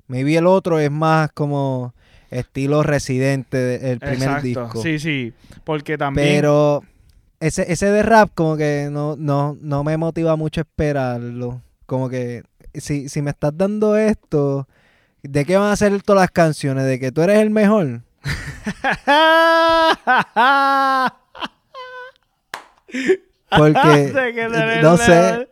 Maybe 0.05 0.37
el 0.37 0.45
otro 0.45 0.77
es 0.77 0.91
más 0.91 1.31
como 1.31 1.95
estilo 2.29 2.83
residente 2.83 3.91
el 3.91 3.97
primer 3.97 4.43
disco. 4.43 4.79
Sí, 4.83 4.99
sí, 4.99 5.33
porque 5.63 5.97
también... 5.97 6.27
Pero 6.27 6.83
ese, 7.39 7.71
ese 7.71 7.87
de 7.87 8.03
rap 8.03 8.29
como 8.35 8.55
que 8.55 8.89
no, 8.91 9.15
no, 9.15 9.57
no 9.59 9.83
me 9.83 9.97
motiva 9.97 10.35
mucho 10.35 10.61
esperarlo. 10.61 11.63
Como 11.87 12.07
que 12.07 12.43
si, 12.75 13.09
si 13.09 13.23
me 13.23 13.31
estás 13.31 13.57
dando 13.57 13.97
esto 13.97 14.67
¿De 15.24 15.45
qué 15.45 15.57
van 15.57 15.72
a 15.72 15.76
ser 15.76 16.01
todas 16.01 16.22
las 16.22 16.32
canciones? 16.32 16.86
¿De 16.86 16.99
que 16.99 17.11
tú 17.11 17.22
eres 17.22 17.39
el 17.39 17.49
mejor? 17.49 18.01
Porque 23.57 24.80
no 24.82 24.97
sé. 24.97 25.47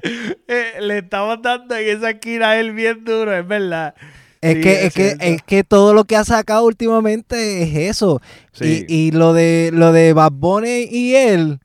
Le 0.79 0.99
estamos 0.99 1.41
dando 1.41 1.75
en 1.75 1.97
esa 1.97 2.11
esquina 2.11 2.51
a 2.51 2.59
él 2.59 2.73
bien 2.73 3.03
duro, 3.05 3.35
es 3.35 3.47
verdad. 3.47 3.95
Es, 4.41 4.57
que, 4.57 4.85
es, 4.85 4.93
que, 4.93 5.17
es 5.19 5.41
que 5.41 5.63
todo 5.63 5.93
lo 5.93 6.03
que 6.03 6.15
ha 6.15 6.23
sacado 6.23 6.65
últimamente 6.65 7.63
es 7.63 7.89
eso. 7.89 8.21
Y, 8.61 8.85
y, 8.93 9.11
lo 9.11 9.33
de 9.33 9.71
lo 9.73 9.91
de 9.91 10.13
Bad 10.13 10.33
Bunny 10.33 10.87
y 10.89 11.15
él, 11.15 11.59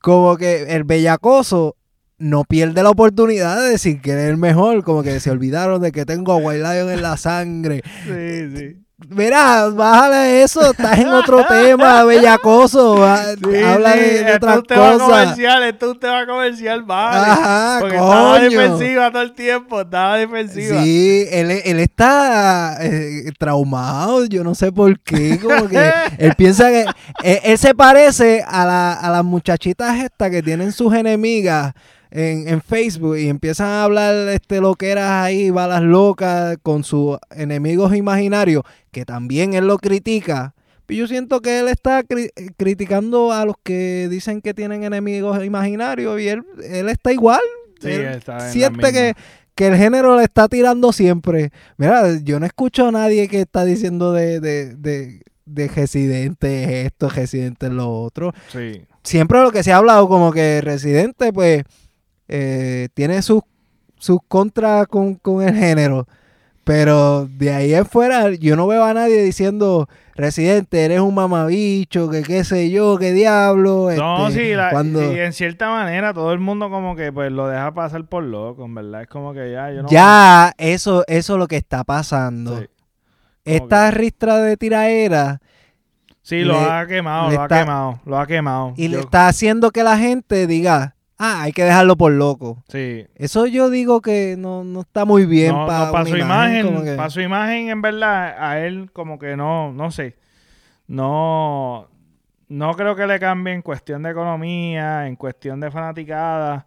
como 0.00 0.36
que 0.36 0.74
el 0.74 0.84
bellacoso 0.84 1.76
no 2.18 2.44
pierde 2.44 2.82
la 2.82 2.90
oportunidad 2.90 3.60
de 3.60 3.70
decir 3.70 4.00
que 4.00 4.12
es 4.12 4.30
el 4.30 4.36
mejor, 4.36 4.82
como 4.84 5.02
que 5.02 5.20
se 5.20 5.30
olvidaron 5.30 5.80
de 5.82 5.92
que 5.92 6.06
tengo 6.06 6.32
a 6.32 6.36
White 6.36 6.62
Lion 6.62 6.90
en 6.90 7.02
la 7.02 7.16
sangre. 7.16 7.82
Sí, 8.06 8.56
sí. 8.56 8.86
Mira, 9.10 9.68
bájale 9.68 10.42
eso, 10.42 10.70
estás 10.70 10.98
en 10.98 11.08
otro 11.08 11.44
tema, 11.44 12.02
bellacoso. 12.04 13.04
habla 13.04 13.94
de, 13.94 14.24
de 14.24 14.34
otras 14.36 14.60
cosas. 14.62 14.98
comercial, 14.98 15.62
esto 15.64 15.86
es 15.86 15.92
un 15.92 16.00
tema 16.00 16.26
comercial, 16.26 16.82
vale. 16.82 17.30
Ajá, 17.30 17.76
Porque 17.80 17.96
estaba 17.96 18.40
defensiva 18.40 19.10
todo 19.10 19.22
el 19.22 19.34
tiempo, 19.34 19.80
estaba 19.82 20.16
defensiva. 20.16 20.82
Sí, 20.82 21.26
él, 21.30 21.50
él 21.50 21.78
está 21.78 22.78
eh, 22.80 23.30
traumado, 23.38 24.24
yo 24.24 24.42
no 24.42 24.54
sé 24.54 24.72
por 24.72 24.98
qué. 25.00 25.38
Como 25.40 25.68
que 25.68 25.92
él 26.18 26.32
piensa 26.34 26.70
que. 26.70 26.86
Él, 27.22 27.38
él 27.44 27.58
se 27.58 27.74
parece 27.74 28.42
a, 28.48 28.64
la, 28.64 28.94
a 28.94 29.10
las 29.10 29.24
muchachitas 29.24 29.98
estas 29.98 30.30
que 30.30 30.42
tienen 30.42 30.72
sus 30.72 30.94
enemigas 30.94 31.74
en, 32.10 32.60
Facebook 32.62 33.16
y 33.18 33.28
empiezan 33.28 33.68
a 33.68 33.84
hablar 33.84 34.28
este 34.28 34.60
lo 34.60 34.74
que 34.74 34.90
eras 34.90 35.24
ahí, 35.24 35.50
balas 35.50 35.82
locas 35.82 36.56
con 36.62 36.84
sus 36.84 37.18
enemigos 37.30 37.94
imaginarios, 37.94 38.62
que 38.90 39.04
también 39.04 39.54
él 39.54 39.66
lo 39.66 39.78
critica. 39.78 40.54
Pero 40.86 41.00
yo 41.00 41.08
siento 41.08 41.40
que 41.40 41.58
él 41.58 41.68
está 41.68 42.04
criticando 42.56 43.32
a 43.32 43.44
los 43.44 43.56
que 43.62 44.06
dicen 44.08 44.40
que 44.40 44.54
tienen 44.54 44.84
enemigos 44.84 45.44
imaginarios 45.44 46.20
y 46.20 46.28
él, 46.28 46.44
él 46.62 46.88
está 46.88 47.12
igual. 47.12 47.40
siente 48.50 48.92
que, 48.92 49.14
que 49.56 49.66
el 49.66 49.76
género 49.76 50.16
le 50.16 50.22
está 50.22 50.46
tirando 50.46 50.92
siempre. 50.92 51.50
Mira, 51.76 52.18
yo 52.22 52.38
no 52.38 52.46
escucho 52.46 52.86
a 52.86 52.92
nadie 52.92 53.26
que 53.26 53.40
está 53.40 53.64
diciendo 53.64 54.12
de, 54.12 54.38
de, 54.38 54.76
de, 54.76 55.22
de 55.44 55.68
residente 55.68 56.82
esto, 56.82 57.08
residente 57.08 57.68
lo 57.68 57.90
otro. 57.90 58.32
Siempre 59.02 59.40
lo 59.40 59.50
que 59.50 59.62
se 59.62 59.72
ha 59.72 59.78
hablado 59.78 60.08
como 60.08 60.32
que 60.32 60.60
residente, 60.60 61.32
pues 61.32 61.64
eh, 62.28 62.88
tiene 62.94 63.22
sus, 63.22 63.42
sus 63.98 64.18
contras 64.28 64.86
con, 64.86 65.18
el 65.42 65.54
género. 65.54 66.06
Pero 66.64 67.26
de 67.26 67.52
ahí 67.52 67.74
en 67.74 67.86
fuera, 67.86 68.32
yo 68.32 68.56
no 68.56 68.66
veo 68.66 68.82
a 68.84 68.92
nadie 68.92 69.22
diciendo, 69.22 69.88
Residente, 70.16 70.84
eres 70.84 71.00
un 71.00 71.14
mamabicho, 71.14 72.10
que 72.10 72.22
qué 72.22 72.42
sé 72.42 72.70
yo, 72.70 72.98
qué 72.98 73.12
diablo. 73.12 73.90
No, 73.94 74.26
este, 74.28 74.54
sí, 74.54 74.60
cuando... 74.72 75.12
y 75.14 75.20
en 75.20 75.32
cierta 75.32 75.68
manera 75.68 76.12
todo 76.12 76.32
el 76.32 76.40
mundo 76.40 76.68
como 76.68 76.96
que 76.96 77.12
pues 77.12 77.30
lo 77.30 77.46
deja 77.46 77.72
pasar 77.72 78.06
por 78.06 78.24
loco, 78.24 78.64
en 78.64 78.74
verdad. 78.74 79.02
Es 79.02 79.08
como 79.08 79.32
que 79.32 79.52
ya, 79.52 79.70
yo 79.70 79.82
no... 79.82 79.88
Ya, 79.88 80.54
eso, 80.58 81.04
eso 81.06 81.34
es 81.34 81.38
lo 81.38 81.46
que 81.46 81.56
está 81.56 81.84
pasando. 81.84 82.64
Esta 83.44 83.90
ristra 83.92 84.38
de 84.38 84.56
tiraera... 84.56 85.40
Sí, 86.22 86.40
lo 86.40 86.58
ha 86.58 86.84
quemado, 86.88 87.30
lo 87.30 87.42
ha 87.42 87.46
quemado, 87.46 88.00
lo 88.04 88.18
ha 88.18 88.26
quemado. 88.26 88.74
Y 88.76 88.88
le 88.88 88.98
está 88.98 89.28
haciendo 89.28 89.70
que 89.70 89.84
la 89.84 89.96
gente 89.96 90.48
diga, 90.48 90.95
ah, 91.18 91.42
hay 91.42 91.52
que 91.52 91.64
dejarlo 91.64 91.96
por 91.96 92.12
loco. 92.12 92.62
Sí. 92.68 93.06
Eso 93.14 93.46
yo 93.46 93.70
digo 93.70 94.00
que 94.00 94.36
no, 94.38 94.64
está 94.80 95.04
muy 95.04 95.26
bien 95.26 95.54
para 95.54 96.04
su 96.04 96.16
imagen. 96.16 96.96
Para 96.96 97.10
su 97.10 97.20
imagen, 97.20 97.68
en 97.68 97.82
verdad, 97.82 98.36
a 98.38 98.60
él 98.60 98.90
como 98.92 99.18
que 99.18 99.36
no, 99.36 99.72
no 99.72 99.90
sé. 99.90 100.16
No, 100.86 101.88
no 102.48 102.74
creo 102.74 102.94
que 102.94 103.06
le 103.06 103.18
cambie 103.18 103.54
en 103.54 103.62
cuestión 103.62 104.02
de 104.02 104.10
economía, 104.10 105.06
en 105.06 105.16
cuestión 105.16 105.60
de 105.60 105.70
fanaticada. 105.70 106.66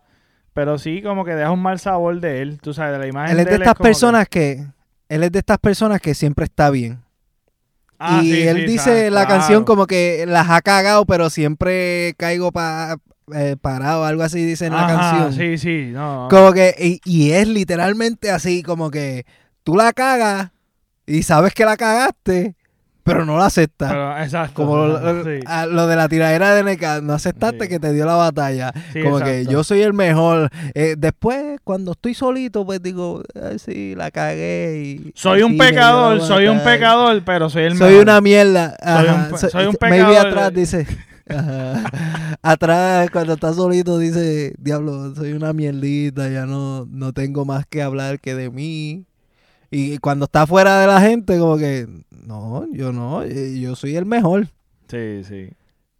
Pero 0.54 0.78
sí, 0.78 1.02
como 1.02 1.24
que 1.24 1.36
deja 1.36 1.52
un 1.52 1.62
mal 1.62 1.80
sabor 1.80 2.20
de 2.20 2.42
él, 2.42 2.60
tú 2.60 2.74
sabes, 2.74 2.94
de 2.94 3.00
la 3.00 3.08
imagen. 3.08 3.32
Él 3.32 3.40
es 3.40 3.46
de, 3.46 3.56
estas 3.56 3.76
personas 3.76 4.28
que... 4.28 4.66
Él 5.08 5.24
es 5.24 5.32
de 5.32 5.40
estas 5.40 5.58
personas 5.58 6.02
que 6.02 6.14
siempre 6.14 6.46
está 6.46 6.70
bien. 6.70 7.00
Ah, 7.98 8.22
y 8.24 8.44
él 8.44 8.66
dice 8.66 9.12
la 9.12 9.28
canción 9.28 9.66
como 9.66 9.86
que 9.86 10.26
las 10.26 10.50
ha 10.50 10.62
cagado, 10.62 11.06
pero 11.06 11.30
siempre 11.30 12.14
caigo 12.18 12.52
para 12.52 12.98
eh, 13.36 13.56
parado, 13.60 14.06
algo 14.06 14.24
así 14.24 14.44
dice 14.46 14.68
en 14.68 14.74
la 14.74 14.88
canción. 14.88 15.34
Sí, 15.34 15.58
sí, 15.58 15.94
Como 15.94 16.54
que, 16.54 17.00
y, 17.04 17.32
es 17.32 17.48
literalmente 17.48 18.32
así, 18.32 18.64
como 18.64 18.92
que 18.92 19.26
tú 19.64 19.76
la 19.76 19.94
cagas 19.94 20.52
y 21.06 21.24
sabes 21.24 21.54
que 21.54 21.66
la 21.66 21.78
cagaste, 21.78 22.56
pero 23.04 23.26
no 23.26 23.38
la 23.38 23.48
aceptas. 23.48 23.92
exacto. 24.24 24.54
Como 24.54 24.86
lo, 24.86 25.88
de 25.88 25.96
la 25.96 26.08
tiradera 26.08 26.54
de 26.54 26.64
NK, 26.64 27.02
no 27.02 27.14
aceptaste 27.14 27.68
que 27.68 27.80
te 27.80 27.92
dio 27.92 28.06
la 28.06 28.16
batalla. 28.16 28.72
como 29.04 29.20
que 29.20 29.46
yo 29.46 29.64
soy 29.64 29.82
el 29.82 29.94
mejor. 29.94 30.50
Eh, 30.76 30.96
después, 30.98 31.60
cuando 31.64 31.94
estoy 31.94 32.14
solito, 32.14 32.66
pues 32.66 32.82
digo, 32.84 33.24
Ay, 33.36 33.58
sí, 33.58 33.96
la 33.96 34.12
cagué. 34.12 34.84
Y, 34.84 35.12
soy 35.16 35.42
un 35.42 35.58
pecador, 35.58 36.22
soy 36.22 36.48
un 36.48 36.64
pecador, 36.64 37.24
pero 37.26 37.50
soy 37.50 37.64
el 37.64 37.74
mejor. 37.74 37.90
Soy 37.90 38.00
una 38.00 38.22
mierda. 38.22 38.76
Soy 39.38 39.66
un, 39.66 39.74
pecador. 39.76 40.08
Maybe 40.08 40.18
atrás 40.18 40.54
dice. 40.54 40.86
Atrás, 42.42 43.10
cuando 43.12 43.34
está 43.34 43.54
solito, 43.54 43.98
dice, 43.98 44.54
diablo, 44.58 45.16
soy 45.16 45.34
una 45.34 45.54
mierdita, 45.54 46.30
ya 46.30 46.46
no, 46.46 46.86
no 46.86 47.14
tengo 47.14 47.46
más 47.46 47.66
que 47.66 47.82
hablar 47.82 48.20
que 48.20 48.36
de 48.36 48.50
mí. 48.50 49.06
Y 49.72 50.00
cuando 50.00 50.26
está 50.26 50.48
fuera 50.48 50.80
de 50.82 50.88
la 50.88 51.02
gente, 51.02 51.38
como 51.38 51.58
que, 51.58 51.88
no, 52.10 52.66
yo 52.72 52.92
no, 52.92 53.24
eh, 53.24 53.60
yo 53.60 53.76
soy 53.76 53.96
el 53.96 54.06
mejor. 54.06 54.48
Sí, 54.88 55.24
sí. 55.24 55.50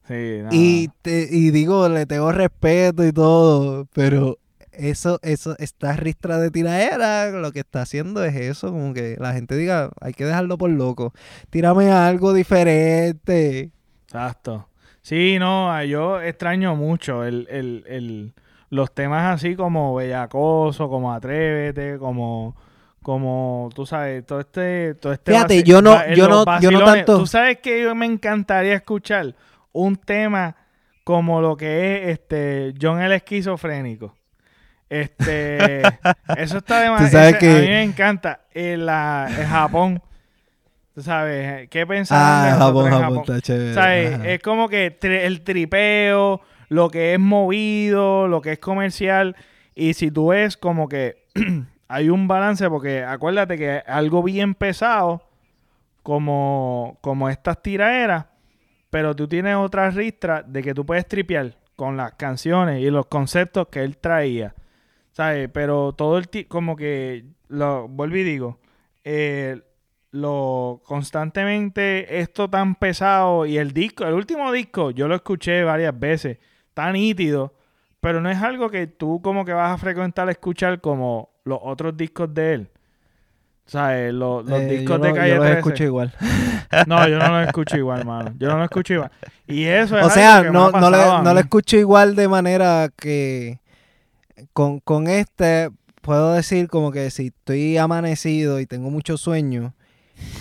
sí 0.08 0.42
y, 0.52 0.88
te, 1.02 1.28
y 1.30 1.52
digo, 1.52 1.88
le 1.90 2.06
tengo 2.06 2.32
respeto 2.32 3.06
y 3.06 3.12
todo, 3.12 3.86
pero 3.94 4.40
eso, 4.72 5.20
eso, 5.22 5.56
esta 5.60 5.94
ristra 5.94 6.40
de 6.40 6.52
tiraera, 6.52 7.30
lo 7.32 7.52
que 7.52 7.60
está 7.60 7.82
haciendo 7.82 8.24
es 8.24 8.36
eso, 8.36 8.72
como 8.72 8.94
que 8.94 9.18
la 9.20 9.34
gente 9.34 9.56
diga, 9.56 9.92
hay 10.02 10.14
que 10.14 10.26
dejarlo 10.26 10.58
por 10.58 10.70
loco. 10.70 11.14
Tírame 11.50 11.92
algo 11.92 12.34
diferente. 12.34 13.72
Exacto. 14.06 14.69
Sí, 15.10 15.40
no, 15.40 15.84
yo 15.86 16.22
extraño 16.22 16.76
mucho 16.76 17.24
el, 17.24 17.48
el, 17.50 17.84
el, 17.88 18.34
los 18.70 18.94
temas 18.94 19.34
así 19.34 19.56
como 19.56 19.96
Bellacoso, 19.96 20.88
como 20.88 21.12
Atrévete, 21.12 21.98
como 21.98 22.56
como 23.02 23.72
tú 23.74 23.88
sabes, 23.88 24.24
todo 24.24 24.42
este 24.42 24.94
todo 24.94 25.12
este 25.12 25.32
Fíjate, 25.32 25.64
yo 25.64 25.82
no 25.82 25.98
yo 26.14 26.28
no 26.28 26.46
yo 26.60 26.70
no 26.70 26.86
tanto 26.86 27.18
Tú 27.18 27.26
sabes 27.26 27.58
que 27.58 27.82
yo 27.82 27.96
me 27.96 28.06
encantaría 28.06 28.76
escuchar 28.76 29.34
un 29.72 29.96
tema 29.96 30.56
como 31.04 31.42
lo 31.42 31.58
que 31.58 32.04
es 32.04 32.10
este 32.10 32.76
John 32.80 33.02
el 33.02 33.14
esquizofrénico. 33.14 34.16
Este, 34.90 35.82
eso 36.38 36.60
está 36.60 36.82
demasiado. 36.82 37.30
A 37.30 37.42
mí 37.42 37.48
me 37.48 37.82
encanta. 37.82 38.42
En, 38.54 38.86
la, 38.86 39.28
en 39.28 39.48
Japón 39.48 40.04
sabes, 41.02 41.70
¿qué 41.70 41.86
pensar 41.88 42.54
ah, 42.54 42.56
Japón, 42.58 42.90
Japón, 42.90 43.18
Está 43.20 43.42
chévere. 43.42 43.74
¿Sabes? 43.74 44.20
Es 44.26 44.42
como 44.42 44.70
que 44.70 44.98
el 45.02 45.42
tripeo, 45.42 46.42
lo 46.70 46.90
que 46.90 47.14
es 47.14 47.20
movido, 47.20 48.28
lo 48.28 48.42
que 48.42 48.54
es 48.54 48.60
comercial. 48.60 49.36
Y 49.76 49.94
si 49.94 50.12
tú 50.12 50.28
ves 50.28 50.58
como 50.58 50.88
que 50.88 51.26
hay 51.88 52.10
un 52.10 52.28
balance, 52.28 52.70
porque 52.70 53.04
acuérdate 53.04 53.58
que 53.58 53.84
algo 53.86 54.24
bien 54.24 54.56
pesado, 54.56 55.24
como, 56.04 56.98
como 57.02 57.30
estas 57.30 57.62
tiraderas, 57.62 58.26
pero 58.90 59.16
tú 59.16 59.28
tienes 59.28 59.56
otra 59.56 59.90
ristra 59.92 60.44
de 60.44 60.64
que 60.64 60.74
tú 60.74 60.86
puedes 60.86 61.08
tripear 61.08 61.56
con 61.76 61.98
las 61.98 62.14
canciones 62.14 62.82
y 62.82 62.90
los 62.90 63.06
conceptos 63.06 63.68
que 63.68 63.84
él 63.84 63.98
traía. 63.98 64.56
¿Sabes? 65.12 65.50
Pero 65.54 65.94
todo 65.94 66.18
el 66.18 66.30
como 66.48 66.76
que, 66.76 67.26
lo 67.48 67.88
vuelvo 67.88 68.16
y 68.18 68.24
digo, 68.24 68.60
eh, 69.04 69.62
lo 70.12 70.82
constantemente 70.86 72.20
esto 72.20 72.50
tan 72.50 72.76
pesado 72.76 73.46
y 73.46 73.58
el 73.58 73.74
disco, 73.74 74.06
el 74.06 74.14
último 74.14 74.52
disco, 74.52 74.92
yo 74.92 75.08
lo 75.08 75.16
escuché 75.16 75.64
varias 75.64 75.98
veces, 75.98 76.38
tan 76.74 76.94
nítido, 76.94 77.54
pero 78.02 78.22
no 78.22 78.30
es 78.30 78.38
algo 78.42 78.70
que 78.70 78.88
tú 78.88 79.22
como 79.22 79.46
que 79.46 79.54
vas 79.54 79.72
a 79.74 79.78
frecuentar 79.78 80.30
escuchar 80.30 80.82
como 80.82 81.30
los 81.44 81.60
otros 81.62 81.96
discos 81.96 82.34
de 82.34 82.54
él. 82.54 82.70
¿Sabes? 83.66 84.12
Los, 84.14 84.46
los 84.48 84.62
eh, 84.62 84.66
discos 84.66 85.00
de 85.00 85.14
Calle 85.14 85.36
yo 85.36 85.44
los 85.44 85.50
escucho 85.50 85.84
igual. 85.84 86.14
No, 86.88 87.08
yo 87.08 87.18
no 87.18 87.30
los 87.30 87.48
escucho 87.48 87.78
igual, 87.78 88.06
mano. 88.06 88.34
Yo 88.38 88.48
no 88.48 88.58
los 88.58 88.66
escucho 88.66 88.94
igual. 88.94 89.12
Y 89.48 89.66
eso 89.66 89.98
es 89.98 90.06
O 90.06 90.10
sea, 90.10 90.44
no, 90.44 90.72
no, 90.72 90.90
no 91.22 91.34
lo 91.34 91.40
escucho 91.40 91.78
igual 91.78 92.16
de 92.16 92.28
manera 92.28 92.90
que 92.96 93.60
con, 94.54 94.80
con 94.80 95.08
este 95.08 95.70
puedo 96.02 96.34
decir 96.34 96.68
como 96.68 96.92
que 96.92 97.12
si 97.12 97.28
estoy 97.28 97.78
amanecido 97.78 98.60
y 98.60 98.66
tengo 98.66 98.90
mucho 98.90 99.18
sueño, 99.18 99.74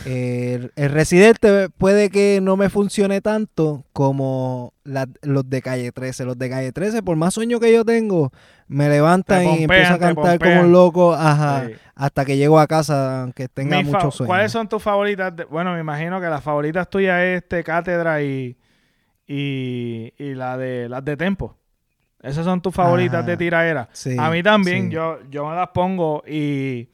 el, 0.05 0.70
residente 0.91 1.68
puede 1.70 2.11
que 2.11 2.41
no 2.43 2.57
me 2.57 2.70
funcione 2.70 3.20
tanto 3.20 3.85
como 3.93 4.72
los 4.85 5.49
de 5.49 5.62
calle 5.62 5.93
13. 5.93 6.24
Los 6.24 6.39
de 6.39 6.51
calle 6.51 6.72
13, 6.72 7.03
por 7.03 7.16
más 7.16 7.35
sueño 7.35 7.61
que 7.61 7.72
yo 7.72 7.85
tengo, 7.85 8.33
me 8.66 8.89
levantan 8.89 9.45
y 9.45 9.64
empiezo 9.64 9.95
a 9.95 9.99
cantar 9.99 10.39
como 10.39 10.61
un 10.61 10.72
loco 10.72 11.14
hasta 11.14 12.24
que 12.24 12.37
llego 12.37 12.59
a 12.59 12.66
casa, 12.66 13.22
aunque 13.22 13.49
tenga 13.49 13.83
mucho 13.83 14.11
sueño. 14.11 14.29
¿Cuáles 14.29 14.53
son 14.53 14.68
tus 14.68 14.83
favoritas? 14.83 15.33
bueno, 15.51 15.74
me 15.74 15.81
imagino 15.81 16.20
que 16.20 16.29
las 16.29 16.43
favoritas 16.43 16.89
tuyas 16.89 17.20
es 17.20 17.43
este 17.43 17.64
Cátedra 17.64 18.22
y, 18.22 18.57
y, 19.26 20.12
la 20.18 20.57
de 20.57 20.89
las 20.89 21.05
de 21.05 21.16
Tempo. 21.16 21.55
Esas 22.22 22.45
son 22.45 22.61
tus 22.61 22.74
favoritas 22.74 23.24
de 23.24 23.37
tiraera. 23.37 23.89
a 24.18 24.31
mí 24.31 24.43
también, 24.43 24.91
yo, 24.91 25.18
yo 25.31 25.49
me 25.49 25.55
las 25.55 25.68
pongo 25.68 26.24
y 26.26 26.89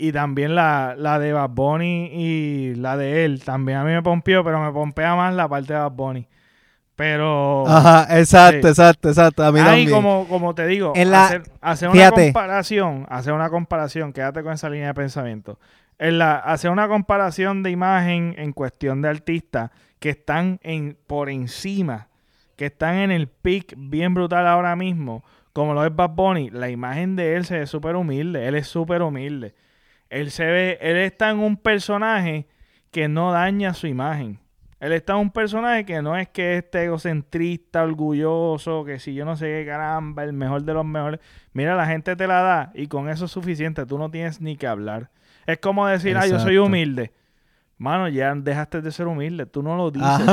y 0.00 0.12
también 0.12 0.54
la, 0.54 1.18
de 1.20 1.32
Bad 1.34 1.50
Bunny 1.50 2.10
y 2.12 2.74
la 2.74 2.96
de 2.96 3.26
él. 3.26 3.44
También 3.44 3.78
a 3.78 3.84
mí 3.84 3.92
me 3.92 4.02
pompeó, 4.02 4.42
pero 4.42 4.58
me 4.58 4.72
pompea 4.72 5.14
más 5.14 5.34
la 5.34 5.46
parte 5.46 5.74
de 5.74 5.78
Bad 5.78 5.92
Bunny. 5.92 6.26
Pero. 6.96 7.66
Ajá, 7.68 8.18
exacto, 8.18 8.68
exacto, 8.68 9.08
exacto. 9.10 9.44
A 9.44 9.52
mí 9.52 9.60
Ahí, 9.60 9.88
como, 9.88 10.26
como 10.26 10.54
te 10.54 10.66
digo, 10.66 10.94
hacer, 11.60 11.90
una 11.90 12.10
comparación, 12.10 13.06
hacer 13.10 13.34
una 13.34 13.50
comparación, 13.50 14.12
quédate 14.12 14.42
con 14.42 14.54
esa 14.54 14.70
línea 14.70 14.88
de 14.88 14.94
pensamiento. 14.94 15.58
en 15.98 16.18
la, 16.18 16.36
hacer 16.36 16.70
una 16.70 16.88
comparación 16.88 17.62
de 17.62 17.70
imagen 17.70 18.34
en 18.38 18.52
cuestión 18.52 19.02
de 19.02 19.10
artistas 19.10 19.70
que 19.98 20.10
están 20.10 20.60
en, 20.62 20.96
por 21.06 21.28
encima, 21.28 22.08
que 22.56 22.66
están 22.66 22.96
en 22.96 23.10
el 23.10 23.28
pic 23.28 23.74
bien 23.76 24.14
brutal 24.14 24.46
ahora 24.46 24.76
mismo, 24.76 25.22
como 25.52 25.74
lo 25.74 25.84
es 25.84 25.94
Bad 25.94 26.10
Bunny, 26.10 26.48
la 26.50 26.70
imagen 26.70 27.16
de 27.16 27.36
él 27.36 27.44
se 27.44 27.58
ve 27.58 27.66
súper 27.66 27.96
humilde, 27.96 28.48
él 28.48 28.54
es 28.54 28.66
súper 28.66 29.02
humilde. 29.02 29.54
Él 30.10 30.30
se 30.30 30.44
ve, 30.44 30.78
él 30.80 30.96
está 30.96 31.30
en 31.30 31.38
un 31.38 31.56
personaje 31.56 32.46
que 32.90 33.08
no 33.08 33.32
daña 33.32 33.74
su 33.74 33.86
imagen. 33.86 34.38
Él 34.80 34.92
está 34.92 35.12
en 35.12 35.20
un 35.20 35.30
personaje 35.30 35.84
que 35.84 36.00
no 36.00 36.16
es 36.16 36.28
que 36.28 36.56
esté 36.56 36.84
egocentrista, 36.84 37.82
orgulloso, 37.82 38.84
que 38.84 38.98
si 38.98 39.14
yo 39.14 39.24
no 39.24 39.36
sé 39.36 39.46
qué 39.46 39.66
caramba, 39.66 40.24
el 40.24 40.32
mejor 40.32 40.62
de 40.62 40.72
los 40.72 40.86
mejores. 40.86 41.20
Mira, 41.52 41.76
la 41.76 41.86
gente 41.86 42.16
te 42.16 42.26
la 42.26 42.40
da 42.40 42.72
y 42.74 42.86
con 42.86 43.08
eso 43.08 43.26
es 43.26 43.30
suficiente. 43.30 43.84
Tú 43.84 43.98
no 43.98 44.10
tienes 44.10 44.40
ni 44.40 44.56
que 44.56 44.66
hablar. 44.66 45.10
Es 45.46 45.58
como 45.58 45.86
decir, 45.86 46.16
ah, 46.16 46.26
yo 46.26 46.38
soy 46.40 46.56
humilde. 46.56 47.12
Mano, 47.76 48.08
ya 48.08 48.34
dejaste 48.34 48.80
de 48.80 48.90
ser 48.90 49.06
humilde. 49.06 49.46
Tú 49.46 49.62
no 49.62 49.76
lo 49.76 49.90
dices. 49.90 50.26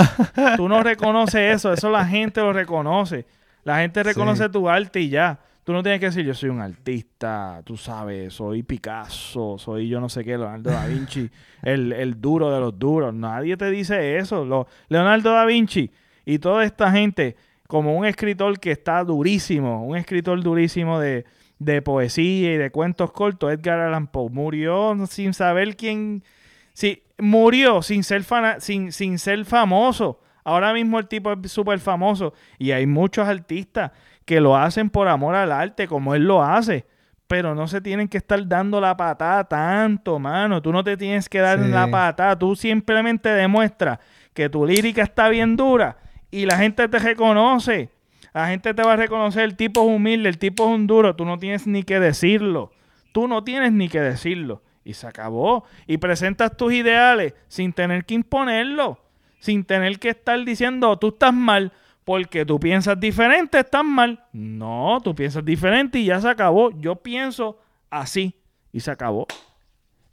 Tú 0.57 0.67
no 0.67 0.81
reconoces 0.81 1.55
eso. 1.55 1.71
Eso 1.71 1.89
la 1.89 2.05
gente 2.05 2.41
lo 2.41 2.53
reconoce. 2.53 3.25
La 3.63 3.79
gente 3.79 4.01
reconoce 4.01 4.47
tu 4.49 4.69
arte 4.69 5.01
y 5.01 5.09
ya. 5.09 5.39
Tú 5.67 5.73
no 5.73 5.83
tienes 5.83 5.99
que 5.99 6.05
decir, 6.05 6.25
yo 6.25 6.33
soy 6.33 6.47
un 6.47 6.61
artista, 6.61 7.61
tú 7.65 7.75
sabes, 7.75 8.33
soy 8.33 8.63
Picasso, 8.63 9.57
soy 9.57 9.89
yo 9.89 9.99
no 9.99 10.07
sé 10.07 10.23
qué, 10.23 10.37
Leonardo 10.37 10.69
da 10.69 10.85
Vinci, 10.85 11.29
el, 11.61 11.91
el 11.91 12.21
duro 12.21 12.49
de 12.53 12.61
los 12.61 12.79
duros. 12.79 13.13
Nadie 13.13 13.57
te 13.57 13.69
dice 13.69 14.15
eso. 14.15 14.45
Lo, 14.45 14.65
Leonardo 14.87 15.33
da 15.33 15.43
Vinci 15.43 15.91
y 16.23 16.39
toda 16.39 16.63
esta 16.63 16.89
gente, 16.89 17.35
como 17.67 17.97
un 17.97 18.05
escritor 18.05 18.57
que 18.61 18.71
está 18.71 19.03
durísimo, 19.03 19.85
un 19.85 19.97
escritor 19.97 20.41
durísimo 20.41 21.01
de, 21.01 21.25
de 21.59 21.81
poesía 21.81 22.53
y 22.53 22.57
de 22.57 22.71
cuentos 22.71 23.11
cortos, 23.11 23.51
Edgar 23.51 23.81
Allan 23.81 24.07
Poe, 24.07 24.29
murió 24.29 24.95
sin 25.05 25.33
saber 25.33 25.75
quién... 25.75 26.23
Sí, 26.71 27.03
murió 27.17 27.81
sin 27.81 28.05
ser, 28.05 28.23
sin, 28.59 28.93
sin 28.93 29.19
ser 29.19 29.43
famoso. 29.43 30.21
Ahora 30.45 30.71
mismo 30.71 30.97
el 30.97 31.09
tipo 31.09 31.33
es 31.33 31.51
súper 31.51 31.79
famoso 31.79 32.33
y 32.57 32.71
hay 32.71 32.87
muchos 32.87 33.27
artistas 33.27 33.91
que 34.27 34.41
lo 34.41 34.57
hacen 34.57 34.89
por 34.89 35.07
amor 35.07 35.35
al 35.35 35.53
arte, 35.53 35.87
como 35.87 36.13
él 36.13 36.25
lo 36.25 36.43
hace. 36.43 36.85
Pero 37.27 37.55
no 37.55 37.65
se 37.69 37.79
tienen 37.79 38.09
que 38.09 38.17
estar 38.17 38.45
dando 38.45 38.81
la 38.81 38.97
patada 38.97 39.45
tanto, 39.45 40.19
mano. 40.19 40.61
Tú 40.61 40.73
no 40.73 40.83
te 40.83 40.97
tienes 40.97 41.29
que 41.29 41.39
dar 41.39 41.57
la 41.57 41.87
patada. 41.87 42.37
Tú 42.37 42.53
simplemente 42.53 43.29
demuestras 43.29 43.99
que 44.33 44.49
tu 44.49 44.65
lírica 44.65 45.03
está 45.03 45.29
bien 45.29 45.55
dura 45.55 45.97
y 46.29 46.45
la 46.45 46.57
gente 46.57 46.89
te 46.89 46.99
reconoce. 46.99 47.89
La 48.33 48.49
gente 48.49 48.73
te 48.73 48.83
va 48.83 48.93
a 48.93 48.95
reconocer. 48.97 49.43
El 49.43 49.55
tipo 49.55 49.81
es 49.81 49.95
humilde, 49.95 50.27
el 50.27 50.37
tipo 50.37 50.65
es 50.65 50.71
un 50.71 50.87
duro. 50.87 51.15
Tú 51.15 51.23
no 51.23 51.39
tienes 51.39 51.65
ni 51.65 51.83
que 51.83 52.01
decirlo. 52.01 52.71
Tú 53.13 53.29
no 53.29 53.45
tienes 53.45 53.71
ni 53.71 53.87
que 53.87 54.01
decirlo. 54.01 54.61
Y 54.83 54.93
se 54.93 55.07
acabó. 55.07 55.63
Y 55.87 55.99
presentas 55.99 56.57
tus 56.57 56.73
ideales 56.73 57.33
sin 57.47 57.71
tener 57.71 58.03
que 58.03 58.15
imponerlo. 58.15 58.99
Sin 59.39 59.63
tener 59.63 59.99
que 59.99 60.09
estar 60.09 60.43
diciendo, 60.43 60.99
tú 60.99 61.09
estás 61.09 61.33
mal 61.33 61.71
porque 62.07 62.45
tú 62.45 62.57
piensas 62.57 62.97
diferente, 62.97 63.59
estás 63.59 63.83
mal. 63.83 64.23
No, 64.31 64.97
tú 65.03 65.13
piensas 65.13 65.43
diferente 65.43 65.99
y 65.99 66.05
ya 66.05 66.21
se 66.21 66.29
acabó. 66.29 66.71
Yo 66.79 66.95
pienso 66.95 67.57
así 67.89 68.33
y 68.71 68.79
se 68.79 68.91
acabó. 68.91 69.27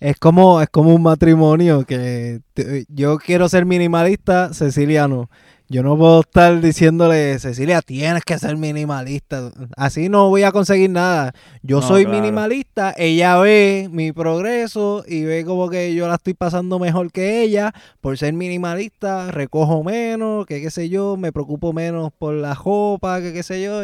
Es 0.00 0.18
como, 0.18 0.60
es 0.60 0.68
como 0.70 0.92
un 0.92 1.02
matrimonio 1.02 1.84
que 1.84 2.40
yo 2.88 3.18
quiero 3.18 3.48
ser 3.48 3.64
minimalista, 3.64 4.52
Cecilia 4.52 5.06
no. 5.06 5.30
Yo 5.68 5.82
no 5.82 5.96
puedo 5.96 6.20
estar 6.20 6.60
diciéndole, 6.60 7.38
Cecilia, 7.38 7.80
tienes 7.80 8.22
que 8.24 8.38
ser 8.38 8.54
minimalista. 8.58 9.50
Así 9.78 10.10
no 10.10 10.28
voy 10.28 10.42
a 10.42 10.52
conseguir 10.52 10.90
nada. 10.90 11.32
Yo 11.62 11.80
soy 11.80 12.06
minimalista, 12.06 12.92
ella 12.98 13.38
ve 13.38 13.88
mi 13.90 14.12
progreso 14.12 15.04
y 15.08 15.24
ve 15.24 15.42
como 15.46 15.70
que 15.70 15.94
yo 15.94 16.06
la 16.06 16.16
estoy 16.16 16.34
pasando 16.34 16.78
mejor 16.78 17.10
que 17.10 17.40
ella. 17.42 17.72
Por 18.02 18.18
ser 18.18 18.34
minimalista, 18.34 19.30
recojo 19.30 19.82
menos, 19.82 20.44
que 20.44 20.60
qué 20.60 20.70
sé 20.70 20.90
yo, 20.90 21.16
me 21.16 21.32
preocupo 21.32 21.72
menos 21.72 22.12
por 22.12 22.34
la 22.34 22.52
ropa, 22.54 23.22
que 23.22 23.32
qué 23.32 23.42
sé 23.42 23.62
yo. 23.62 23.80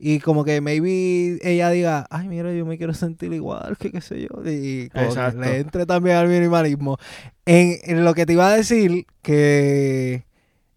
Y 0.00 0.18
como 0.18 0.44
que 0.44 0.60
maybe 0.60 1.38
ella 1.42 1.70
diga, 1.70 2.08
ay, 2.10 2.26
mira, 2.26 2.52
yo 2.52 2.66
me 2.66 2.76
quiero 2.76 2.94
sentir 2.94 3.32
igual, 3.32 3.76
que 3.78 3.92
qué 3.92 4.00
sé 4.00 4.22
yo. 4.22 4.42
Y 4.44 4.90
le 5.38 5.58
entre 5.60 5.86
también 5.86 6.16
al 6.16 6.26
minimalismo. 6.26 6.98
En, 7.46 7.76
en 7.84 8.04
lo 8.04 8.12
que 8.12 8.26
te 8.26 8.32
iba 8.32 8.48
a 8.48 8.56
decir, 8.56 9.06
que 9.22 10.24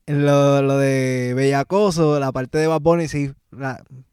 lo, 0.08 0.62
lo 0.62 0.78
de 0.78 1.34
Bellacoso, 1.36 2.20
la 2.20 2.32
parte 2.32 2.58
de 2.58 2.68
Bad 2.68 2.82
Bunny, 2.82 3.08
sí, 3.08 3.32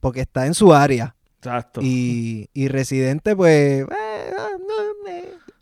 porque 0.00 0.20
está 0.20 0.46
en 0.46 0.54
su 0.54 0.72
área. 0.72 1.14
Exacto. 1.38 1.80
Y, 1.82 2.48
y 2.54 2.68
Residente, 2.68 3.34
pues. 3.34 3.82
Eh, 3.82 4.32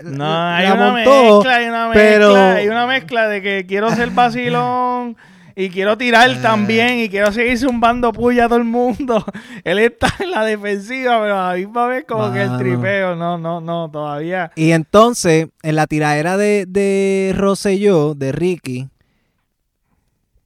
no, 0.04 0.24
hay 0.26 0.66
una 0.70 0.92
mezcla, 0.92 1.56
hay 1.56 1.68
una 1.68 1.88
mezcla, 1.88 2.52
hay 2.54 2.68
una 2.68 2.86
mezcla 2.86 3.28
de 3.28 3.42
que 3.42 3.66
quiero 3.66 3.90
ser 3.90 4.10
vacilón 4.10 5.16
y 5.56 5.68
quiero 5.68 5.98
tirar 5.98 6.30
ah. 6.30 6.40
también 6.40 7.00
y 7.00 7.08
quiero 7.08 7.32
seguir 7.32 7.58
zumbando 7.58 8.12
puya 8.12 8.46
a 8.46 8.48
todo 8.48 8.58
el 8.58 8.64
mundo. 8.64 9.24
Él 9.64 9.78
está 9.78 10.08
en 10.20 10.30
la 10.30 10.44
defensiva, 10.44 11.20
pero 11.20 11.38
a 11.38 11.50
la 11.50 11.56
misma 11.56 11.86
vez 11.86 12.04
como 12.06 12.32
que 12.32 12.42
el 12.42 12.56
tripeo, 12.56 13.14
no, 13.16 13.36
no, 13.36 13.60
no, 13.60 13.90
todavía. 13.90 14.52
Y 14.54 14.72
entonces, 14.72 15.48
en 15.62 15.76
la 15.76 15.86
tiradera 15.86 16.36
de, 16.36 16.64
de 16.66 17.34
Rosselló, 17.36 18.14
de 18.14 18.32
Ricky, 18.32 18.88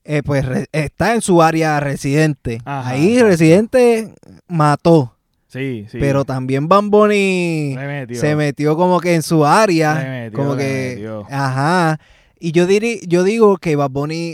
eh, 0.05 0.23
pues 0.23 0.47
está 0.73 1.15
en 1.15 1.23
su 1.23 1.43
área 1.43 1.81
residente. 1.81 2.61
Ahí 2.65 3.21
residente 3.23 4.15
mató. 4.47 5.17
Sí, 5.49 5.87
sí. 5.89 5.99
Pero 5.99 6.25
también 6.25 6.69
Bamboni 6.69 7.77
se 8.13 8.37
metió 8.37 8.77
como 8.77 9.01
que 9.01 9.15
en 9.15 9.23
su 9.23 9.47
área. 9.47 10.31
como 10.35 10.57
que. 10.57 11.09
Ajá. 11.31 11.99
Y 12.39 12.53
yo, 12.53 12.67
yo 12.69 13.23
digo 13.25 13.57
que 13.57 13.77
Bad 13.77 13.91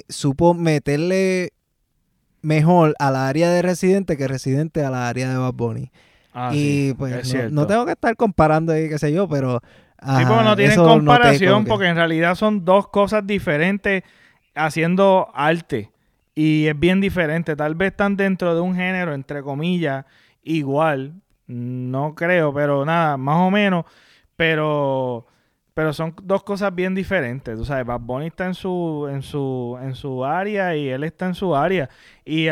supo 0.08 0.54
meterle 0.54 1.52
mejor 2.42 2.94
a 2.98 3.10
la 3.10 3.28
área 3.28 3.50
de 3.50 3.62
residente 3.62 4.16
que 4.16 4.26
residente 4.26 4.84
a 4.84 4.90
la 4.90 5.08
área 5.08 5.30
de 5.30 5.36
Bad 5.36 5.54
ah, 6.32 6.50
y 6.52 6.94
pues 6.94 7.34
no, 7.52 7.66
tengo 7.66 7.84
que 7.84 7.92
estar 7.92 8.16
comparando 8.16 8.72
ahí, 8.72 8.88
qué 8.88 8.98
sé 8.98 9.12
yo, 9.12 9.28
pero... 9.28 9.60
sí, 9.62 10.24
porque 10.26 10.44
no 10.44 10.56
tienen 10.56 10.76
comparación 10.76 11.64
porque 11.66 11.86
en 11.86 11.96
realidad 11.96 12.34
son 12.34 12.64
dos 12.64 12.88
cosas 12.88 13.26
diferentes 13.26 14.02
haciendo 14.64 15.30
arte 15.34 15.90
y 16.34 16.66
es 16.66 16.78
bien 16.78 17.00
diferente. 17.00 17.56
Tal 17.56 17.74
vez 17.74 17.90
están 17.90 18.16
dentro 18.16 18.54
de 18.54 18.60
un 18.60 18.74
género, 18.74 19.14
entre 19.14 19.42
comillas, 19.42 20.04
igual. 20.42 21.14
No 21.46 22.14
creo, 22.14 22.54
pero 22.54 22.84
nada, 22.84 23.16
más 23.16 23.36
o 23.36 23.50
menos. 23.50 23.84
Pero, 24.36 25.26
pero 25.74 25.92
son 25.92 26.14
dos 26.22 26.42
cosas 26.44 26.74
bien 26.74 26.94
diferentes. 26.94 27.56
Tú 27.56 27.64
sabes, 27.64 27.84
Bad 27.84 28.00
Bunny 28.00 28.28
está 28.28 28.46
en 28.46 28.54
su, 28.54 29.08
en 29.10 29.22
su, 29.22 29.78
en 29.82 29.94
su 29.94 30.24
área 30.24 30.76
y 30.76 30.88
él 30.88 31.04
está 31.04 31.26
en 31.26 31.34
su 31.34 31.54
área. 31.54 31.90
Y, 32.24 32.46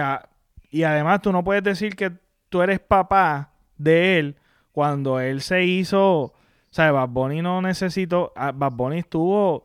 y 0.71 0.83
además 0.83 1.23
tú 1.23 1.33
no 1.33 1.45
puedes 1.45 1.63
decir 1.63 1.95
que 1.97 2.13
tú 2.49 2.61
eres 2.61 2.81
papá 2.81 3.53
de 3.77 4.19
él 4.19 4.37
cuando 4.73 5.21
él 5.21 5.41
se 5.41 5.65
hizo. 5.65 6.25
O 6.25 6.35
sea, 6.71 6.91
Bad 6.93 7.09
Bunny 7.09 7.41
no 7.41 7.63
necesitó. 7.63 8.33
Ah, 8.37 8.53
Bad 8.53 8.73
Bunny 8.73 8.99
estuvo 8.99 9.65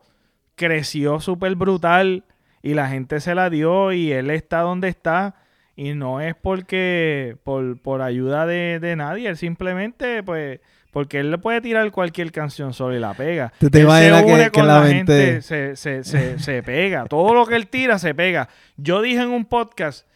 creció 0.54 1.20
súper 1.20 1.56
brutal 1.56 2.24
y 2.64 2.72
la 2.72 2.88
gente 2.88 3.20
se 3.20 3.34
la 3.34 3.50
dio 3.50 3.92
y 3.92 4.10
él 4.10 4.30
está 4.30 4.60
donde 4.60 4.88
está 4.88 5.34
y 5.76 5.92
no 5.92 6.22
es 6.22 6.34
porque 6.34 7.36
por, 7.44 7.78
por 7.78 8.00
ayuda 8.00 8.46
de, 8.46 8.94
nadie, 8.96 9.28
él 9.28 9.36
simplemente 9.36 10.22
pues 10.22 10.60
porque 10.90 11.20
él 11.20 11.30
le 11.30 11.36
puede 11.36 11.60
tirar 11.60 11.90
cualquier 11.90 12.32
canción 12.32 12.72
solo 12.72 12.96
y 12.96 13.00
la 13.00 13.12
pega. 13.12 13.52
¿Tú 13.58 13.68
te 13.68 13.80
imaginas 13.80 14.22
que, 14.22 14.50
con 14.50 14.66
la, 14.66 14.86
gente 14.86 15.42
se, 15.42 15.76
se, 15.76 16.04
se, 16.04 16.38
se, 16.38 16.62
pega. 16.64 17.04
Todo 17.04 17.34
lo 17.34 17.44
que 17.46 17.56
él 17.56 17.66
tira 17.66 17.98
se 17.98 18.14
pega. 18.14 18.48
Yo 18.78 19.02
dije 19.02 19.20
en 19.20 19.30
un 19.30 19.44
podcast 19.44 20.06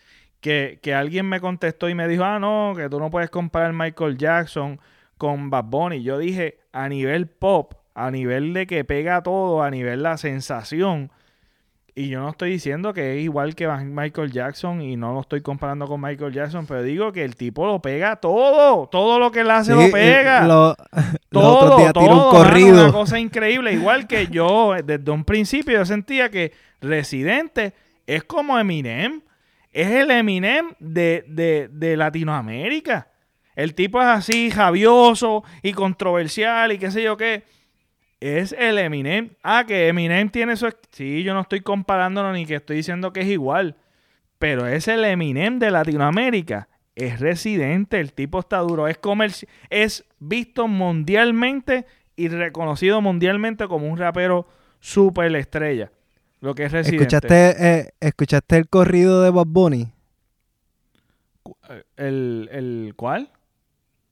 que, 0.40 0.78
que, 0.80 0.94
alguien 0.94 1.28
me 1.28 1.40
contestó 1.40 1.90
y 1.90 1.94
me 1.94 2.08
dijo, 2.08 2.24
ah, 2.24 2.38
no, 2.38 2.72
que 2.76 2.88
tú 2.88 2.98
no 2.98 3.10
puedes 3.10 3.28
comparar 3.28 3.74
Michael 3.74 4.16
Jackson 4.16 4.80
con 5.18 5.50
Bad 5.50 5.64
Bunny. 5.64 6.02
Yo 6.02 6.16
dije, 6.16 6.60
a 6.72 6.88
nivel 6.88 7.26
pop, 7.26 7.74
a 7.94 8.10
nivel 8.10 8.54
de 8.54 8.66
que 8.66 8.84
pega 8.84 9.22
todo, 9.22 9.62
a 9.62 9.70
nivel 9.70 9.98
de 9.98 10.02
la 10.04 10.16
sensación. 10.16 11.10
Y 11.98 12.10
yo 12.10 12.20
no 12.20 12.30
estoy 12.30 12.50
diciendo 12.50 12.94
que 12.94 13.16
es 13.16 13.24
igual 13.24 13.56
que 13.56 13.66
Michael 13.66 14.30
Jackson 14.30 14.80
y 14.80 14.94
no 14.94 15.12
lo 15.14 15.22
estoy 15.22 15.40
comparando 15.40 15.88
con 15.88 16.00
Michael 16.00 16.32
Jackson, 16.32 16.64
pero 16.64 16.84
digo 16.84 17.10
que 17.10 17.24
el 17.24 17.34
tipo 17.34 17.66
lo 17.66 17.82
pega 17.82 18.14
todo, 18.14 18.86
todo 18.86 19.18
lo 19.18 19.32
que 19.32 19.40
él 19.40 19.50
hace 19.50 19.74
lo 19.74 19.90
pega. 19.90 20.46
todo, 20.46 20.76
todo, 21.92 22.28
un 22.28 22.30
corrido. 22.30 22.84
una 22.84 22.92
cosa 22.92 23.18
increíble, 23.18 23.72
igual 23.72 24.06
que 24.06 24.28
yo 24.28 24.74
desde 24.84 25.10
un 25.10 25.24
principio 25.24 25.76
yo 25.76 25.84
sentía 25.84 26.30
que 26.30 26.52
Residente 26.80 27.74
es 28.06 28.22
como 28.22 28.56
Eminem, 28.56 29.20
es 29.72 29.90
el 29.90 30.12
Eminem 30.12 30.74
de, 30.78 31.24
de, 31.26 31.68
de 31.72 31.96
Latinoamérica. 31.96 33.08
El 33.56 33.74
tipo 33.74 34.00
es 34.00 34.06
así, 34.06 34.52
javioso 34.52 35.42
y 35.64 35.72
controversial 35.72 36.70
y 36.70 36.78
qué 36.78 36.92
sé 36.92 37.02
yo 37.02 37.16
qué 37.16 37.42
es 38.20 38.52
el 38.52 38.78
Eminem. 38.78 39.30
Ah, 39.42 39.64
que 39.66 39.88
Eminem 39.88 40.28
tiene 40.30 40.56
su... 40.56 40.72
Sí, 40.90 41.22
yo 41.22 41.34
no 41.34 41.40
estoy 41.40 41.60
comparándolo 41.60 42.32
ni 42.32 42.46
que 42.46 42.56
estoy 42.56 42.76
diciendo 42.76 43.12
que 43.12 43.20
es 43.20 43.28
igual. 43.28 43.76
Pero 44.38 44.66
es 44.66 44.88
el 44.88 45.04
Eminem 45.04 45.58
de 45.58 45.70
Latinoamérica. 45.70 46.68
Es 46.94 47.20
residente, 47.20 48.00
el 48.00 48.12
tipo 48.12 48.40
está 48.40 48.58
duro. 48.58 48.88
Es, 48.88 48.98
es 49.70 50.04
visto 50.18 50.66
mundialmente 50.66 51.86
y 52.16 52.28
reconocido 52.28 53.00
mundialmente 53.00 53.68
como 53.68 53.88
un 53.88 53.96
rapero 53.96 54.48
super 54.80 55.34
estrella. 55.36 55.92
Lo 56.40 56.54
que 56.54 56.64
es 56.64 56.72
Residente. 56.72 57.04
¿Escuchaste, 57.04 57.78
eh, 57.80 57.90
¿Escuchaste 58.00 58.56
el 58.56 58.68
corrido 58.68 59.22
de 59.22 59.30
Bob 59.30 59.48
Bunny? 59.48 59.92
¿El, 61.96 62.48
el 62.52 62.92
cuál? 62.96 63.30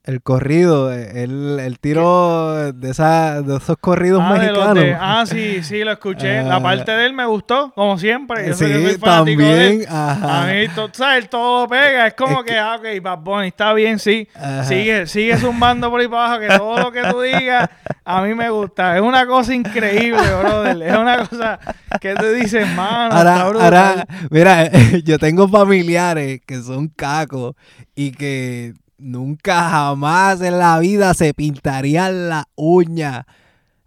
El 0.07 0.23
corrido, 0.23 0.93
el, 0.93 1.59
el 1.59 1.81
tiro 1.81 2.73
de, 2.73 2.91
esa, 2.91 3.43
de 3.43 3.57
esos 3.57 3.77
corridos 3.79 4.23
ah, 4.25 4.35
mexicanos. 4.35 4.85
ah, 5.01 5.25
sí, 5.27 5.65
sí, 5.65 5.83
lo 5.83 5.91
escuché. 5.91 6.43
la 6.45 6.57
ah. 6.57 6.63
parte 6.63 6.93
de 6.93 7.07
él 7.07 7.13
me 7.13 7.27
gustó, 7.27 7.73
como 7.75 7.99
siempre. 7.99 8.55
sí, 8.55 8.97
también. 9.01 9.85
Ajá. 9.89 10.45
A 10.45 10.47
mí, 10.47 10.69
tú 10.75 10.89
sabes, 10.93 11.29
todo 11.29 11.67
pega. 11.67 12.07
Es 12.07 12.15
como 12.15 12.45
que, 12.45 12.57
ah, 12.57 12.77
ok, 12.79 13.03
Bad 13.03 13.19
Bunny, 13.19 13.49
está 13.49 13.73
bien, 13.73 13.99
sí. 13.99 14.29
Sigue, 14.63 15.09
sigue 15.09 15.37
zumbando 15.39 15.91
por 15.91 16.01
ahí 16.01 16.07
para 16.07 16.35
abajo, 16.35 16.41
que 16.41 16.57
todo 16.57 16.79
lo 16.79 16.93
que 16.93 17.03
tú 17.11 17.21
digas, 17.23 17.69
a 18.05 18.23
mí 18.23 18.33
me 18.33 18.49
gusta. 18.49 18.97
Es 18.97 19.03
una 19.03 19.27
cosa 19.27 19.55
increíble, 19.55 20.23
brother. 20.39 20.83
Es 20.83 20.97
una 20.97 21.27
cosa 21.27 21.59
que 22.01 22.15
tú 22.15 22.27
dices, 22.27 22.65
mano, 22.77 23.13
ahora, 23.13 23.41
ahora, 23.41 24.07
mira, 24.31 24.71
yo 25.05 25.19
tengo 25.19 25.49
familiares 25.49 26.41
que 26.47 26.63
son 26.63 26.87
cacos 26.87 27.57
y 27.97 28.13
que 28.13 28.75
nunca 28.99 29.69
jamás 29.69 30.41
en 30.41 30.59
la 30.59 30.79
vida 30.79 31.15
se 31.15 31.35
pintarían 31.35 32.29
la 32.29 32.49
uña. 32.55 33.27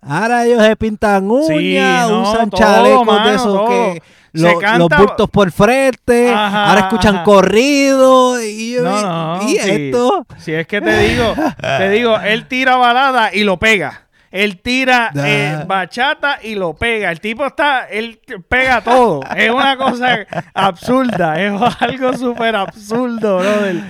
Ahora 0.01 0.45
ellos 0.45 0.63
se 0.63 0.75
pintan 0.75 1.29
uñas, 1.29 2.09
usan 2.09 2.49
chalecos 2.51 3.23
de 3.25 3.35
esos 3.35 3.69
que 3.69 4.01
los 4.33 4.89
bultos 4.89 5.29
por 5.29 5.51
frente, 5.51 6.31
ahora 6.33 6.81
escuchan 6.81 7.23
corrido 7.23 8.41
y, 8.41 8.77
y, 8.77 9.55
esto. 9.57 10.25
Si 10.37 10.53
es 10.53 10.67
que 10.67 10.81
te 10.81 10.97
digo, 10.99 11.33
te 11.77 11.89
digo, 11.89 12.19
él 12.19 12.47
tira 12.47 12.77
balada 12.77 13.33
y 13.33 13.43
lo 13.43 13.57
pega. 13.57 14.08
Él 14.31 14.61
tira 14.61 15.11
eh, 15.15 15.63
bachata 15.65 16.39
y 16.43 16.55
lo 16.55 16.75
pega. 16.75 17.11
El 17.11 17.19
tipo 17.19 17.45
está, 17.45 17.85
él 17.85 18.19
pega 18.47 18.81
todo. 18.81 19.21
Es 19.35 19.49
una 19.49 19.75
cosa 19.75 20.25
absurda. 20.53 21.41
Es 21.41 21.53
algo 21.79 22.13
súper 22.13 22.55
absurdo, 22.55 23.39
brother. 23.39 23.81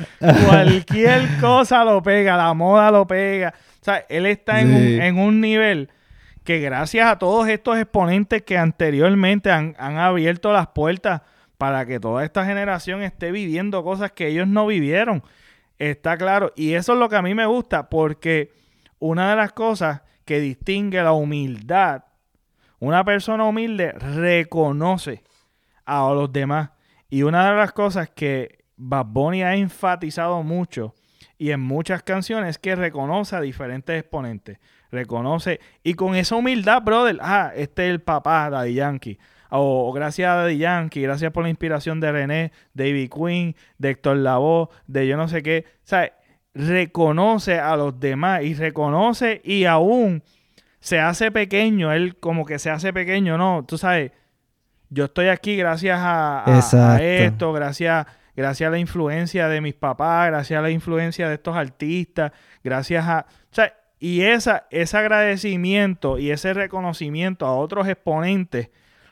Cualquier 0.47 1.27
cosa 1.41 1.83
lo 1.83 2.01
pega. 2.01 2.37
La 2.37 2.53
moda 2.53 2.89
lo 2.89 3.05
pega. 3.05 3.53
O 3.81 3.83
sea, 3.83 4.05
él 4.07 4.25
está 4.25 4.61
en, 4.61 4.73
un, 4.73 5.01
en 5.01 5.17
un 5.17 5.41
nivel 5.41 5.89
que 6.43 6.59
gracias 6.59 7.07
a 7.07 7.19
todos 7.19 7.47
estos 7.47 7.77
exponentes 7.77 8.41
que 8.41 8.57
anteriormente 8.57 9.51
han, 9.51 9.75
han 9.77 9.97
abierto 9.97 10.51
las 10.53 10.67
puertas 10.67 11.21
para 11.57 11.85
que 11.85 11.99
toda 11.99 12.23
esta 12.23 12.45
generación 12.45 13.03
esté 13.03 13.31
viviendo 13.31 13.83
cosas 13.83 14.13
que 14.13 14.27
ellos 14.27 14.47
no 14.47 14.65
vivieron. 14.65 15.21
Está 15.77 16.17
claro. 16.17 16.53
Y 16.55 16.73
eso 16.73 16.93
es 16.93 16.99
lo 16.99 17.09
que 17.09 17.17
a 17.17 17.21
mí 17.21 17.35
me 17.35 17.45
gusta 17.45 17.89
porque 17.89 18.51
una 18.99 19.29
de 19.29 19.35
las 19.35 19.51
cosas 19.51 20.01
que 20.29 20.39
distingue 20.39 21.01
la 21.01 21.13
humildad. 21.13 22.03
Una 22.77 23.03
persona 23.03 23.45
humilde 23.45 23.93
reconoce 23.93 25.23
a 25.85 26.07
los 26.13 26.31
demás. 26.31 26.69
Y 27.09 27.23
una 27.23 27.49
de 27.49 27.57
las 27.57 27.71
cosas 27.71 28.11
que 28.11 28.63
Bad 28.77 29.07
Bunny 29.07 29.41
ha 29.41 29.55
enfatizado 29.55 30.43
mucho 30.43 30.93
y 31.39 31.49
en 31.49 31.61
muchas 31.61 32.03
canciones 32.03 32.51
es 32.51 32.57
que 32.59 32.75
reconoce 32.75 33.37
a 33.37 33.41
diferentes 33.41 33.99
exponentes. 33.99 34.59
Reconoce. 34.91 35.59
Y 35.81 35.95
con 35.95 36.13
esa 36.13 36.35
humildad, 36.35 36.83
brother, 36.83 37.17
ah, 37.21 37.51
este 37.55 37.87
es 37.87 37.89
el 37.89 38.01
papá 38.01 38.51
Daddy 38.51 38.75
Yankee. 38.75 39.17
O, 39.49 39.91
gracias 39.93 40.29
a 40.29 40.35
Daddy 40.35 40.59
Yankee, 40.59 41.01
gracias 41.01 41.31
por 41.31 41.41
la 41.41 41.49
inspiración 41.49 41.99
de 41.99 42.11
René, 42.11 42.51
David 42.75 43.09
Quinn, 43.09 43.55
de 43.79 43.89
Héctor 43.89 44.17
Lavoe, 44.17 44.69
de 44.85 45.07
yo 45.07 45.17
no 45.17 45.27
sé 45.27 45.41
qué. 45.41 45.65
Sea, 45.81 46.13
reconoce 46.53 47.59
a 47.59 47.75
los 47.75 47.99
demás 47.99 48.43
y 48.43 48.53
reconoce 48.53 49.41
y 49.43 49.65
aún 49.65 50.23
se 50.79 50.99
hace 50.99 51.31
pequeño, 51.31 51.91
él 51.91 52.17
como 52.17 52.45
que 52.45 52.59
se 52.59 52.69
hace 52.69 52.93
pequeño, 52.93 53.37
no, 53.37 53.65
tú 53.67 53.77
sabes, 53.77 54.11
yo 54.89 55.05
estoy 55.05 55.27
aquí 55.27 55.55
gracias 55.55 55.99
a, 56.01 56.43
esto, 57.01 57.53
gracias, 57.53 58.07
gracias 58.35 58.67
a 58.67 58.71
la 58.71 58.79
influencia 58.79 59.47
de 59.49 59.61
mis 59.61 59.75
papás, 59.75 60.27
gracias 60.27 60.57
a 60.57 60.61
la 60.61 60.71
influencia 60.71 61.27
de 61.27 61.35
estos 61.35 61.55
artistas, 61.55 62.31
gracias 62.63 63.05
a, 63.05 63.25
o 63.29 63.53
sea, 63.53 63.73
y 63.99 64.21
esa, 64.21 64.67
ese 64.71 64.97
agradecimiento 64.97 66.17
y 66.17 66.31
ese 66.31 66.53
reconocimiento 66.53 67.45
a 67.45 67.55
otros 67.55 67.87
exponentes 67.87 68.69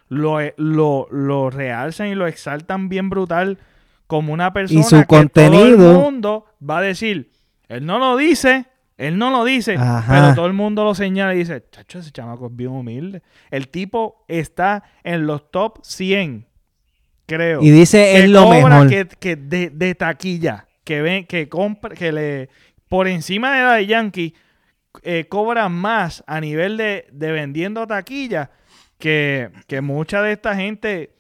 lo, 0.08 0.40
lo, 0.56 1.08
lo 1.12 1.50
realzan 1.50 2.08
y 2.08 2.16
lo 2.16 2.28
exaltan 2.28 2.88
bien 2.88 3.10
brutal 3.10 3.60
como 4.08 4.34
una 4.34 4.54
persona 4.54 4.80
y 4.80 4.84
su 4.84 4.98
que 5.02 5.06
contenido, 5.06 5.78
todo 5.78 5.92
el 5.92 5.98
mundo 5.98 6.46
va 6.68 6.80
a 6.80 6.82
decir, 6.82 7.32
él 7.68 7.86
no 7.86 8.00
lo 8.00 8.18
dice, 8.18 8.66
él 8.98 9.18
no 9.18 9.30
lo 9.30 9.46
dice, 9.46 9.78
pero 10.08 10.34
todo 10.34 10.48
el 10.48 10.54
mundo 10.54 10.84
lo 10.84 10.96
señala 10.96 11.36
y 11.36 11.40
dice, 11.40 11.64
chacho, 11.70 12.00
ese 12.00 12.12
chamaco 12.12 12.48
es 12.48 12.56
bien 12.56 12.72
humilde. 12.72 13.22
El 13.52 13.68
tipo 13.68 14.26
está 14.28 14.84
en 15.04 15.28
los 15.28 15.52
top 15.52 15.80
100, 15.84 16.48
creo. 17.28 17.62
Y 17.62 17.70
dice, 17.70 18.18
es 18.18 18.30
lo 18.30 18.50
mejor. 18.50 18.90
Que, 18.90 19.08
que 19.08 19.36
de, 19.36 19.70
de, 19.70 19.94
taquilla, 19.94 20.68
que 20.84 21.02
ven, 21.02 21.26
que 21.26 21.48
compra, 21.48 21.94
que 21.94 22.12
le, 22.12 22.50
por 22.90 23.08
encima 23.08 23.56
de 23.56 23.64
la 23.64 23.74
de 23.74 23.86
Yankee, 23.86 24.34
eh, 25.04 25.26
cobra 25.30 25.70
más 25.70 26.24
a 26.26 26.40
nivel 26.42 26.78
de, 26.78 27.08
de 27.12 27.32
vendiendo 27.32 27.86
taquilla 27.86 28.50
que, 28.98 29.52
que 29.68 29.82
mucha 29.82 30.22
de 30.22 30.32
esta 30.32 30.56
gente 30.56 31.12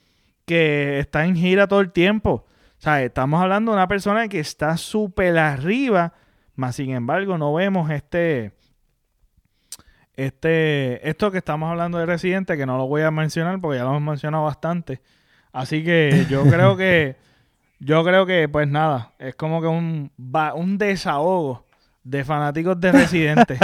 que 0.46 1.00
está 1.00 1.26
en 1.26 1.36
gira 1.36 1.68
todo 1.68 1.82
el 1.82 1.92
tiempo. 1.92 2.46
O 2.78 2.82
sea, 2.82 3.02
estamos 3.04 3.42
hablando 3.42 3.72
de 3.72 3.78
una 3.78 3.88
persona 3.88 4.28
que 4.28 4.40
está 4.40 4.78
súper 4.78 5.38
arriba, 5.38 6.14
más 6.56 6.76
sin 6.76 6.92
embargo 6.92 7.38
no 7.38 7.54
vemos 7.54 7.90
este, 7.90 8.54
este, 10.16 11.08
esto 11.08 11.32
que 11.32 11.40
estamos 11.40 11.70
hablando 11.72 11.98
de 11.98 12.06
Residente, 12.06 12.56
que 12.56 12.66
no 12.66 12.78
lo 12.78 12.88
voy 12.88 13.02
a 13.02 13.12
mencionar 13.12 13.60
porque 13.60 13.78
ya 13.78 13.84
lo 13.84 13.92
hemos 13.92 14.02
mencionado 14.02 14.44
bastante. 14.44 15.02
Así 15.52 15.84
que 15.84 16.28
yo 16.30 16.44
creo 16.50 16.78
que, 16.78 17.16
yo 17.80 18.04
creo 18.04 18.28
que, 18.28 18.48
pues 18.48 18.68
nada, 18.68 19.14
es 19.18 19.36
como 19.36 19.60
que 19.60 19.68
un, 19.68 20.12
un 20.56 20.78
desahogo 20.78 21.66
de 22.04 22.24
fanáticos 22.24 22.80
de 22.80 22.92
Residente. 22.92 23.58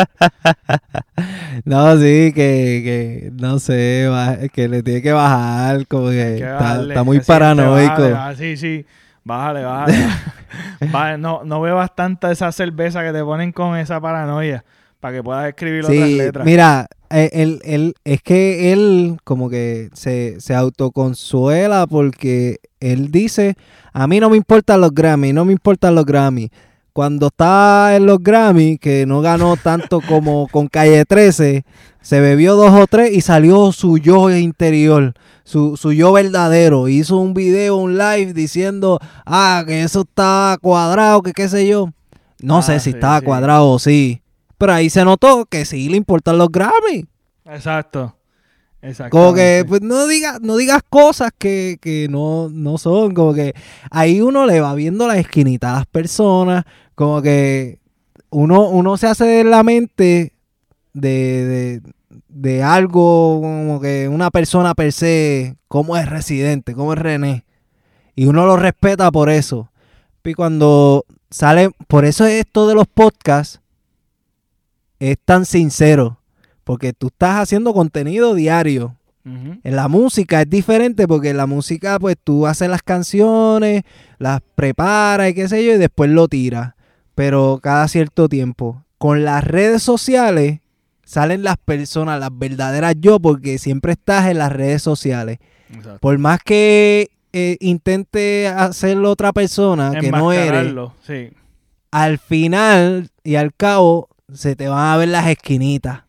no, 1.65 1.97
sí, 1.97 2.31
que, 2.33 2.81
que 2.83 3.31
no 3.33 3.59
sé, 3.59 4.09
que 4.53 4.67
le 4.67 4.81
tiene 4.81 5.03
que 5.03 5.11
bajar, 5.11 5.87
como 5.87 6.09
que, 6.09 6.37
está, 6.37 7.03
muy 7.03 7.19
paranoico. 7.19 8.33
sí, 8.35 8.57
sí. 8.57 8.85
Bájale, 9.23 9.63
bájale. 10.91 11.17
no, 11.17 11.43
no 11.43 11.61
veo 11.61 11.75
bastante 11.75 12.31
esa 12.31 12.51
cerveza 12.51 13.03
que 13.03 13.11
te 13.11 13.23
ponen 13.23 13.51
con 13.51 13.77
esa 13.77 13.99
paranoia 14.01 14.63
para 14.99 15.17
que 15.17 15.23
puedas 15.23 15.47
escribir 15.47 15.83
otras 15.83 16.09
letras. 16.09 16.45
Mira, 16.45 16.87
eh, 17.09 17.29
él, 17.33 17.59
él, 17.63 17.93
es 18.05 18.21
que 18.21 18.71
él 18.71 19.17
como 19.23 19.49
que 19.49 19.89
se, 19.93 20.39
se 20.39 20.55
autoconsuela 20.55 21.87
porque 21.87 22.59
él 22.79 23.11
dice, 23.11 23.55
a 23.91 24.07
mí 24.07 24.19
no 24.19 24.29
me 24.29 24.37
importan 24.37 24.81
los 24.81 24.93
Grammy, 24.93 25.33
no 25.33 25.45
me 25.45 25.51
importan 25.51 25.95
los 25.95 26.05
Grammy. 26.05 26.49
Cuando 26.93 27.27
está 27.27 27.95
en 27.95 28.05
los 28.05 28.19
Grammy, 28.19 28.77
que 28.77 29.05
no 29.05 29.21
ganó 29.21 29.57
tanto 29.57 29.99
como 30.07 30.47
con 30.47 30.67
Calle 30.67 31.05
13, 31.05 31.65
se 32.01 32.19
bebió 32.19 32.55
dos 32.55 32.71
o 32.71 32.87
tres 32.87 33.11
y 33.11 33.21
salió 33.21 33.71
su 33.71 33.97
yo 33.97 34.29
interior 34.29 35.13
su, 35.43 35.77
su 35.77 35.91
yo 35.91 36.11
verdadero. 36.11 36.87
Hizo 36.87 37.17
un 37.17 37.33
video, 37.33 37.77
un 37.77 37.97
live 37.97 38.33
diciendo, 38.33 38.99
ah, 39.25 39.63
que 39.65 39.83
eso 39.83 40.01
está 40.01 40.57
cuadrado, 40.61 41.21
que 41.21 41.33
qué 41.33 41.49
sé 41.49 41.67
yo. 41.67 41.89
No 42.41 42.61
sé 42.61 42.75
ah, 42.75 42.79
si 42.79 42.91
estaba 42.91 43.21
cuadrado 43.21 43.69
o 43.69 43.79
sí. 43.79 44.21
Pero 44.57 44.73
ahí 44.73 44.89
se 44.89 45.03
notó 45.05 45.45
que 45.45 45.65
sí 45.65 45.89
le 45.89 45.97
importan 45.97 46.37
los 46.37 46.49
Grammy. 46.51 47.05
Exacto. 47.45 48.15
Exacto. 48.81 49.17
Como 49.17 49.33
que 49.33 49.63
pues 49.65 49.81
no 49.81 50.07
digas, 50.07 50.41
no 50.41 50.57
digas 50.57 50.81
cosas 50.89 51.31
que, 51.37 51.77
que 51.81 52.07
no, 52.09 52.49
no 52.49 52.77
son. 52.77 53.13
Como 53.13 53.33
que 53.33 53.53
ahí 53.89 54.19
uno 54.19 54.45
le 54.45 54.59
va 54.59 54.75
viendo 54.75 55.07
la 55.07 55.17
esquinita 55.17 55.71
a 55.71 55.77
las 55.77 55.85
personas. 55.85 56.65
Como 56.95 57.21
que 57.21 57.79
uno, 58.29 58.67
uno 58.69 58.97
se 58.97 59.07
hace 59.07 59.41
en 59.41 59.49
la 59.49 59.63
mente 59.63 60.33
de, 60.93 61.81
de 62.27 62.63
algo 62.63 63.39
como 63.41 63.79
que 63.79 64.07
una 64.07 64.31
persona 64.31 64.73
per 64.73 64.91
se, 64.91 65.55
como 65.67 65.97
es 65.97 66.09
residente, 66.09 66.73
como 66.73 66.93
es 66.93 66.99
René. 66.99 67.45
Y 68.15 68.25
uno 68.25 68.45
lo 68.45 68.57
respeta 68.57 69.11
por 69.11 69.29
eso. 69.29 69.71
Y 70.23 70.33
cuando 70.33 71.05
sale, 71.29 71.71
por 71.87 72.05
eso 72.05 72.25
esto 72.25 72.67
de 72.67 72.75
los 72.75 72.87
podcasts 72.87 73.61
es 74.99 75.17
tan 75.23 75.45
sincero. 75.45 76.19
Porque 76.63 76.93
tú 76.93 77.07
estás 77.07 77.41
haciendo 77.41 77.73
contenido 77.73 78.33
diario. 78.35 78.95
En 79.25 79.77
la 79.77 79.87
música 79.87 80.41
es 80.41 80.49
diferente 80.49 81.07
porque 81.07 81.29
en 81.29 81.37
la 81.37 81.45
música 81.45 81.97
pues 81.97 82.17
tú 82.21 82.45
haces 82.45 82.67
las 82.69 82.81
canciones, 82.81 83.83
las 84.19 84.41
preparas 84.55 85.29
y 85.29 85.33
qué 85.33 85.47
sé 85.47 85.65
yo 85.65 85.75
y 85.75 85.77
después 85.77 86.09
lo 86.09 86.27
tiras. 86.27 86.73
Pero 87.15 87.59
cada 87.61 87.87
cierto 87.87 88.29
tiempo. 88.29 88.83
Con 88.97 89.23
las 89.23 89.43
redes 89.43 89.83
sociales 89.83 90.59
salen 91.03 91.43
las 91.43 91.57
personas, 91.57 92.19
las 92.19 92.29
verdaderas 92.31 92.95
yo, 92.99 93.19
porque 93.19 93.57
siempre 93.57 93.93
estás 93.93 94.27
en 94.27 94.37
las 94.37 94.51
redes 94.51 94.81
sociales. 94.81 95.39
Por 95.99 96.17
más 96.19 96.39
que 96.43 97.09
eh, 97.31 97.57
intente 97.59 98.47
hacerlo 98.47 99.11
otra 99.11 99.33
persona 99.33 99.91
que 99.99 100.11
no 100.11 100.31
eres, 100.31 100.73
al 101.91 102.17
final 102.17 103.09
y 103.23 103.35
al 103.35 103.53
cabo 103.53 104.09
se 104.31 104.55
te 104.55 104.67
van 104.67 104.93
a 104.93 104.97
ver 104.97 105.09
las 105.09 105.27
esquinitas. 105.27 106.03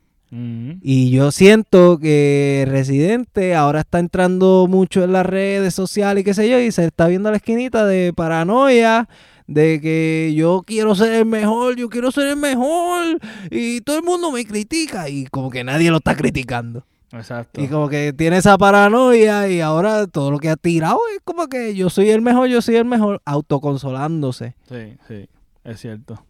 Y 0.83 1.11
yo 1.11 1.31
siento 1.31 1.99
que 2.01 2.67
Residente 2.69 3.55
ahora 3.55 3.81
está 3.81 4.01
entrando 4.01 4.67
mucho 4.69 5.05
en 5.05 5.13
las 5.13 5.25
redes 5.25 5.75
sociales 5.75 6.23
y 6.23 6.25
qué 6.25 6.35
sé 6.35 6.51
yo, 6.51 6.59
y 6.59 6.73
se 6.73 6.87
está 6.87 7.07
viendo 7.07 7.31
la 7.31 7.37
esquinita 7.37 7.87
de 7.87 8.13
paranoia, 8.13 9.09
de 9.47 9.81
que 9.81 10.33
yo 10.37 10.63
quiero 10.67 10.95
ser 10.95 11.13
el 11.13 11.27
mejor, 11.27 11.77
yo 11.77 11.89
quiero 11.89 12.11
ser 12.11 12.29
el 12.29 12.37
mejor, 12.37 13.19
y 13.51 13.81
todo 13.83 13.99
el 13.99 14.03
mundo 14.03 14.31
me 14.31 14.45
critica, 14.45 15.09
y 15.09 15.27
como 15.27 15.51
que 15.51 15.65
nadie 15.65 15.91
lo 15.91 15.99
está 15.99 16.17
criticando. 16.17 16.85
Exacto. 17.13 17.61
Y 17.61 17.69
como 17.69 17.89
que 17.89 18.13
tiene 18.13 18.39
esa 18.39 18.59
paranoia 18.59 19.49
y 19.49 19.61
ahora 19.61 20.07
todo 20.07 20.33
lo 20.33 20.39
que 20.39 20.51
ha 20.51 20.57
tirado 20.57 20.99
es 21.15 21.21
como 21.23 21.47
que 21.47 21.75
yo 21.75 21.89
soy 21.89 22.11
el 22.11 22.23
mejor, 22.23 22.49
yo 22.49 22.61
soy 22.61 22.77
el 22.77 22.85
mejor, 22.85 23.23
autoconsolándose. 23.25 24.57
Sí, 24.69 24.97
sí, 25.07 25.29
es 25.63 25.81
cierto. 25.81 26.25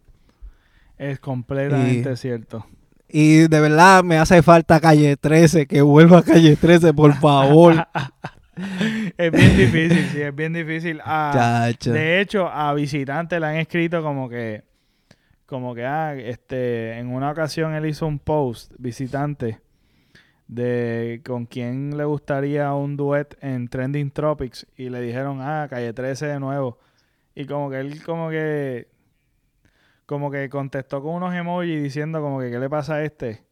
Es 0.97 1.19
completamente 1.19 2.15
cierto. 2.15 2.65
Y 3.09 3.47
de 3.47 3.59
verdad 3.59 4.03
me 4.03 4.17
hace 4.17 4.41
falta 4.43 4.79
Calle 4.79 5.17
13, 5.17 5.67
que 5.67 5.81
vuelva 5.81 6.19
a 6.19 6.23
Calle 6.23 6.55
13, 6.55 6.93
por 6.93 7.13
favor. 7.19 7.87
es 9.17 9.31
bien 9.31 9.57
difícil, 9.57 10.05
sí, 10.11 10.21
es 10.21 10.35
bien 10.35 10.53
difícil. 10.53 11.01
Ah, 11.03 11.69
de 11.83 12.21
hecho, 12.21 12.47
a 12.47 12.73
visitantes 12.73 13.39
le 13.39 13.45
han 13.45 13.55
escrito 13.57 14.01
como 14.01 14.29
que, 14.29 14.63
como 15.45 15.75
que, 15.75 15.85
ah, 15.85 16.15
este, 16.15 16.97
en 16.97 17.09
una 17.09 17.31
ocasión 17.31 17.73
él 17.73 17.85
hizo 17.85 18.07
un 18.07 18.19
post, 18.19 18.73
visitante, 18.77 19.59
de 20.47 21.21
con 21.25 21.45
quién 21.45 21.97
le 21.97 22.05
gustaría 22.05 22.73
un 22.73 22.97
duet 22.97 23.37
en 23.41 23.67
Trending 23.67 24.11
Tropics 24.11 24.67
y 24.77 24.89
le 24.89 25.01
dijeron, 25.01 25.39
ah, 25.41 25.67
Calle 25.69 25.93
13 25.93 26.27
de 26.27 26.39
nuevo. 26.39 26.79
Y 27.33 27.45
como 27.45 27.69
que 27.69 27.79
él 27.79 28.03
como 28.03 28.29
que 28.29 28.87
como 30.05 30.29
que 30.29 30.49
contestó 30.49 31.01
con 31.01 31.15
unos 31.15 31.33
emojis 31.33 31.81
diciendo 31.81 32.21
como 32.21 32.39
que 32.39 32.51
qué 32.51 32.59
le 32.59 32.69
pasa 32.69 32.95
a 32.95 33.03
este. 33.03 33.43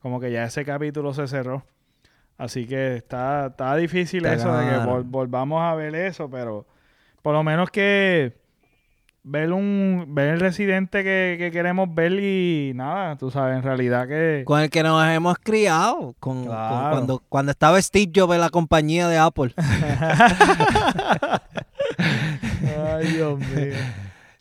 Como 0.00 0.18
que 0.20 0.32
ya 0.32 0.44
ese 0.44 0.64
capítulo 0.64 1.14
se 1.14 1.28
cerró. 1.28 1.64
Así 2.40 2.66
que 2.66 2.96
está, 2.96 3.48
está 3.48 3.76
difícil 3.76 4.24
eso 4.24 4.50
de 4.56 4.66
que 4.66 4.78
volvamos 5.04 5.60
a 5.60 5.74
ver 5.74 5.94
eso, 5.94 6.30
pero 6.30 6.64
por 7.20 7.34
lo 7.34 7.42
menos 7.42 7.68
que 7.68 8.32
ver 9.22 9.52
un 9.52 10.06
ver 10.08 10.28
el 10.28 10.40
residente 10.40 11.04
que, 11.04 11.50
queremos 11.52 11.94
ver 11.94 12.12
y 12.14 12.72
nada, 12.74 13.18
tú 13.18 13.30
sabes, 13.30 13.58
en 13.58 13.62
realidad 13.62 14.08
que... 14.08 14.44
Con 14.46 14.58
el 14.62 14.70
que 14.70 14.82
nos 14.82 15.06
hemos 15.06 15.36
criado, 15.38 16.14
con, 16.18 16.46
cuando, 16.46 17.22
cuando 17.28 17.52
estaba 17.52 17.78
Steve 17.82 18.10
Jobs 18.16 18.32
en 18.32 18.40
la 18.40 18.48
compañía 18.48 19.06
de 19.06 19.18
Apple. 19.18 19.52
Ay, 21.98 23.06
Dios 23.12 23.38
mío. 23.38 23.74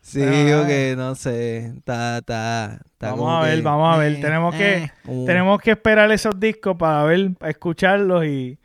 Sí, 0.09 0.21
digo 0.21 0.65
que 0.65 0.95
no 0.97 1.13
sé, 1.13 1.67
está, 1.67 2.17
está, 2.17 2.79
Vamos 2.99 3.31
a 3.31 3.45
ver, 3.45 3.61
vamos 3.61 3.93
a 3.93 3.99
ver. 3.99 4.13
Eh, 4.13 4.19
tenemos 4.19 4.55
que, 4.55 4.77
eh, 4.77 4.91
uh. 5.05 5.23
tenemos 5.27 5.61
que 5.61 5.69
esperar 5.69 6.11
esos 6.11 6.39
discos 6.39 6.75
para 6.77 7.03
ver, 7.03 7.35
para 7.37 7.51
escucharlos 7.51 8.25
y, 8.25 8.57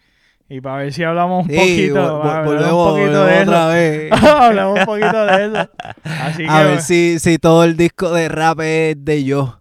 y 0.48 0.62
para 0.62 0.78
ver 0.78 0.94
si 0.94 1.04
hablamos 1.04 1.46
un 1.46 1.54
poquito, 1.54 2.18
volvemos, 2.44 2.72
un 2.72 2.94
poquito 2.94 3.26
de 3.26 3.42
otra 3.42 3.66
Vez. 3.66 4.12
hablamos 4.22 4.78
un 4.78 4.86
poquito 4.86 5.26
de 5.26 5.46
eso. 5.46 5.70
Así 6.04 6.46
a 6.48 6.62
ver 6.62 6.80
si, 6.80 7.18
si 7.18 7.36
todo 7.36 7.62
el 7.64 7.76
disco 7.76 8.10
de 8.10 8.30
rap 8.30 8.60
es 8.60 9.04
de 9.04 9.24
yo. 9.24 9.60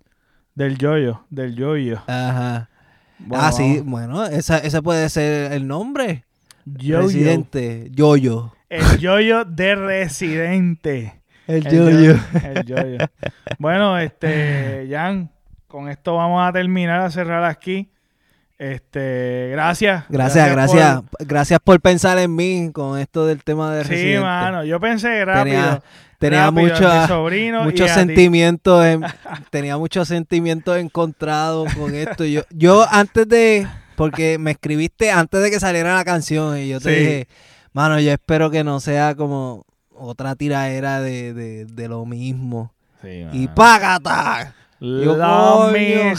Del 0.55 0.77
yoyo, 0.77 1.25
del 1.29 1.53
yoyo. 1.53 1.97
Ajá. 2.07 2.69
ah, 3.29 3.51
sí, 3.51 3.81
bueno, 3.83 4.25
esa, 4.25 4.57
ese 4.59 4.81
puede 4.81 5.09
ser 5.09 5.51
el 5.51 5.67
nombre. 5.67 6.23
Yo 6.63 7.01
Residente, 7.01 7.89
yoyo. 7.91 8.53
El 8.69 8.99
yoyo 8.99 9.43
de 9.43 9.75
Residente. 9.75 11.22
El, 11.47 11.63
yoyo. 11.63 12.15
El 12.43 12.65
yoyo. 12.65 12.97
bueno, 13.59 13.97
este, 13.97 14.87
Jan, 14.89 15.29
con 15.67 15.89
esto 15.89 16.15
vamos 16.15 16.47
a 16.47 16.51
terminar 16.53 17.01
a 17.01 17.11
cerrar 17.11 17.43
aquí. 17.43 17.89
Este, 18.57 19.49
gracias. 19.51 20.05
Gracias, 20.07 20.49
gracias. 20.49 21.01
Gracias 21.19 21.59
por, 21.61 21.81
pensar 21.81 22.17
en 22.19 22.33
mí 22.33 22.69
con 22.71 22.97
esto 22.97 23.25
del 23.25 23.43
tema 23.43 23.75
de 23.75 23.83
Sí, 23.83 24.21
mano, 24.21 24.63
yo 24.63 24.79
pensé 24.79 25.25
rápido. 25.25 25.83
Tenía, 26.17 26.51
muchos 26.51 27.91
sentimientos, 27.91 28.85
tenía 29.49 29.77
muchos 29.77 30.07
sentimientos 30.07 30.77
encontrados 30.77 31.73
con 31.75 31.93
esto. 31.93 32.23
Yo, 32.23 32.43
yo 32.51 32.85
antes 32.89 33.27
de, 33.27 33.67
porque 33.97 34.37
me 34.37 34.51
escribiste 34.51 35.11
antes 35.11 35.43
de 35.43 35.51
que 35.51 35.59
saliera 35.59 35.95
la 35.95 36.05
canción 36.05 36.57
y 36.57 36.69
yo 36.69 36.79
te 36.79 36.91
dije, 36.91 37.27
mano, 37.73 37.99
yo 37.99 38.13
espero 38.13 38.49
que 38.49 38.63
no 38.63 38.79
sea 38.79 39.15
como 39.15 39.65
otra 39.95 40.35
tiradera 40.35 41.01
de, 41.01 41.33
de, 41.33 41.65
de 41.65 41.87
lo 41.87 42.05
mismo. 42.05 42.73
Sí, 43.01 43.25
y 43.31 43.47
págata. 43.47 44.53
Lo 44.79 45.71
mismo. 45.71 46.11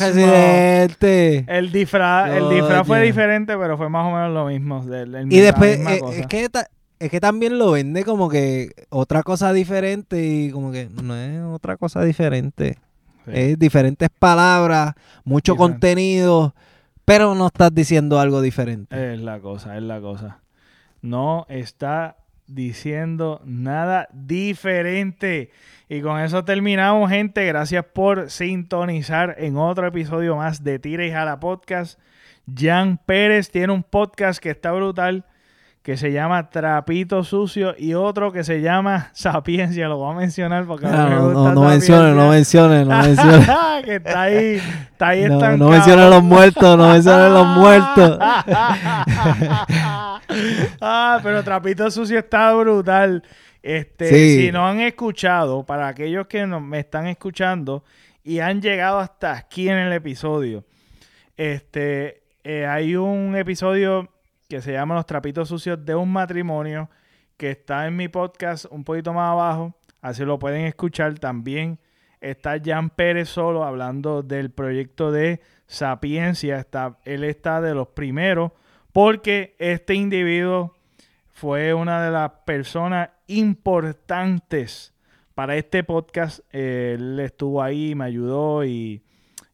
El 1.47 1.71
disfraz, 1.71 2.31
el 2.35 2.49
disfraz 2.49 2.87
fue 2.87 3.03
diferente, 3.03 3.59
pero 3.59 3.77
fue 3.77 3.91
más 3.91 4.07
o 4.07 4.11
menos 4.11 4.33
lo 4.33 4.47
mismo. 4.47 4.83
y 5.29 5.39
después, 5.39 5.79
eh, 5.79 6.01
es, 6.13 6.27
que 6.27 6.49
es 6.99 7.11
que 7.11 7.21
también 7.21 7.59
lo 7.59 7.73
vende 7.73 8.05
como 8.05 8.31
que 8.31 8.71
otra 8.89 9.23
cosa 9.23 9.53
diferente 9.53 10.25
y 10.25 10.51
como 10.51 10.73
que 10.73 10.89
no 10.89 11.15
es 11.15 11.43
otra 11.43 11.77
cosa 11.77 12.03
diferente. 12.03 12.79
Es 13.27 13.59
diferentes 13.59 14.09
palabras, 14.19 14.95
mucho 15.25 15.57
contenido, 15.57 16.55
pero 17.05 17.35
no 17.35 17.49
estás 17.49 17.75
diciendo 17.75 18.19
algo 18.19 18.41
diferente. 18.41 19.15
Es 19.15 19.21
la 19.21 19.41
cosa, 19.41 19.77
es 19.77 19.83
la 19.83 20.01
cosa. 20.01 20.41
No 21.03 21.45
está 21.51 22.17
diciendo 22.47 23.41
nada 23.45 24.09
diferente. 24.12 25.51
Y 25.89 26.01
con 26.01 26.21
eso 26.21 26.45
terminamos, 26.45 27.11
gente. 27.11 27.47
Gracias 27.47 27.85
por 27.85 28.31
sintonizar 28.31 29.37
en 29.39 29.57
otro 29.57 29.87
episodio 29.87 30.37
más 30.37 30.65
de 30.65 30.79
Tira 30.79 31.07
y 31.07 31.11
Jala 31.11 31.41
Podcast. 31.41 31.99
Jan 32.53 32.99
Pérez 32.99 33.51
tiene 33.51 33.73
un 33.73 33.83
podcast 33.83 34.41
que 34.43 34.51
está 34.51 34.73
brutal 34.73 35.25
que 35.85 35.97
se 35.98 36.11
llama 36.12 36.48
Trapito 36.48 37.23
Sucio 37.24 37.74
y 37.77 37.93
otro 37.93 38.32
que 38.32 38.43
se 38.43 38.62
llama 38.62 39.11
Sapiencia. 39.12 39.86
Lo 39.86 39.98
voy 39.98 40.15
a 40.15 40.16
mencionar 40.16 40.65
porque 40.65 40.86
no, 40.86 40.93
me 40.93 41.19
gusta 41.19 41.52
no, 41.52 41.52
no 41.52 41.69
menciones, 41.69 42.16
no 42.16 42.31
menciones, 42.31 42.86
no 42.86 43.02
menciones. 43.02 43.47
que 43.85 43.97
está 43.97 44.23
ahí, 44.23 44.62
está 44.90 45.09
ahí 45.09 45.24
no, 45.28 45.56
no 45.59 45.69
menciones 45.69 46.09
los 46.09 46.23
muertos, 46.23 46.78
no 46.78 46.89
menciones 46.89 47.31
los 47.31 47.47
muertos. 47.48 48.19
ah, 50.81 51.20
pero 51.23 51.44
Trapito 51.44 51.90
Sucio 51.90 52.19
está 52.19 52.55
brutal. 52.55 53.23
Este, 53.62 54.39
si 54.39 54.52
no 54.52 54.66
han 54.66 54.81
escuchado, 54.81 55.65
para 55.65 55.89
aquellos 55.89 56.27
que 56.28 56.47
no, 56.47 56.61
me 56.61 56.78
están 56.78 57.09
escuchando 57.09 57.85
y 58.23 58.39
han 58.39 58.62
llegado 58.62 59.01
hasta 59.01 59.32
aquí 59.32 59.69
en 59.69 59.77
el 59.77 59.93
episodio, 59.93 60.65
este, 61.36 62.23
eh, 62.43 62.65
hay 62.65 62.97
un 62.97 63.36
episodio 63.36 64.09
que 64.55 64.62
se 64.62 64.70
llama 64.70 64.94
Los 64.94 65.06
trapitos 65.06 65.48
sucios 65.48 65.85
de 65.85 65.97
un 65.97 66.12
matrimonio, 66.12 66.89
que 67.36 67.51
está 67.51 67.89
en 67.89 67.97
mi 67.97 68.06
podcast 68.06 68.66
un 68.70 68.85
poquito 68.85 69.12
más 69.12 69.32
abajo, 69.32 69.74
así 70.01 70.24
lo 70.24 70.39
pueden 70.39 70.64
escuchar 70.66 71.18
también. 71.18 71.81
Está 72.20 72.62
Jan 72.64 72.90
Pérez 72.90 73.28
solo 73.28 73.64
hablando 73.64 74.22
del 74.22 74.52
proyecto 74.52 75.10
de 75.10 75.40
Sapiencia. 75.66 76.60
Está, 76.60 76.98
él 77.05 77.24
está 77.24 77.60
de 77.60 77.74
los 77.74 77.89
primeros 77.89 78.52
porque 78.93 79.56
este 79.59 79.97
individuo 79.97 80.76
fue 81.32 81.74
una 81.74 82.01
de 82.05 82.12
las 82.12 82.31
personas 82.47 83.10
importantes 83.26 84.94
para 85.35 85.56
este 85.56 85.82
podcast. 85.82 86.43
él 86.55 87.18
estuvo 87.18 87.60
ahí, 87.60 87.97
me 87.97 88.05
ayudó 88.05 88.64
y, 88.64 89.02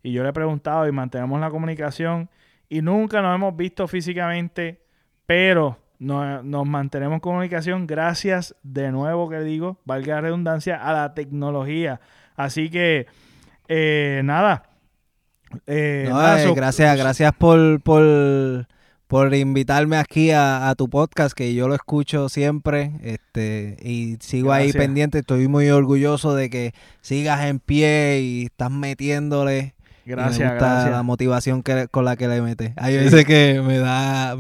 y 0.02 0.12
yo 0.12 0.22
le 0.24 0.28
he 0.28 0.34
preguntado 0.34 0.86
y 0.86 0.92
mantenemos 0.92 1.40
la 1.40 1.48
comunicación 1.48 2.28
y 2.72 2.82
nunca 2.82 3.20
nos 3.20 3.34
hemos 3.34 3.56
visto 3.56 3.88
físicamente, 3.88 4.79
pero 5.30 5.78
nos, 6.00 6.66
mantenemos 6.66 7.14
en 7.14 7.20
comunicación 7.20 7.86
gracias 7.86 8.56
de 8.64 8.90
nuevo, 8.90 9.30
que 9.30 9.38
digo, 9.38 9.78
valga 9.84 10.16
la 10.16 10.22
redundancia, 10.22 10.74
a 10.84 10.92
la 10.92 11.14
tecnología. 11.14 12.00
Así 12.34 12.68
que, 12.68 13.06
eh, 13.68 14.22
nada. 14.24 14.64
Eh, 15.68 16.08
eh, 16.08 16.52
gracias, 16.52 16.98
gracias 16.98 17.32
por, 17.38 17.80
por, 17.80 18.66
por 19.06 19.32
invitarme 19.32 19.98
aquí 19.98 20.32
a, 20.32 20.74
tu 20.76 20.90
podcast, 20.90 21.32
que 21.32 21.54
yo 21.54 21.68
lo 21.68 21.76
escucho 21.76 22.28
siempre 22.28 22.90
este 23.04 23.76
y 23.84 24.16
sigo 24.18 24.52
ahí 24.52 24.72
pendiente. 24.72 25.20
Estoy 25.20 25.46
muy 25.46 25.70
orgulloso 25.70 26.34
de 26.34 26.50
que 26.50 26.74
sigas 27.02 27.44
en 27.44 27.60
pie 27.60 28.18
y 28.20 28.44
estás 28.46 28.72
metiéndole 28.72 29.76
Gracias, 30.04 30.54
gracias. 30.54 30.90
la 30.90 31.02
motivación 31.02 31.62
que, 31.62 31.88
con 31.88 32.04
la 32.04 32.16
que 32.16 32.28
le 32.28 32.42
metes. 32.42 32.72
Hay 32.76 32.96
veces 32.96 33.24
que 33.24 33.62
me 33.64 33.78
da, 33.78 34.36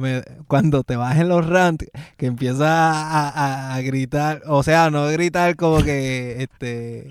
cuando 0.46 0.82
te 0.82 0.96
vas 0.96 1.18
en 1.18 1.28
los 1.28 1.46
rants, 1.46 1.86
que 2.16 2.26
empiezas 2.26 2.68
a, 2.68 3.74
a, 3.74 3.80
gritar, 3.82 4.42
o 4.46 4.62
sea, 4.62 4.90
no 4.90 5.06
gritar 5.08 5.56
como 5.56 5.82
que, 5.82 6.42
este, 6.42 7.10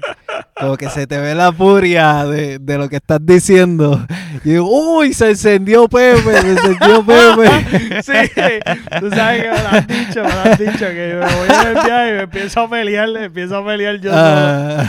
como 0.60 0.78
que 0.78 0.90
se 0.90 1.08
te 1.08 1.18
ve 1.18 1.36
la 1.36 1.52
furia 1.52 2.26
de, 2.26 2.60
de 2.60 2.78
lo 2.78 2.90
que 2.90 2.98
estás 2.98 3.20
diciendo. 3.26 4.06
Y 4.44 4.52
digo, 4.52 4.68
uy, 4.70 5.14
se 5.14 5.30
encendió 5.30 5.88
Pepe, 5.88 6.22
se 6.22 6.52
encendió 6.52 7.06
Pepe. 7.06 8.02
sí, 8.04 8.30
tú 9.00 9.10
sabes 9.10 9.44
que 9.44 9.50
me 9.50 9.62
lo 9.62 9.70
has 9.70 9.88
dicho, 9.88 10.24
me 10.24 10.30
lo 10.30 10.40
has 10.40 10.60
dicho, 10.60 10.86
que 10.86 11.20
me 11.20 11.36
voy 11.36 11.50
a 11.50 11.68
enviar 11.70 12.08
y 12.08 12.12
me 12.12 12.22
empiezo 12.22 12.62
a 12.62 12.70
pelear, 12.70 13.10
empiezo 13.10 13.58
a 13.58 13.66
pelear 13.66 14.00
yo. 14.00 14.12
Ah. 14.14 14.86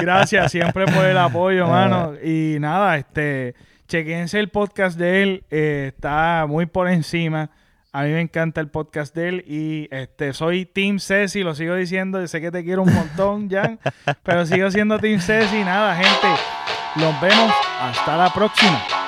Gracias 0.00 0.52
siempre 0.52 0.86
por 0.86 1.04
el 1.04 1.18
apoyo, 1.18 1.66
mano. 1.66 2.14
Y 2.22 2.56
nada, 2.60 2.96
este, 2.96 3.54
chequense 3.88 4.38
el 4.38 4.48
podcast 4.48 4.98
de 4.98 5.22
él, 5.22 5.44
eh, 5.50 5.92
está 5.94 6.46
muy 6.48 6.66
por 6.66 6.88
encima. 6.88 7.50
A 7.92 8.04
mí 8.04 8.10
me 8.10 8.20
encanta 8.20 8.60
el 8.60 8.68
podcast 8.68 9.12
de 9.16 9.28
él 9.28 9.44
y 9.48 9.88
este 9.90 10.32
soy 10.32 10.64
Team 10.64 11.00
Ceci, 11.00 11.42
lo 11.42 11.56
sigo 11.56 11.74
diciendo, 11.74 12.24
sé 12.28 12.40
que 12.40 12.52
te 12.52 12.62
quiero 12.62 12.82
un 12.82 12.94
montón, 12.94 13.50
Jan, 13.50 13.80
pero 14.22 14.46
sigo 14.46 14.70
siendo 14.70 14.98
Team 15.00 15.20
Ceci. 15.20 15.64
Nada, 15.64 15.96
gente, 15.96 16.28
nos 16.94 17.20
vemos 17.20 17.52
hasta 17.80 18.16
la 18.16 18.32
próxima. 18.32 18.99